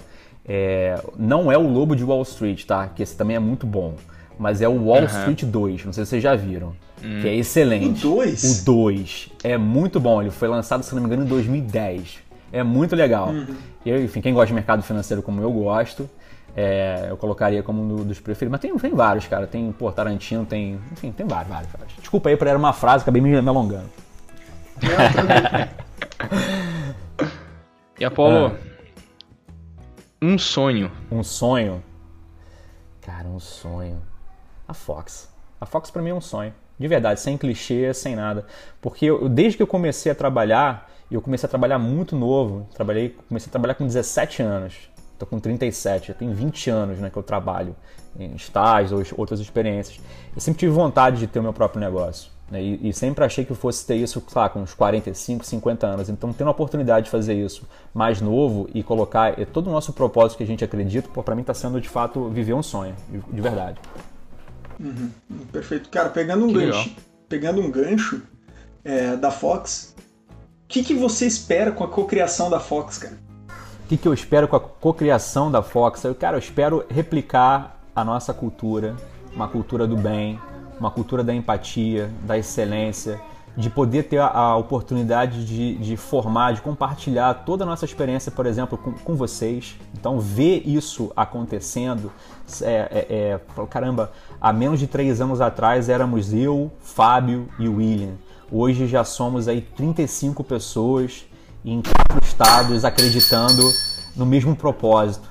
É, 0.46 1.00
não 1.18 1.50
é 1.50 1.58
o 1.58 1.66
Lobo 1.66 1.96
de 1.96 2.04
Wall 2.04 2.22
Street, 2.22 2.64
tá? 2.64 2.88
Que 2.88 3.02
esse 3.02 3.16
também 3.16 3.36
é 3.36 3.40
muito 3.40 3.66
bom. 3.66 3.94
Mas 4.38 4.60
é 4.60 4.68
o 4.68 4.84
Wall 4.84 5.00
uhum. 5.00 5.06
Street 5.06 5.44
2, 5.44 5.86
não 5.86 5.92
sei 5.92 6.04
se 6.04 6.10
vocês 6.10 6.22
já 6.22 6.36
viram. 6.36 6.68
Hum. 7.02 7.20
Que 7.20 7.28
é 7.28 7.34
excelente. 7.34 8.06
O 8.06 8.10
2? 8.16 8.60
O 8.60 8.64
2. 8.64 9.30
É 9.42 9.56
muito 9.56 9.98
bom. 9.98 10.20
Ele 10.20 10.30
foi 10.30 10.46
lançado, 10.46 10.82
se 10.82 10.94
não 10.94 11.00
me 11.00 11.06
engano, 11.06 11.24
em 11.24 11.26
2010. 11.26 12.18
É 12.52 12.62
muito 12.62 12.94
legal. 12.94 13.30
Uhum. 13.30 13.56
Eu, 13.84 14.04
enfim, 14.04 14.20
quem 14.20 14.32
gosta 14.32 14.48
de 14.48 14.54
mercado 14.54 14.82
financeiro 14.82 15.22
como 15.22 15.40
eu 15.40 15.50
gosto, 15.50 16.08
é, 16.56 17.08
eu 17.10 17.18
colocaria 17.18 17.62
como 17.62 17.82
um 17.82 18.04
dos 18.04 18.18
preferidos. 18.18 18.52
Mas 18.52 18.60
tem, 18.60 18.74
tem 18.78 18.94
vários, 18.94 19.26
cara. 19.26 19.46
Tem, 19.46 19.70
pô, 19.72 19.92
Tarantino, 19.92 20.46
tem. 20.46 20.80
Enfim, 20.90 21.12
tem 21.12 21.26
vários, 21.26 21.52
vários, 21.52 21.70
vários. 21.70 21.94
Desculpa 21.96 22.30
aí 22.30 22.36
por 22.36 22.46
era 22.46 22.56
uma 22.56 22.72
frase, 22.72 23.02
acabei 23.02 23.20
me, 23.20 23.42
me 23.42 23.48
alongando. 23.48 23.90
e 28.00 28.04
Apolo, 28.04 28.46
ah. 28.46 28.52
Um 30.20 30.38
sonho. 30.38 30.90
Um 31.12 31.22
sonho? 31.22 31.84
Cara, 33.02 33.28
um 33.28 33.38
sonho. 33.38 34.02
A 34.66 34.72
Fox. 34.72 35.30
A 35.60 35.66
Fox 35.66 35.90
para 35.90 36.00
mim 36.00 36.10
é 36.10 36.14
um 36.14 36.22
sonho. 36.22 36.54
De 36.78 36.88
verdade, 36.88 37.20
sem 37.20 37.36
clichê, 37.36 37.92
sem 37.92 38.16
nada. 38.16 38.46
Porque 38.80 39.04
eu, 39.06 39.28
desde 39.28 39.58
que 39.58 39.62
eu 39.62 39.66
comecei 39.66 40.10
a 40.10 40.14
trabalhar, 40.14 40.90
eu 41.10 41.20
comecei 41.20 41.46
a 41.46 41.50
trabalhar 41.50 41.78
muito 41.78 42.16
novo, 42.16 42.66
trabalhei, 42.74 43.10
comecei 43.28 43.48
a 43.48 43.52
trabalhar 43.52 43.74
com 43.74 43.86
17 43.86 44.42
anos. 44.42 44.90
Estou 45.16 45.26
com 45.26 45.40
37, 45.40 46.08
já 46.08 46.14
tem 46.14 46.30
20 46.30 46.68
anos 46.68 46.98
né, 46.98 47.08
que 47.08 47.16
eu 47.16 47.22
trabalho 47.22 47.74
em 48.18 48.34
estágios 48.34 48.92
ou 48.92 49.18
outras 49.18 49.40
experiências. 49.40 49.98
Eu 50.34 50.40
sempre 50.42 50.60
tive 50.60 50.72
vontade 50.72 51.18
de 51.18 51.26
ter 51.26 51.38
o 51.38 51.42
meu 51.42 51.54
próprio 51.54 51.80
negócio. 51.80 52.30
Né? 52.50 52.62
E, 52.62 52.90
e, 52.90 52.92
sempre 52.92 53.24
achei 53.24 53.42
que 53.42 53.50
eu 53.50 53.56
fosse 53.56 53.86
ter 53.86 53.96
isso, 53.96 54.22
lá, 54.34 54.48
com 54.50 54.60
uns 54.60 54.74
45, 54.74 55.44
50 55.44 55.86
anos. 55.86 56.08
Então, 56.10 56.34
tendo 56.34 56.48
a 56.48 56.50
oportunidade 56.50 57.06
de 57.06 57.10
fazer 57.10 57.32
isso 57.32 57.66
mais 57.94 58.20
novo 58.20 58.68
e 58.74 58.82
colocar 58.82 59.34
todo 59.46 59.68
o 59.68 59.72
nosso 59.72 59.92
propósito 59.94 60.36
que 60.36 60.44
a 60.44 60.46
gente 60.46 60.62
acredita, 60.62 61.08
para 61.08 61.34
mim 61.34 61.40
está 61.40 61.54
sendo 61.54 61.80
de 61.80 61.88
fato 61.88 62.28
viver 62.28 62.52
um 62.52 62.62
sonho, 62.62 62.94
de, 63.08 63.18
de 63.18 63.40
verdade. 63.40 63.80
Uhum. 64.78 65.10
Perfeito. 65.50 65.88
Cara, 65.88 66.10
pegando 66.10 66.44
um 66.44 66.48
que 66.48 66.54
gancho, 66.54 66.88
legal. 66.88 67.02
pegando 67.26 67.60
um 67.62 67.70
gancho 67.70 68.22
é, 68.84 69.16
da 69.16 69.30
Fox, 69.30 69.94
o 70.28 70.68
que, 70.68 70.84
que 70.84 70.92
você 70.92 71.26
espera 71.26 71.72
com 71.72 71.84
a 71.84 71.88
cocriação 71.88 72.50
da 72.50 72.60
Fox, 72.60 72.98
cara? 72.98 73.25
O 73.86 73.88
que, 73.88 73.96
que 73.96 74.08
eu 74.08 74.12
espero 74.12 74.48
com 74.48 74.56
a 74.56 74.60
cocriação 74.60 75.48
da 75.48 75.62
Fox? 75.62 76.02
Eu, 76.02 76.12
cara, 76.12 76.34
eu 76.34 76.40
espero 76.40 76.84
replicar 76.90 77.78
a 77.94 78.04
nossa 78.04 78.34
cultura, 78.34 78.96
uma 79.32 79.46
cultura 79.46 79.86
do 79.86 79.96
bem, 79.96 80.40
uma 80.80 80.90
cultura 80.90 81.22
da 81.22 81.32
empatia, 81.32 82.10
da 82.24 82.36
excelência, 82.36 83.20
de 83.56 83.70
poder 83.70 84.08
ter 84.08 84.18
a, 84.18 84.26
a 84.26 84.56
oportunidade 84.56 85.46
de, 85.46 85.76
de, 85.76 85.96
formar, 85.96 86.54
de 86.54 86.62
compartilhar 86.62 87.32
toda 87.46 87.62
a 87.62 87.66
nossa 87.66 87.84
experiência, 87.84 88.32
por 88.32 88.44
exemplo, 88.44 88.76
com, 88.76 88.90
com 88.92 89.14
vocês. 89.14 89.76
Então, 89.96 90.18
ver 90.18 90.64
isso 90.66 91.12
acontecendo, 91.14 92.10
é, 92.62 92.72
é, 92.90 93.06
é, 93.08 93.66
caramba, 93.70 94.10
há 94.40 94.52
menos 94.52 94.80
de 94.80 94.88
três 94.88 95.20
anos 95.20 95.40
atrás 95.40 95.88
éramos 95.88 96.34
eu, 96.34 96.72
Fábio 96.80 97.48
e 97.56 97.68
William. 97.68 98.14
Hoje 98.50 98.88
já 98.88 99.04
somos 99.04 99.46
aí 99.46 99.60
35 99.60 100.42
pessoas 100.42 101.24
em 101.64 101.80
quatro 101.80 102.25
estados 102.36 102.84
acreditando 102.84 103.72
no 104.14 104.26
mesmo 104.26 104.54
propósito. 104.54 105.26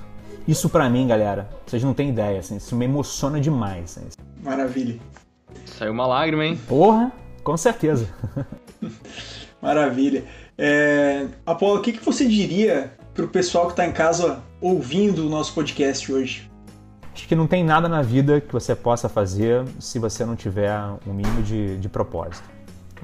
Isso 0.46 0.68
para 0.68 0.90
mim, 0.90 1.06
galera, 1.06 1.48
vocês 1.64 1.82
não 1.84 1.94
têm 1.94 2.08
ideia, 2.08 2.40
assim, 2.40 2.56
isso 2.56 2.74
me 2.74 2.84
emociona 2.84 3.40
demais. 3.40 3.96
Assim. 3.96 4.08
Maravilha. 4.42 4.98
Saiu 5.64 5.92
uma 5.92 6.04
lágrima, 6.04 6.44
hein? 6.44 6.60
Porra, 6.68 7.12
com 7.44 7.56
certeza. 7.56 8.08
Maravilha. 9.62 10.24
É, 10.58 11.26
Apolo, 11.44 11.78
o 11.78 11.82
que, 11.82 11.92
que 11.92 12.04
você 12.04 12.26
diria 12.26 12.92
pro 13.14 13.28
pessoal 13.28 13.66
que 13.66 13.72
está 13.72 13.86
em 13.86 13.92
casa 13.92 14.42
ouvindo 14.60 15.26
o 15.26 15.30
nosso 15.30 15.54
podcast 15.54 16.12
hoje? 16.12 16.50
Acho 17.14 17.28
que 17.28 17.36
não 17.36 17.46
tem 17.46 17.62
nada 17.62 17.88
na 17.88 18.02
vida 18.02 18.40
que 18.40 18.52
você 18.52 18.74
possa 18.74 19.08
fazer 19.08 19.64
se 19.78 20.00
você 20.00 20.24
não 20.24 20.34
tiver 20.34 20.76
um 21.06 21.14
mínimo 21.14 21.40
de, 21.42 21.78
de 21.78 21.88
propósito. 21.88 22.55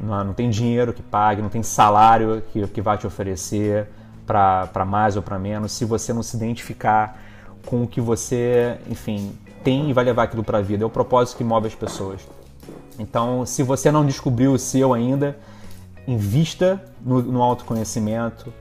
Não, 0.02 0.34
tem 0.34 0.50
dinheiro 0.50 0.92
que 0.92 1.02
pague, 1.02 1.40
não 1.40 1.48
tem 1.48 1.62
salário 1.62 2.42
que, 2.52 2.66
que 2.66 2.82
vai 2.82 2.98
te 2.98 3.06
oferecer 3.06 3.88
para 4.26 4.84
mais 4.84 5.16
ou 5.16 5.22
para 5.22 5.38
menos, 5.38 5.72
se 5.72 5.84
você 5.84 6.12
não 6.12 6.22
se 6.22 6.36
identificar 6.36 7.20
com 7.66 7.82
o 7.82 7.86
que 7.86 8.00
você, 8.00 8.78
enfim, 8.88 9.32
tem 9.62 9.90
e 9.90 9.92
vai 9.92 10.04
levar 10.04 10.24
aquilo 10.24 10.42
para 10.42 10.58
a 10.58 10.62
vida. 10.62 10.82
É 10.82 10.86
o 10.86 10.90
propósito 10.90 11.36
que 11.36 11.44
move 11.44 11.68
as 11.68 11.74
pessoas. 11.74 12.20
Então, 12.98 13.46
se 13.46 13.62
você 13.62 13.90
não 13.90 14.04
descobriu 14.04 14.52
o 14.52 14.58
seu 14.58 14.92
ainda, 14.92 15.38
invista 16.06 16.82
no, 17.00 17.22
no 17.22 17.42
autoconhecimento, 17.42 18.52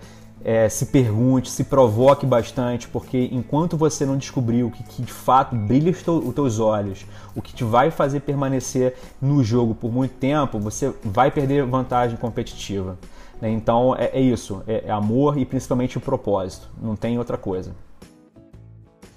é, 0.43 0.67
se 0.69 0.87
pergunte, 0.87 1.49
se 1.49 1.63
provoque 1.63 2.25
bastante, 2.25 2.87
porque 2.87 3.29
enquanto 3.31 3.77
você 3.77 4.05
não 4.05 4.17
descobriu 4.17 4.67
o 4.67 4.71
que, 4.71 4.83
que 4.83 5.01
de 5.01 5.11
fato 5.11 5.55
brilha 5.55 5.91
os 5.91 6.33
teus 6.33 6.59
olhos, 6.59 7.05
o 7.35 7.41
que 7.41 7.53
te 7.53 7.63
vai 7.63 7.91
fazer 7.91 8.21
permanecer 8.21 8.95
no 9.21 9.43
jogo 9.43 9.75
por 9.75 9.91
muito 9.91 10.15
tempo, 10.15 10.59
você 10.59 10.93
vai 11.03 11.31
perder 11.31 11.65
vantagem 11.65 12.17
competitiva. 12.17 12.97
Né? 13.39 13.49
Então 13.51 13.95
é, 13.95 14.11
é 14.13 14.21
isso, 14.21 14.63
é, 14.67 14.85
é 14.87 14.91
amor 14.91 15.37
e 15.37 15.45
principalmente 15.45 15.97
o 15.97 16.01
propósito, 16.01 16.69
não 16.81 16.95
tem 16.95 17.17
outra 17.17 17.37
coisa. 17.37 17.75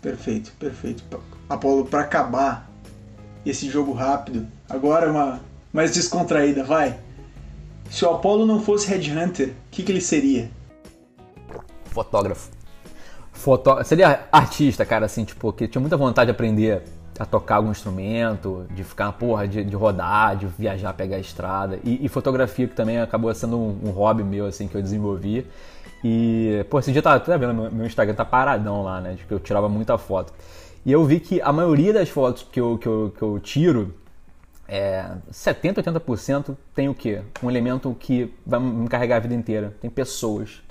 Perfeito, 0.01 0.53
perfeito. 0.59 1.05
Apolo, 1.49 1.87
para 1.87 2.01
acabar 2.01 2.71
esse 3.45 3.69
jogo 3.71 3.93
rápido, 3.93 4.47
agora 4.69 5.11
uma 5.11 5.41
mais 5.73 5.93
descontraída, 5.93 6.63
vai. 6.63 6.99
Se 7.91 8.05
o 8.05 8.11
Apolo 8.11 8.47
não 8.47 8.61
fosse 8.61 8.87
Headhunter, 8.89 9.49
o 9.49 9.53
que, 9.71 9.83
que 9.83 9.93
ele 9.93 10.01
seria? 10.01 10.51
Fotógrafo. 11.95 12.51
Fotó... 13.33 13.83
Seria 13.85 14.27
artista, 14.33 14.85
cara, 14.85 15.07
assim, 15.07 15.25
tipo, 15.25 15.53
que 15.53 15.69
tinha 15.69 15.81
muita 15.81 15.97
vontade 15.97 16.27
de 16.27 16.33
aprender 16.33 16.83
a 17.19 17.25
tocar 17.25 17.57
algum 17.57 17.71
instrumento, 17.71 18.67
de 18.71 18.83
ficar, 18.83 19.13
porra, 19.13 19.47
de, 19.47 19.63
de 19.63 19.77
rodar, 19.77 20.37
de 20.37 20.47
viajar, 20.47 20.93
pegar 20.95 21.17
a 21.17 21.21
estrada. 21.21 21.79
E, 21.85 22.05
e 22.05 22.09
fotografia, 22.09 22.67
que 22.67 22.75
também 22.75 23.01
acabou 23.01 23.33
sendo 23.33 23.57
um, 23.57 23.79
um, 23.85 23.91
hobby 23.91 24.25
meu, 24.25 24.47
assim, 24.47 24.67
que 24.67 24.77
eu 24.77 24.83
desenvolvi. 24.83 25.47
E, 26.03 26.67
pô, 26.69 26.81
esse 26.81 26.93
dia 26.93 27.01
tá, 27.01 27.19
tá 27.19 27.37
vendo, 27.37 27.55
meu, 27.55 27.71
meu 27.71 27.87
Instagram 27.87 28.15
tá 28.15 28.25
paradão 28.25 28.83
lá, 28.83 29.01
né, 29.01 29.17
que 29.27 29.33
eu 29.33 29.39
tirava 29.39 29.69
muita 29.69 29.97
foto. 29.97 30.33
E 30.85 30.93
eu 30.93 31.05
vi 31.05 31.21
que 31.21 31.41
a 31.41 31.53
maioria 31.53 31.93
das 31.93 32.09
fotos 32.09 32.47
que 32.51 32.61
eu, 32.61 32.77
que 32.77 32.87
eu, 32.87 33.15
que 33.17 33.23
eu 33.23 33.39
tiro, 33.39 33.95
é, 34.69 35.07
70%, 35.31 35.83
80% 35.83 36.57
tem 36.75 36.89
o 36.89 36.95
quê? 36.95 37.23
Um 37.43 37.49
elemento 37.49 37.95
que 37.99 38.35
vai 38.45 38.59
me 38.61 38.89
carregar 38.89 39.17
a 39.17 39.21
vida 39.21 39.35
inteira. 39.35 39.75
Tem 39.81 39.91
pessoas. 39.91 40.63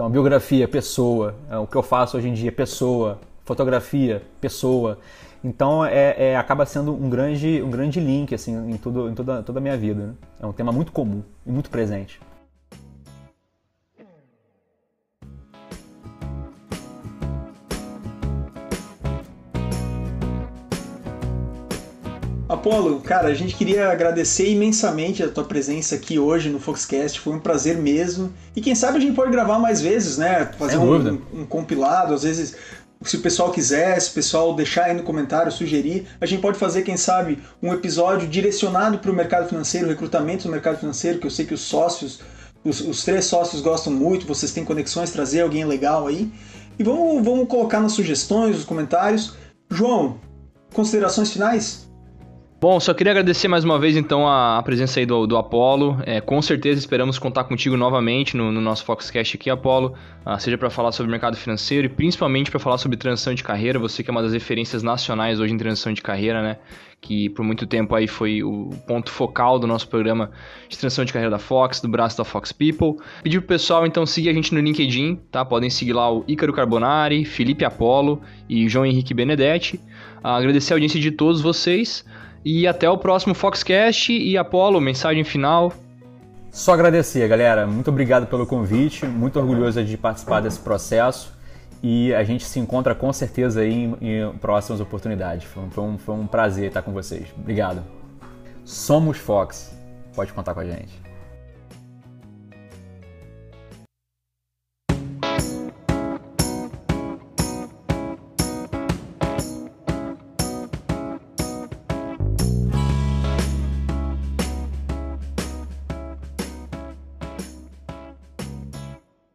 Então, 0.00 0.08
biografia, 0.08 0.66
pessoa. 0.66 1.34
É, 1.50 1.58
o 1.58 1.66
que 1.66 1.76
eu 1.76 1.82
faço 1.82 2.16
hoje 2.16 2.26
em 2.26 2.32
dia, 2.32 2.50
pessoa. 2.50 3.18
Fotografia, 3.44 4.22
pessoa. 4.40 4.98
Então, 5.44 5.84
é, 5.84 6.14
é, 6.16 6.36
acaba 6.38 6.64
sendo 6.64 6.94
um 6.94 7.10
grande, 7.10 7.62
um 7.62 7.68
grande 7.68 8.00
link 8.00 8.34
assim, 8.34 8.56
em, 8.72 8.78
tudo, 8.78 9.10
em 9.10 9.14
toda, 9.14 9.42
toda 9.42 9.58
a 9.58 9.60
minha 9.60 9.76
vida. 9.76 10.06
Né? 10.06 10.14
É 10.40 10.46
um 10.46 10.54
tema 10.54 10.72
muito 10.72 10.90
comum 10.90 11.22
e 11.46 11.52
muito 11.52 11.68
presente. 11.68 12.18
Apolo, 22.50 23.00
cara, 23.00 23.28
a 23.28 23.34
gente 23.34 23.54
queria 23.54 23.92
agradecer 23.92 24.50
imensamente 24.50 25.22
a 25.22 25.28
tua 25.28 25.44
presença 25.44 25.94
aqui 25.94 26.18
hoje 26.18 26.50
no 26.50 26.58
Foxcast. 26.58 27.20
Foi 27.20 27.32
um 27.32 27.38
prazer 27.38 27.76
mesmo. 27.76 28.32
E 28.56 28.60
quem 28.60 28.74
sabe 28.74 28.98
a 28.98 29.00
gente 29.00 29.14
pode 29.14 29.30
gravar 29.30 29.60
mais 29.60 29.80
vezes, 29.80 30.18
né? 30.18 30.46
Fazer 30.58 30.76
um, 30.76 31.22
um, 31.32 31.46
compilado, 31.46 32.12
às 32.12 32.24
vezes 32.24 32.56
se 33.02 33.16
o 33.16 33.20
pessoal 33.20 33.52
quiser, 33.52 34.00
se 34.00 34.10
o 34.10 34.14
pessoal 34.14 34.52
deixar 34.52 34.86
aí 34.86 34.94
no 34.94 35.04
comentário, 35.04 35.52
sugerir, 35.52 36.08
a 36.20 36.26
gente 36.26 36.42
pode 36.42 36.58
fazer, 36.58 36.82
quem 36.82 36.96
sabe, 36.96 37.38
um 37.62 37.72
episódio 37.72 38.26
direcionado 38.26 38.98
para 38.98 39.12
o 39.12 39.14
mercado 39.14 39.48
financeiro, 39.48 39.86
recrutamento 39.86 40.46
no 40.46 40.50
mercado 40.50 40.76
financeiro, 40.76 41.20
que 41.20 41.28
eu 41.28 41.30
sei 41.30 41.46
que 41.46 41.54
os 41.54 41.60
sócios, 41.60 42.18
os, 42.64 42.80
os, 42.80 43.04
três 43.04 43.26
sócios 43.26 43.62
gostam 43.62 43.92
muito, 43.92 44.26
vocês 44.26 44.50
têm 44.52 44.64
conexões, 44.64 45.12
trazer 45.12 45.42
alguém 45.42 45.64
legal 45.64 46.08
aí. 46.08 46.28
E 46.76 46.82
vamos, 46.82 47.24
vamos 47.24 47.46
colocar 47.46 47.78
nas 47.78 47.92
sugestões, 47.92 48.56
nos 48.56 48.64
comentários. 48.64 49.34
João, 49.70 50.18
considerações 50.74 51.30
finais? 51.30 51.89
Bom, 52.60 52.78
só 52.78 52.92
queria 52.92 53.12
agradecer 53.12 53.48
mais 53.48 53.64
uma 53.64 53.78
vez 53.78 53.96
então 53.96 54.28
a, 54.28 54.62
presença 54.62 55.00
aí 55.00 55.06
do, 55.06 55.26
do 55.26 55.38
Apolo. 55.38 55.98
É, 56.04 56.20
com 56.20 56.42
certeza 56.42 56.78
esperamos 56.78 57.18
contar 57.18 57.44
contigo 57.44 57.74
novamente 57.74 58.36
no, 58.36 58.52
no 58.52 58.60
nosso 58.60 58.84
Foxcast 58.84 59.34
aqui, 59.34 59.48
Apolo, 59.48 59.94
uh, 60.26 60.38
seja 60.38 60.58
para 60.58 60.68
falar 60.68 60.92
sobre 60.92 61.10
mercado 61.10 61.38
financeiro 61.38 61.86
e 61.86 61.88
principalmente 61.88 62.50
para 62.50 62.60
falar 62.60 62.76
sobre 62.76 62.98
transição 62.98 63.32
de 63.32 63.42
carreira. 63.42 63.78
Você 63.78 64.02
que 64.02 64.10
é 64.10 64.12
uma 64.12 64.20
das 64.20 64.34
referências 64.34 64.82
nacionais 64.82 65.40
hoje 65.40 65.54
em 65.54 65.56
transição 65.56 65.90
de 65.90 66.02
carreira, 66.02 66.42
né? 66.42 66.58
Que 67.00 67.30
por 67.30 67.42
muito 67.42 67.66
tempo 67.66 67.94
aí 67.94 68.06
foi 68.06 68.42
o 68.42 68.68
ponto 68.86 69.10
focal 69.10 69.58
do 69.58 69.66
nosso 69.66 69.88
programa 69.88 70.30
de 70.68 70.76
transição 70.76 71.02
de 71.02 71.14
carreira 71.14 71.30
da 71.30 71.38
Fox, 71.38 71.80
do 71.80 71.88
braço 71.88 72.18
da 72.18 72.26
Fox 72.26 72.52
People. 72.52 73.02
Pedir 73.22 73.38
pro 73.38 73.48
pessoal 73.48 73.86
então 73.86 74.04
seguir 74.04 74.28
a 74.28 74.34
gente 74.34 74.52
no 74.54 74.60
LinkedIn, 74.60 75.18
tá? 75.32 75.46
Podem 75.46 75.70
seguir 75.70 75.94
lá 75.94 76.12
o 76.12 76.26
Ícaro 76.28 76.52
Carbonari, 76.52 77.24
Felipe 77.24 77.64
Apolo 77.64 78.20
e 78.46 78.68
João 78.68 78.84
Henrique 78.84 79.14
Benedetti. 79.14 79.80
Uh, 80.22 80.28
agradecer 80.28 80.74
a 80.74 80.76
audiência 80.76 81.00
de 81.00 81.10
todos 81.10 81.40
vocês. 81.40 82.04
E 82.44 82.66
até 82.66 82.88
o 82.88 82.96
próximo 82.96 83.34
Foxcast 83.34 84.12
e 84.12 84.36
Apolo, 84.38 84.80
mensagem 84.80 85.24
final. 85.24 85.72
Só 86.50 86.72
agradecer, 86.72 87.26
galera. 87.28 87.66
Muito 87.66 87.90
obrigado 87.90 88.26
pelo 88.26 88.46
convite. 88.46 89.06
Muito 89.06 89.38
orgulhoso 89.38 89.84
de 89.84 89.96
participar 89.96 90.40
desse 90.40 90.58
processo. 90.58 91.32
E 91.82 92.12
a 92.14 92.24
gente 92.24 92.44
se 92.44 92.58
encontra 92.58 92.94
com 92.94 93.12
certeza 93.12 93.60
aí 93.60 93.72
em, 93.72 93.96
em 94.00 94.32
próximas 94.38 94.80
oportunidades. 94.80 95.44
Foi, 95.44 95.62
foi, 95.70 95.84
um, 95.84 95.98
foi 95.98 96.14
um 96.14 96.26
prazer 96.26 96.68
estar 96.68 96.82
com 96.82 96.92
vocês. 96.92 97.28
Obrigado. 97.38 97.82
Somos 98.64 99.18
Fox. 99.18 99.74
Pode 100.14 100.32
contar 100.32 100.54
com 100.54 100.60
a 100.60 100.64
gente. 100.64 101.09